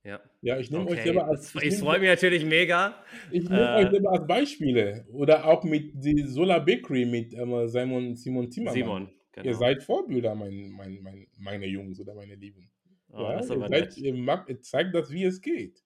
Ja. 0.03 0.19
Ja, 0.41 0.57
ich 0.57 0.71
nehme 0.71 0.83
okay. 0.83 0.93
euch 0.93 1.03
selber 1.03 1.25
als. 1.25 1.55
Ich 1.61 1.77
freue 1.77 1.99
mich 1.99 2.09
natürlich 2.09 2.43
mega. 2.43 2.95
Ich 3.29 3.47
nehme 3.47 3.61
äh, 3.61 3.85
euch 3.85 3.91
selber 3.91 4.11
als 4.11 4.25
Beispiele. 4.25 5.05
Oder 5.11 5.45
auch 5.45 5.63
mit 5.63 5.91
die 5.93 6.23
Solar 6.23 6.63
Bakery 6.63 7.05
mit 7.05 7.33
ähm, 7.33 7.67
Simon, 7.67 8.15
Simon 8.15 8.49
Timmermann. 8.49 8.73
Simon, 8.73 9.09
genau. 9.31 9.47
Ihr 9.47 9.55
seid 9.55 9.83
Vorbilder, 9.83 10.33
mein, 10.33 10.71
mein, 10.71 10.99
mein, 11.03 11.27
meine 11.37 11.67
Jungs 11.67 11.99
oder 11.99 12.15
meine 12.15 12.35
Lieben. 12.35 12.71
Oh, 13.09 13.21
ja, 13.21 13.37
das 13.37 13.49
ihr, 13.49 13.67
seid, 13.67 13.97
ihr, 13.97 14.13
mag, 14.15 14.49
ihr 14.49 14.61
zeigt 14.61 14.95
das, 14.95 15.11
wie 15.11 15.25
es 15.25 15.39
geht. 15.39 15.83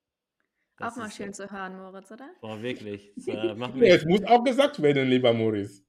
Das 0.77 0.93
auch 0.93 0.97
mal 0.97 1.11
schön 1.11 1.33
so. 1.33 1.45
zu 1.45 1.51
hören, 1.51 1.77
Moritz, 1.77 2.11
oder? 2.11 2.29
Boah, 2.41 2.61
wirklich. 2.61 3.11
Das, 3.15 3.27
äh, 3.27 3.33
ja, 3.33 3.95
es 3.95 4.05
muss 4.05 4.23
auch 4.23 4.43
gesagt 4.43 4.81
werden, 4.81 5.09
lieber 5.09 5.33
Moritz. 5.33 5.83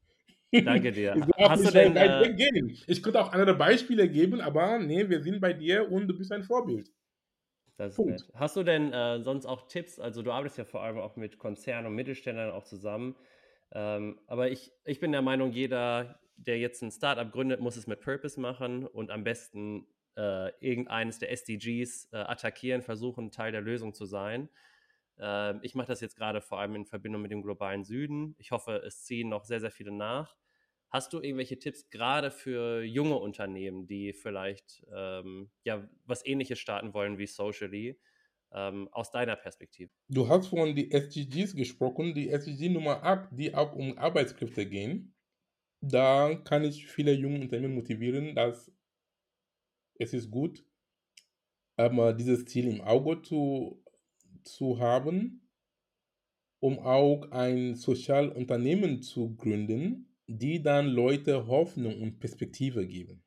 Danke 0.51 0.91
dir. 0.91 1.15
Hast 1.39 1.67
du 1.67 1.71
denn, 1.71 1.97
äh, 1.97 2.63
ich 2.87 3.03
könnte 3.03 3.21
auch 3.21 3.33
andere 3.33 3.55
Beispiele 3.55 4.09
geben, 4.09 4.41
aber 4.41 4.79
nee, 4.79 5.09
wir 5.09 5.23
sind 5.23 5.41
bei 5.41 5.53
dir 5.53 5.91
und 5.91 6.09
du 6.09 6.17
bist 6.17 6.33
ein 6.33 6.43
Vorbild. 6.43 6.91
Das 7.77 7.99
ist 7.99 8.05
nett. 8.05 8.25
Hast 8.35 8.57
du 8.57 8.63
denn 8.63 8.93
äh, 8.93 9.21
sonst 9.23 9.47
auch 9.47 9.69
Tipps? 9.69 9.99
Also 9.99 10.23
du 10.23 10.33
arbeitest 10.33 10.59
ja 10.59 10.65
vor 10.65 10.83
allem 10.83 10.99
auch 10.99 11.17
mit 11.17 11.39
Konzernen 11.39 11.87
und 11.87 11.95
Mittelständlern 11.95 12.51
auch 12.51 12.65
zusammen. 12.65 13.17
Ähm, 13.73 14.19
aber 14.27 14.51
ich, 14.51 14.73
ich 14.85 15.01
bin 15.01 15.13
der 15.13 15.23
Meinung, 15.23 15.53
jeder, 15.53 16.21
der 16.37 16.59
jetzt 16.59 16.83
ein 16.83 16.91
Startup 16.91 17.31
gründet, 17.31 17.61
muss 17.61 17.77
es 17.77 17.87
mit 17.87 18.01
Purpose 18.01 18.41
machen 18.41 18.87
und 18.87 19.11
am 19.11 19.25
besten 19.25 19.87
äh, 20.17 20.51
irgendeines 20.61 21.19
der 21.19 21.31
SDGs 21.33 22.09
äh, 22.13 22.17
attackieren, 22.17 22.83
versuchen, 22.83 23.31
Teil 23.31 23.53
der 23.53 23.61
Lösung 23.61 23.93
zu 23.93 24.07
sein. 24.07 24.49
Ähm, 25.19 25.61
ich 25.63 25.75
mache 25.75 25.89
das 25.89 26.01
jetzt 26.01 26.17
gerade 26.17 26.41
vor 26.41 26.59
allem 26.59 26.75
in 26.77 26.87
Verbindung 26.87 27.23
mit 27.23 27.31
dem 27.31 27.43
globalen 27.43 27.85
Süden. 27.85 28.35
Ich 28.39 28.51
hoffe, 28.51 28.83
es 28.87 29.05
ziehen 29.05 29.29
noch 29.29 29.45
sehr, 29.45 29.61
sehr 29.61 29.71
viele 29.71 29.93
nach. 29.93 30.37
Hast 30.89 31.13
du 31.13 31.21
irgendwelche 31.21 31.59
Tipps 31.59 31.91
gerade 31.91 32.31
für 32.31 32.83
junge 32.83 33.17
Unternehmen, 33.17 33.87
die 33.87 34.13
vielleicht 34.13 34.85
ähm, 34.95 35.51
ja 35.65 35.89
was 36.05 36.25
Ähnliches 36.25 36.59
starten 36.59 36.95
wollen 36.95 37.19
wie 37.19 37.27
Socially, 37.27 38.01
ähm, 38.53 38.89
aus 38.93 39.11
deiner 39.11 39.37
Perspektive? 39.37 39.91
Du 40.09 40.29
hast 40.29 40.49
von 40.49 40.75
die 40.75 40.91
SDGs 40.91 41.55
gesprochen, 41.55 42.15
die 42.15 42.29
SDG 42.31 42.69
Nummer 42.71 43.03
8, 43.05 43.29
die 43.33 43.55
auch 43.55 43.73
um 43.75 43.97
Arbeitskräfte 43.99 44.67
gehen. 44.67 45.15
Da 45.81 46.35
kann 46.37 46.65
ich 46.65 46.87
viele 46.89 47.13
junge 47.13 47.41
Unternehmen 47.41 47.75
motivieren, 47.75 48.35
dass 48.35 48.73
es 49.99 50.15
ist 50.15 50.31
gut, 50.31 50.65
ähm, 51.79 52.17
dieses 52.17 52.45
Ziel 52.47 52.69
im 52.69 52.81
Auge 52.81 53.23
zu, 53.23 53.83
zu 54.43 54.79
haben, 54.79 55.49
um 56.61 56.79
auch 56.79 57.31
ein 57.31 57.75
Sozialunternehmen 57.75 59.03
zu 59.03 59.37
gründen, 59.37 60.16
die 60.27 60.63
dann 60.63 60.87
Leute 60.87 61.47
Hoffnung 61.47 62.03
und 62.03 62.19
Perspektive 62.19 62.87
geben. 62.87 63.23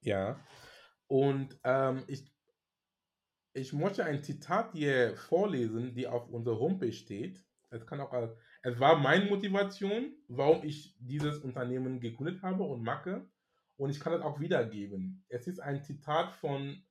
Ja, 0.00 0.38
und 1.06 1.58
ähm, 1.64 2.04
ich, 2.06 2.30
ich 3.54 3.72
möchte 3.72 4.04
ein 4.04 4.22
Zitat 4.22 4.72
hier 4.72 5.16
vorlesen, 5.16 5.94
die 5.94 6.06
auf 6.06 6.28
unserer 6.28 6.58
Homepage 6.58 6.92
steht. 6.92 7.44
Es 7.70 7.86
kann 7.86 8.00
auch, 8.00 8.12
es 8.62 8.80
war 8.80 8.98
meine 8.98 9.26
Motivation, 9.26 10.14
warum 10.28 10.64
ich 10.64 10.96
dieses 10.98 11.38
Unternehmen 11.38 12.00
gegründet 12.00 12.42
habe 12.42 12.62
und 12.64 12.82
mache. 12.82 13.28
Und 13.76 13.90
ich 13.90 14.00
kann 14.00 14.12
es 14.12 14.22
auch 14.22 14.40
wiedergeben. 14.40 15.24
Es 15.28 15.46
ist 15.46 15.60
ein 15.60 15.82
Zitat 15.82 16.32
von 16.32 16.82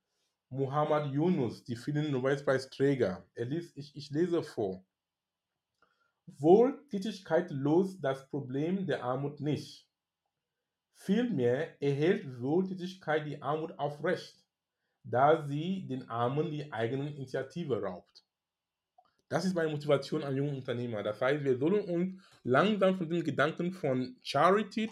Muhammad 0.50 1.12
Yunus, 1.12 1.62
die 1.64 1.76
vielen 1.76 2.10
Nobelpreisträger. 2.10 3.26
Er 3.34 3.44
liest, 3.44 3.76
ich, 3.76 3.94
ich 3.94 4.10
lese 4.10 4.42
vor. 4.42 4.84
Wohltätigkeit 6.36 7.50
löst 7.50 8.04
das 8.04 8.28
Problem 8.28 8.86
der 8.86 9.02
Armut 9.02 9.40
nicht. 9.40 9.88
Vielmehr 10.94 11.80
erhält 11.82 12.40
Wohltätigkeit 12.40 13.26
die 13.26 13.40
Armut 13.40 13.78
aufrecht, 13.78 14.44
da 15.04 15.46
sie 15.46 15.86
den 15.86 16.08
Armen 16.08 16.50
die 16.50 16.72
eigene 16.72 17.10
Initiative 17.10 17.80
raubt. 17.80 18.24
Das 19.28 19.44
ist 19.44 19.54
meine 19.54 19.70
Motivation 19.70 20.24
an 20.24 20.36
junge 20.36 20.56
Unternehmer. 20.56 21.02
Das 21.02 21.20
heißt, 21.20 21.44
wir 21.44 21.58
sollen 21.58 21.84
uns 21.88 22.22
langsam 22.44 22.96
von 22.96 23.08
den 23.08 23.22
Gedanken 23.22 23.72
von 23.72 24.16
Charity 24.22 24.90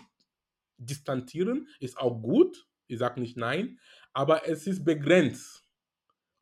distanzieren. 0.79 1.69
Ist 1.81 1.99
auch 1.99 2.21
gut, 2.21 2.67
ich 2.87 2.99
sage 2.99 3.21
nicht 3.21 3.37
nein, 3.37 3.79
aber 4.13 4.47
es 4.47 4.67
ist 4.67 4.85
begrenzt. 4.85 5.65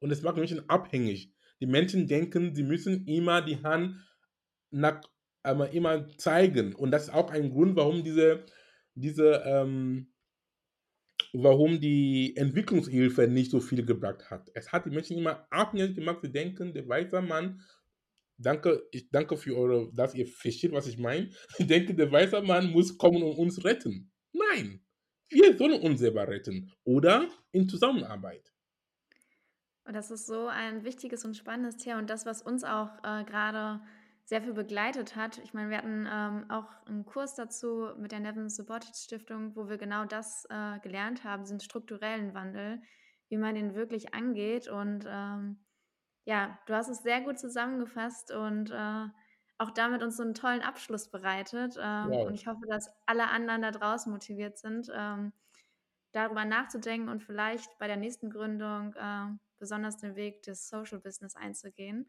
Und 0.00 0.10
es 0.10 0.22
macht 0.22 0.36
Menschen 0.36 0.68
abhängig. 0.68 1.32
Die 1.60 1.66
Menschen 1.66 2.06
denken, 2.08 2.54
sie 2.54 2.64
müssen 2.64 3.06
immer 3.06 3.40
die 3.40 3.62
Hand 3.62 3.96
nach, 4.74 5.00
aber 5.42 5.70
immer 5.70 6.08
zeigen. 6.18 6.74
Und 6.74 6.90
das 6.90 7.04
ist 7.04 7.14
auch 7.14 7.30
ein 7.30 7.50
Grund, 7.50 7.76
warum 7.76 8.02
diese, 8.02 8.44
diese 8.94 9.42
ähm, 9.44 10.14
warum 11.32 11.80
die 11.80 12.36
Entwicklungshilfe 12.36 13.26
nicht 13.26 13.50
so 13.50 13.60
viel 13.60 13.84
gebracht 13.84 14.30
hat. 14.30 14.50
Es 14.54 14.72
hat 14.72 14.86
die 14.86 14.90
Menschen 14.90 15.18
immer 15.18 15.46
abhängig 15.50 15.96
gemacht, 15.96 16.20
sie 16.22 16.30
denken, 16.30 16.72
der 16.72 16.88
weiße 16.88 17.20
Mann, 17.22 17.60
danke, 18.38 18.86
ich 18.92 19.10
danke 19.10 19.36
für 19.36 19.56
eure, 19.56 19.92
dass 19.92 20.14
ihr 20.14 20.26
versteht, 20.26 20.72
was 20.72 20.86
ich 20.86 20.98
meine. 20.98 21.30
Ich 21.58 21.66
denke, 21.66 21.94
der 21.94 22.10
weiße 22.10 22.40
Mann 22.42 22.70
muss 22.70 22.96
kommen 22.96 23.22
und 23.22 23.36
uns 23.36 23.64
retten. 23.64 24.12
Nein, 24.32 24.80
wir 25.28 25.56
sollen 25.56 25.80
uns 25.80 26.00
selber 26.00 26.28
retten 26.28 26.72
oder 26.84 27.28
in 27.52 27.68
Zusammenarbeit. 27.68 28.52
Und 29.86 29.94
das 29.94 30.10
ist 30.10 30.26
so 30.26 30.46
ein 30.46 30.84
wichtiges 30.84 31.24
und 31.24 31.36
spannendes 31.36 31.76
Thema 31.76 31.98
und 31.98 32.08
das, 32.08 32.24
was 32.24 32.42
uns 32.42 32.64
auch 32.64 32.96
äh, 33.02 33.24
gerade 33.24 33.80
sehr 34.24 34.42
viel 34.42 34.54
begleitet 34.54 35.16
hat. 35.16 35.38
Ich 35.38 35.52
meine, 35.52 35.70
wir 35.70 35.78
hatten 35.78 36.08
ähm, 36.10 36.50
auch 36.50 36.68
einen 36.86 37.04
Kurs 37.04 37.34
dazu 37.34 37.90
mit 37.98 38.10
der 38.12 38.20
Nevin 38.20 38.48
Subotic 38.48 38.94
Stiftung, 38.96 39.54
wo 39.54 39.68
wir 39.68 39.76
genau 39.76 40.06
das 40.06 40.46
äh, 40.48 40.78
gelernt 40.80 41.24
haben, 41.24 41.42
diesen 41.44 41.60
strukturellen 41.60 42.32
Wandel, 42.32 42.80
wie 43.28 43.36
man 43.36 43.54
den 43.54 43.74
wirklich 43.74 44.14
angeht. 44.14 44.68
Und 44.68 45.04
ähm, 45.06 45.64
ja, 46.24 46.58
du 46.66 46.74
hast 46.74 46.88
es 46.88 47.02
sehr 47.02 47.20
gut 47.20 47.38
zusammengefasst 47.38 48.30
und 48.32 48.70
äh, 48.70 49.06
auch 49.58 49.70
damit 49.70 50.02
uns 50.02 50.16
so 50.16 50.22
einen 50.22 50.34
tollen 50.34 50.62
Abschluss 50.62 51.10
bereitet. 51.10 51.76
Ähm, 51.78 52.10
wow. 52.10 52.26
Und 52.26 52.34
ich 52.34 52.46
hoffe, 52.46 52.66
dass 52.66 52.90
alle 53.04 53.28
anderen 53.28 53.60
da 53.60 53.70
draußen 53.72 54.10
motiviert 54.10 54.58
sind, 54.58 54.90
ähm, 54.94 55.32
darüber 56.12 56.46
nachzudenken 56.46 57.10
und 57.10 57.22
vielleicht 57.22 57.78
bei 57.78 57.88
der 57.88 57.96
nächsten 57.96 58.30
Gründung 58.30 58.94
äh, 58.94 59.26
besonders 59.58 59.98
den 59.98 60.16
Weg 60.16 60.42
des 60.42 60.68
Social 60.68 61.00
Business 61.00 61.36
einzugehen. 61.36 62.08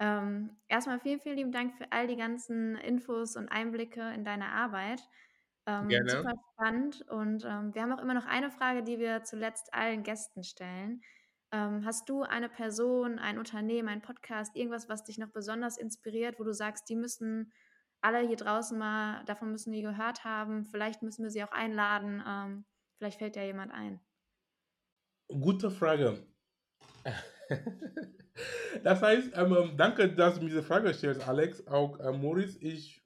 Ähm, 0.00 0.56
erstmal 0.66 0.98
vielen, 0.98 1.20
vielen 1.20 1.36
lieben 1.36 1.52
Dank 1.52 1.74
für 1.74 1.92
all 1.92 2.06
die 2.06 2.16
ganzen 2.16 2.74
Infos 2.76 3.36
und 3.36 3.50
Einblicke 3.50 4.00
in 4.14 4.24
deine 4.24 4.48
Arbeit. 4.48 5.02
Ähm, 5.66 5.88
Gerne. 5.88 6.10
Super 6.10 6.34
spannend. 6.54 7.02
Und 7.10 7.44
ähm, 7.44 7.74
wir 7.74 7.82
haben 7.82 7.92
auch 7.92 8.02
immer 8.02 8.14
noch 8.14 8.24
eine 8.24 8.50
Frage, 8.50 8.82
die 8.82 8.98
wir 8.98 9.24
zuletzt 9.24 9.74
allen 9.74 10.02
Gästen 10.02 10.42
stellen. 10.42 11.02
Ähm, 11.52 11.84
hast 11.84 12.08
du 12.08 12.22
eine 12.22 12.48
Person, 12.48 13.18
ein 13.18 13.38
Unternehmen, 13.38 13.88
ein 13.88 14.00
Podcast, 14.00 14.56
irgendwas, 14.56 14.88
was 14.88 15.04
dich 15.04 15.18
noch 15.18 15.30
besonders 15.30 15.76
inspiriert, 15.76 16.38
wo 16.38 16.44
du 16.44 16.54
sagst, 16.54 16.88
die 16.88 16.96
müssen 16.96 17.52
alle 18.00 18.20
hier 18.20 18.36
draußen 18.36 18.78
mal, 18.78 19.22
davon 19.26 19.50
müssen 19.50 19.72
die 19.72 19.82
gehört 19.82 20.24
haben, 20.24 20.64
vielleicht 20.64 21.02
müssen 21.02 21.24
wir 21.24 21.30
sie 21.30 21.44
auch 21.44 21.52
einladen, 21.52 22.22
ähm, 22.26 22.64
vielleicht 22.96 23.18
fällt 23.18 23.36
ja 23.36 23.42
jemand 23.42 23.72
ein. 23.72 24.00
Gute 25.28 25.70
Frage. 25.70 26.24
Das 28.82 29.02
heißt, 29.02 29.32
ähm, 29.34 29.54
ähm, 29.54 29.76
danke, 29.76 30.12
dass 30.12 30.34
du 30.34 30.40
mir 30.42 30.48
diese 30.48 30.62
Frage 30.62 30.92
stellst, 30.94 31.26
Alex. 31.26 31.66
Auch 31.66 31.98
äh, 31.98 32.12
Maurice, 32.12 32.58
ich 32.60 33.02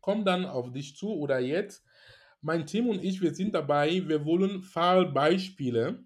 komme 0.00 0.24
dann 0.24 0.46
auf 0.46 0.72
dich 0.72 0.96
zu 0.96 1.10
oder 1.14 1.38
jetzt. 1.38 1.84
Mein 2.40 2.66
Team 2.66 2.88
und 2.88 3.02
ich, 3.02 3.22
wir 3.22 3.34
sind 3.34 3.54
dabei, 3.54 4.06
wir 4.06 4.24
wollen 4.24 4.62
Fallbeispiele 4.62 6.04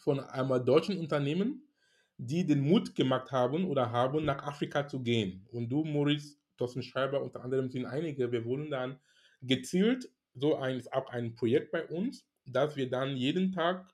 von 0.00 0.20
einem 0.20 0.64
deutschen 0.64 0.98
Unternehmen, 0.98 1.68
die 2.16 2.46
den 2.46 2.60
Mut 2.60 2.94
gemacht 2.94 3.32
haben 3.32 3.64
oder 3.64 3.90
haben, 3.90 4.24
nach 4.24 4.44
Afrika 4.44 4.86
zu 4.86 5.02
gehen. 5.02 5.46
Und 5.50 5.68
du, 5.68 5.84
Maurice, 5.84 6.36
Thorsten 6.56 6.82
Schreiber 6.82 7.22
unter 7.22 7.42
anderem 7.42 7.68
sind 7.68 7.86
einige, 7.86 8.30
wir 8.32 8.44
wurden 8.44 8.70
dann 8.70 9.00
gezielt 9.42 10.10
so 10.34 10.56
ein, 10.56 10.82
auch 10.92 11.10
ein 11.10 11.34
Projekt 11.34 11.72
bei 11.72 11.86
uns, 11.86 12.26
dass 12.46 12.76
wir 12.76 12.88
dann 12.88 13.16
jeden 13.16 13.52
Tag 13.52 13.92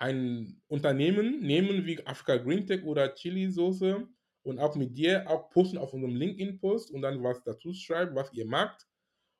ein 0.00 0.62
Unternehmen 0.66 1.40
nehmen 1.40 1.84
wie 1.84 2.04
Africa 2.06 2.38
Green 2.38 2.66
Tech 2.66 2.82
oder 2.84 3.14
Chili 3.14 3.50
Soße 3.50 4.08
und 4.42 4.58
auch 4.58 4.74
mit 4.74 4.96
dir 4.96 5.28
auch 5.28 5.50
posten 5.50 5.76
auf 5.76 5.92
unserem 5.92 6.16
LinkedIn-Post 6.16 6.90
und 6.90 7.02
dann 7.02 7.22
was 7.22 7.42
dazu 7.44 7.74
schreiben, 7.74 8.16
was 8.16 8.32
ihr 8.32 8.46
macht 8.46 8.86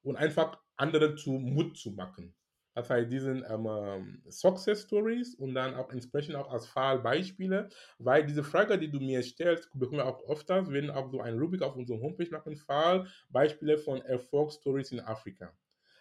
und 0.03 0.17
einfach 0.17 0.61
andere 0.77 1.15
zu 1.15 1.33
Mut 1.33 1.79
zu 1.79 1.93
machen. 1.93 2.35
Das 2.75 2.89
heißt, 2.89 3.11
die 3.11 3.19
sind 3.19 3.45
ähm, 3.49 3.67
ähm, 3.67 4.23
Success 4.29 4.83
Stories 4.83 5.35
und 5.35 5.55
dann 5.55 5.75
auch 5.75 5.91
entsprechend 5.91 6.37
auch 6.37 6.51
als 6.51 6.67
Fallbeispiele, 6.67 7.69
weil 7.99 8.25
diese 8.27 8.45
Frage, 8.45 8.79
die 8.79 8.91
du 8.91 9.01
mir 9.01 9.23
stellst, 9.23 9.71
bekommen 9.73 9.99
wir 9.99 10.07
auch 10.07 10.23
öfters, 10.29 10.71
werden 10.71 10.91
auch 10.91 11.11
so 11.11 11.21
ein 11.21 11.39
Rubrik 11.39 11.63
auf 11.63 11.75
unserer 11.75 12.01
Homepage 12.01 12.31
machen, 12.31 12.57
Fallbeispiele 12.57 13.79
von 13.79 14.03
Erfolgsstories 14.03 14.93
in 14.93 15.01
Afrika. 15.01 15.53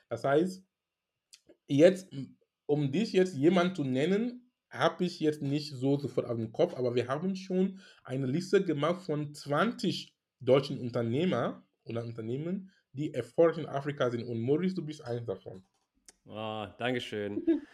Das 0.10 0.24
heißt, 0.24 0.64
jetzt, 1.68 2.14
um 2.66 2.92
dich 2.92 3.14
jetzt 3.14 3.36
jemand 3.36 3.76
zu 3.76 3.84
nennen, 3.84 4.49
habe 4.70 5.06
ich 5.06 5.20
jetzt 5.20 5.42
nicht 5.42 5.74
so 5.74 5.98
sofort 5.98 6.28
auf 6.28 6.38
dem 6.38 6.52
Kopf, 6.52 6.76
aber 6.76 6.96
wir 6.96 7.08
haben 7.08 7.36
schon 7.36 7.80
eine 8.04 8.28
Liste 8.28 8.64
gemacht 8.64 9.02
von 9.02 9.34
20 9.34 10.16
deutschen 10.40 10.80
Unternehmer 10.80 11.66
oder 11.84 12.04
Unternehmen, 12.04 12.72
die 12.94 13.14
erfolgreich 13.14 13.64
in 13.64 13.70
Afrika 13.70 14.10
sind. 14.10 14.24
Und 14.24 14.40
Maurice, 14.40 14.76
du 14.76 14.86
bist 14.86 15.04
eins 15.04 15.26
davon. 15.26 15.64
Oh, 16.26 16.68
Dankeschön. 16.78 17.44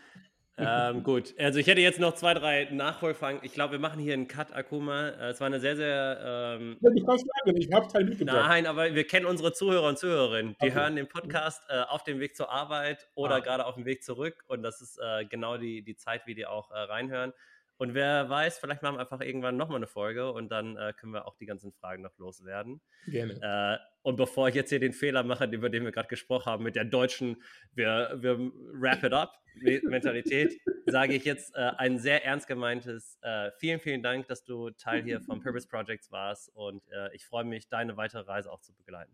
ähm, 0.57 1.03
gut, 1.03 1.33
also 1.37 1.59
ich 1.59 1.67
hätte 1.67 1.81
jetzt 1.81 1.99
noch 1.99 2.15
zwei, 2.15 2.33
drei 2.33 2.65
Nachfolgefragen. 2.71 3.41
Ich 3.43 3.53
glaube, 3.53 3.73
wir 3.73 3.79
machen 3.79 3.99
hier 3.99 4.13
einen 4.13 4.27
Cut, 4.27 4.53
Akuma. 4.55 5.09
Äh, 5.09 5.31
es 5.31 5.41
war 5.41 5.47
eine 5.47 5.59
sehr, 5.59 5.75
sehr. 5.75 6.57
Ähm, 6.59 6.77
ja, 6.79 6.91
kannst 7.05 7.25
sagen, 7.25 7.57
ich 7.57 7.71
habe 7.73 7.87
Teil 7.87 8.05
mitgebracht. 8.05 8.47
Nein, 8.47 8.65
aber 8.65 8.95
wir 8.95 9.05
kennen 9.05 9.25
unsere 9.25 9.51
Zuhörer 9.51 9.89
und 9.89 9.99
Zuhörerinnen. 9.99 10.55
Die 10.61 10.67
okay. 10.67 10.75
hören 10.75 10.95
den 10.95 11.07
Podcast 11.07 11.61
äh, 11.69 11.81
auf 11.81 12.03
dem 12.03 12.19
Weg 12.19 12.37
zur 12.37 12.51
Arbeit 12.51 13.07
oder 13.15 13.35
ah. 13.35 13.39
gerade 13.39 13.65
auf 13.65 13.75
dem 13.75 13.85
Weg 13.85 14.03
zurück. 14.03 14.45
Und 14.47 14.63
das 14.63 14.81
ist 14.81 14.97
äh, 14.97 15.25
genau 15.25 15.57
die, 15.57 15.83
die 15.83 15.97
Zeit, 15.97 16.25
wie 16.25 16.35
die 16.35 16.45
auch 16.45 16.71
äh, 16.71 16.77
reinhören. 16.77 17.33
Und 17.77 17.93
wer 17.93 18.29
weiß, 18.29 18.59
vielleicht 18.59 18.81
machen 18.81 18.95
wir 18.95 19.01
einfach 19.01 19.19
irgendwann 19.19 19.57
nochmal 19.57 19.77
eine 19.77 19.87
Folge 19.87 20.31
und 20.31 20.49
dann 20.49 20.77
äh, 20.77 20.93
können 20.97 21.11
wir 21.11 21.27
auch 21.27 21.35
die 21.35 21.45
ganzen 21.45 21.73
Fragen 21.73 22.03
noch 22.03 22.17
loswerden. 22.17 22.79
Gerne. 23.07 23.39
Äh, 23.41 23.85
und 24.01 24.15
bevor 24.15 24.47
ich 24.47 24.55
jetzt 24.55 24.69
hier 24.69 24.79
den 24.79 24.93
Fehler 24.93 25.23
mache, 25.23 25.45
über 25.45 25.69
den 25.69 25.83
wir 25.83 25.91
gerade 25.91 26.07
gesprochen 26.07 26.45
haben, 26.45 26.63
mit 26.63 26.75
der 26.75 26.85
deutschen, 26.85 27.41
wir, 27.73 28.15
wir 28.17 28.39
wrap 28.73 29.03
it 29.03 29.11
up 29.11 29.33
Mentalität, 29.55 30.57
sage 30.85 31.15
ich 31.15 31.25
jetzt 31.25 31.53
äh, 31.55 31.71
ein 31.77 31.97
sehr 31.97 32.23
ernst 32.23 32.47
gemeintes 32.47 33.17
äh, 33.21 33.51
vielen, 33.57 33.79
vielen 33.79 34.03
Dank, 34.03 34.27
dass 34.27 34.43
du 34.43 34.69
Teil 34.71 35.03
hier 35.03 35.19
vom 35.21 35.41
Purpose 35.41 35.67
Projects 35.67 36.11
warst 36.11 36.49
und 36.55 36.81
äh, 36.91 37.13
ich 37.13 37.25
freue 37.25 37.43
mich, 37.43 37.67
deine 37.67 37.97
weitere 37.97 38.21
Reise 38.21 38.51
auch 38.51 38.61
zu 38.61 38.73
begleiten. 38.73 39.13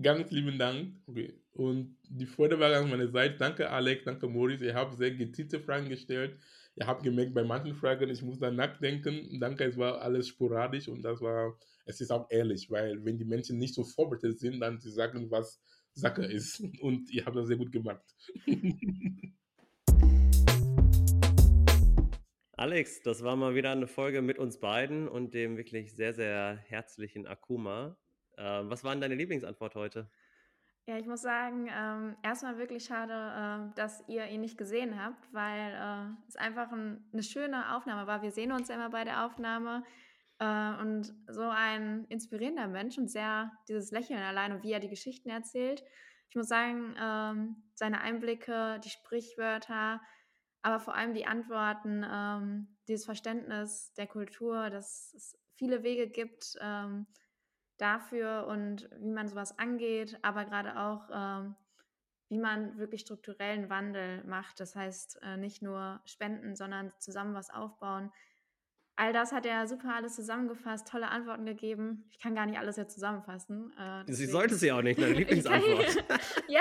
Ganz 0.00 0.30
lieben 0.30 0.58
Dank. 0.58 0.94
Okay. 1.06 1.34
Und 1.52 1.96
die 2.08 2.26
Freude 2.26 2.58
war 2.58 2.72
an 2.72 2.88
meiner 2.88 3.08
Seite. 3.08 3.36
Danke, 3.36 3.68
Alex, 3.70 4.04
danke, 4.04 4.28
Maurice. 4.28 4.64
Ihr 4.64 4.74
habt 4.74 4.96
sehr 4.96 5.10
gezielte 5.10 5.60
Fragen 5.60 5.88
gestellt 5.88 6.38
ihr 6.80 6.86
habt 6.86 7.02
gemerkt, 7.02 7.34
bei 7.34 7.44
manchen 7.44 7.74
Fragen, 7.74 8.08
ich 8.08 8.22
muss 8.22 8.38
da 8.38 8.50
nachdenken. 8.50 9.38
Danke, 9.38 9.64
es 9.64 9.76
war 9.76 10.00
alles 10.00 10.28
sporadisch 10.28 10.88
und 10.88 11.02
das 11.02 11.20
war, 11.20 11.58
es 11.84 12.00
ist 12.00 12.10
auch 12.10 12.26
ehrlich, 12.30 12.70
weil 12.70 13.04
wenn 13.04 13.18
die 13.18 13.26
Menschen 13.26 13.58
nicht 13.58 13.74
so 13.74 13.84
vorbereitet 13.84 14.38
sind, 14.38 14.60
dann 14.60 14.80
sie 14.80 14.90
sagen, 14.90 15.30
was 15.30 15.60
Sache 15.92 16.24
ist. 16.24 16.60
Und 16.80 17.10
ihr 17.10 17.26
habt 17.26 17.36
das 17.36 17.48
sehr 17.48 17.58
gut 17.58 17.72
gemacht. 17.72 18.02
Alex, 22.52 23.02
das 23.02 23.22
war 23.22 23.36
mal 23.36 23.54
wieder 23.54 23.72
eine 23.72 23.86
Folge 23.86 24.22
mit 24.22 24.38
uns 24.38 24.58
beiden 24.60 25.08
und 25.08 25.34
dem 25.34 25.56
wirklich 25.56 25.94
sehr, 25.94 26.12
sehr 26.14 26.56
herzlichen 26.66 27.26
Akuma. 27.26 27.96
Äh, 28.36 28.42
was 28.42 28.84
war 28.84 28.92
denn 28.92 29.00
deine 29.00 29.16
Lieblingsantwort 29.16 29.74
heute? 29.74 30.10
Ja, 30.90 30.98
ich 30.98 31.06
muss 31.06 31.22
sagen, 31.22 31.68
ähm, 31.72 32.16
erstmal 32.20 32.58
wirklich 32.58 32.84
schade, 32.84 33.12
äh, 33.12 33.74
dass 33.76 34.02
ihr 34.08 34.26
ihn 34.26 34.40
nicht 34.40 34.58
gesehen 34.58 35.00
habt, 35.00 35.32
weil 35.32 35.72
äh, 35.72 36.26
es 36.26 36.34
einfach 36.34 36.72
ein, 36.72 37.08
eine 37.12 37.22
schöne 37.22 37.76
Aufnahme 37.76 38.08
war. 38.08 38.22
Wir 38.22 38.32
sehen 38.32 38.50
uns 38.50 38.66
ja 38.66 38.74
immer 38.74 38.90
bei 38.90 39.04
der 39.04 39.24
Aufnahme 39.24 39.84
äh, 40.40 40.82
und 40.82 41.14
so 41.28 41.42
ein 41.42 42.06
inspirierender 42.08 42.66
Mensch 42.66 42.98
und 42.98 43.06
sehr 43.06 43.52
dieses 43.68 43.92
Lächeln 43.92 44.18
allein 44.18 44.50
und 44.50 44.64
wie 44.64 44.72
er 44.72 44.80
die 44.80 44.88
Geschichten 44.88 45.30
erzählt. 45.30 45.84
Ich 46.28 46.34
muss 46.34 46.48
sagen, 46.48 46.96
ähm, 47.00 47.62
seine 47.74 48.00
Einblicke, 48.00 48.80
die 48.82 48.90
Sprichwörter, 48.90 50.00
aber 50.62 50.80
vor 50.80 50.96
allem 50.96 51.14
die 51.14 51.26
Antworten, 51.26 52.04
ähm, 52.04 52.76
dieses 52.88 53.04
Verständnis 53.04 53.92
der 53.94 54.08
Kultur, 54.08 54.70
dass 54.70 55.14
es 55.14 55.38
viele 55.54 55.84
Wege 55.84 56.08
gibt, 56.08 56.56
ähm, 56.60 57.06
dafür 57.80 58.46
und 58.48 58.88
wie 58.98 59.10
man 59.10 59.28
sowas 59.28 59.58
angeht, 59.58 60.18
aber 60.22 60.44
gerade 60.44 60.78
auch, 60.78 61.08
ähm, 61.12 61.56
wie 62.28 62.38
man 62.38 62.78
wirklich 62.78 63.00
strukturellen 63.00 63.70
Wandel 63.70 64.22
macht. 64.24 64.60
Das 64.60 64.76
heißt, 64.76 65.20
äh, 65.22 65.36
nicht 65.36 65.62
nur 65.62 66.00
spenden, 66.04 66.54
sondern 66.54 66.92
zusammen 66.98 67.34
was 67.34 67.50
aufbauen. 67.50 68.12
All 68.96 69.14
das 69.14 69.32
hat 69.32 69.46
er 69.46 69.66
super 69.66 69.94
alles 69.94 70.14
zusammengefasst, 70.14 70.86
tolle 70.86 71.08
Antworten 71.08 71.46
gegeben. 71.46 72.04
Ich 72.10 72.18
kann 72.18 72.34
gar 72.34 72.44
nicht 72.44 72.58
alles 72.58 72.76
jetzt 72.76 72.92
zusammenfassen. 72.92 73.72
Äh, 73.78 74.12
sie 74.12 74.26
sollte 74.26 74.56
sie 74.56 74.70
auch 74.72 74.82
nicht, 74.82 75.00
deine 75.00 75.14
Lieblingsantwort. 75.18 76.04
ja, 76.48 76.60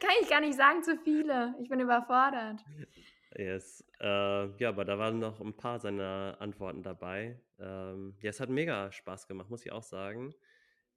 kann 0.00 0.10
ich 0.22 0.30
gar 0.30 0.40
nicht 0.40 0.56
sagen, 0.56 0.82
zu 0.82 0.96
viele. 0.96 1.54
Ich 1.60 1.68
bin 1.68 1.78
überfordert. 1.78 2.64
Yes. 3.38 3.84
Äh, 4.00 4.48
ja, 4.56 4.68
aber 4.68 4.84
da 4.84 4.98
waren 4.98 5.20
noch 5.20 5.40
ein 5.40 5.56
paar 5.56 5.78
seiner 5.78 6.36
Antworten 6.40 6.82
dabei. 6.82 7.40
Ähm, 7.60 8.16
ja, 8.20 8.30
es 8.30 8.40
hat 8.40 8.50
mega 8.50 8.90
Spaß 8.90 9.28
gemacht, 9.28 9.48
muss 9.48 9.64
ich 9.64 9.70
auch 9.70 9.84
sagen. 9.84 10.34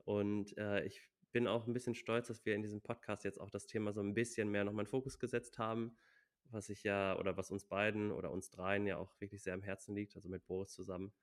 Und 0.06 0.58
äh, 0.58 0.84
ich 0.84 1.08
bin 1.32 1.48
auch 1.48 1.68
ein 1.68 1.74
bisschen 1.74 1.94
stolz, 1.94 2.30
dass 2.30 2.44
wir 2.44 2.56
in 2.56 2.64
diesem 2.64 2.82
Podcast 2.82 3.26
jetzt 3.26 3.40
auch 3.40 3.52
das 3.52 3.68
Thema 3.68 3.94
so 3.94 4.02
ein 4.02 4.16
bisschen 4.16 4.50
mehr 4.50 4.64
nochmal 4.64 4.86
in 4.86 4.90
Fokus 4.90 5.20
gesetzt 5.20 5.60
haben, 5.60 5.96
was 6.46 6.70
ich 6.70 6.84
ja 6.84 7.16
oder 7.20 7.38
was 7.38 7.52
uns 7.52 7.64
beiden 7.64 8.12
oder 8.12 8.32
uns 8.32 8.50
dreien 8.50 8.88
ja 8.88 8.98
auch 8.98 9.14
wirklich 9.22 9.44
sehr 9.44 9.54
am 9.54 9.62
Herzen 9.62 9.94
liegt, 9.94 10.16
also 10.16 10.28
mit 10.28 10.48
Boris 10.48 10.72
zusammen. 10.72 11.14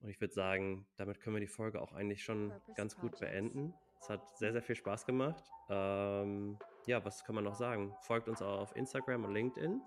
Und 0.00 0.08
ich 0.08 0.22
würde 0.22 0.32
sagen, 0.32 0.86
damit 0.96 1.20
können 1.20 1.36
wir 1.36 1.40
die 1.40 1.46
Folge 1.48 1.82
auch 1.82 1.92
eigentlich 1.92 2.24
schon 2.24 2.50
ganz 2.76 2.96
gut 2.96 3.20
beenden. 3.20 3.74
Es 4.00 4.08
hat 4.08 4.38
sehr, 4.38 4.52
sehr 4.52 4.62
viel 4.62 4.76
Spaß 4.76 5.04
gemacht. 5.04 5.44
Ähm, 5.68 6.58
ja, 6.86 7.04
was 7.04 7.24
kann 7.24 7.34
man 7.34 7.44
noch 7.44 7.56
sagen? 7.56 7.94
Folgt 8.00 8.26
uns 8.26 8.40
auch 8.40 8.60
auf 8.60 8.74
Instagram 8.74 9.26
und 9.26 9.34
LinkedIn 9.34 9.82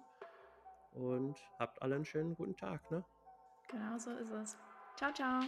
und 1.00 1.36
habt 1.58 1.82
alle 1.82 1.96
einen 1.96 2.06
schönen 2.06 2.36
guten 2.36 2.56
Tag. 2.56 2.90
Ne? 2.92 3.04
Genau 3.70 3.98
so 3.98 4.12
ist 4.12 4.32
es. 4.32 4.58
Ciao, 4.96 5.12
ciao. 5.14 5.42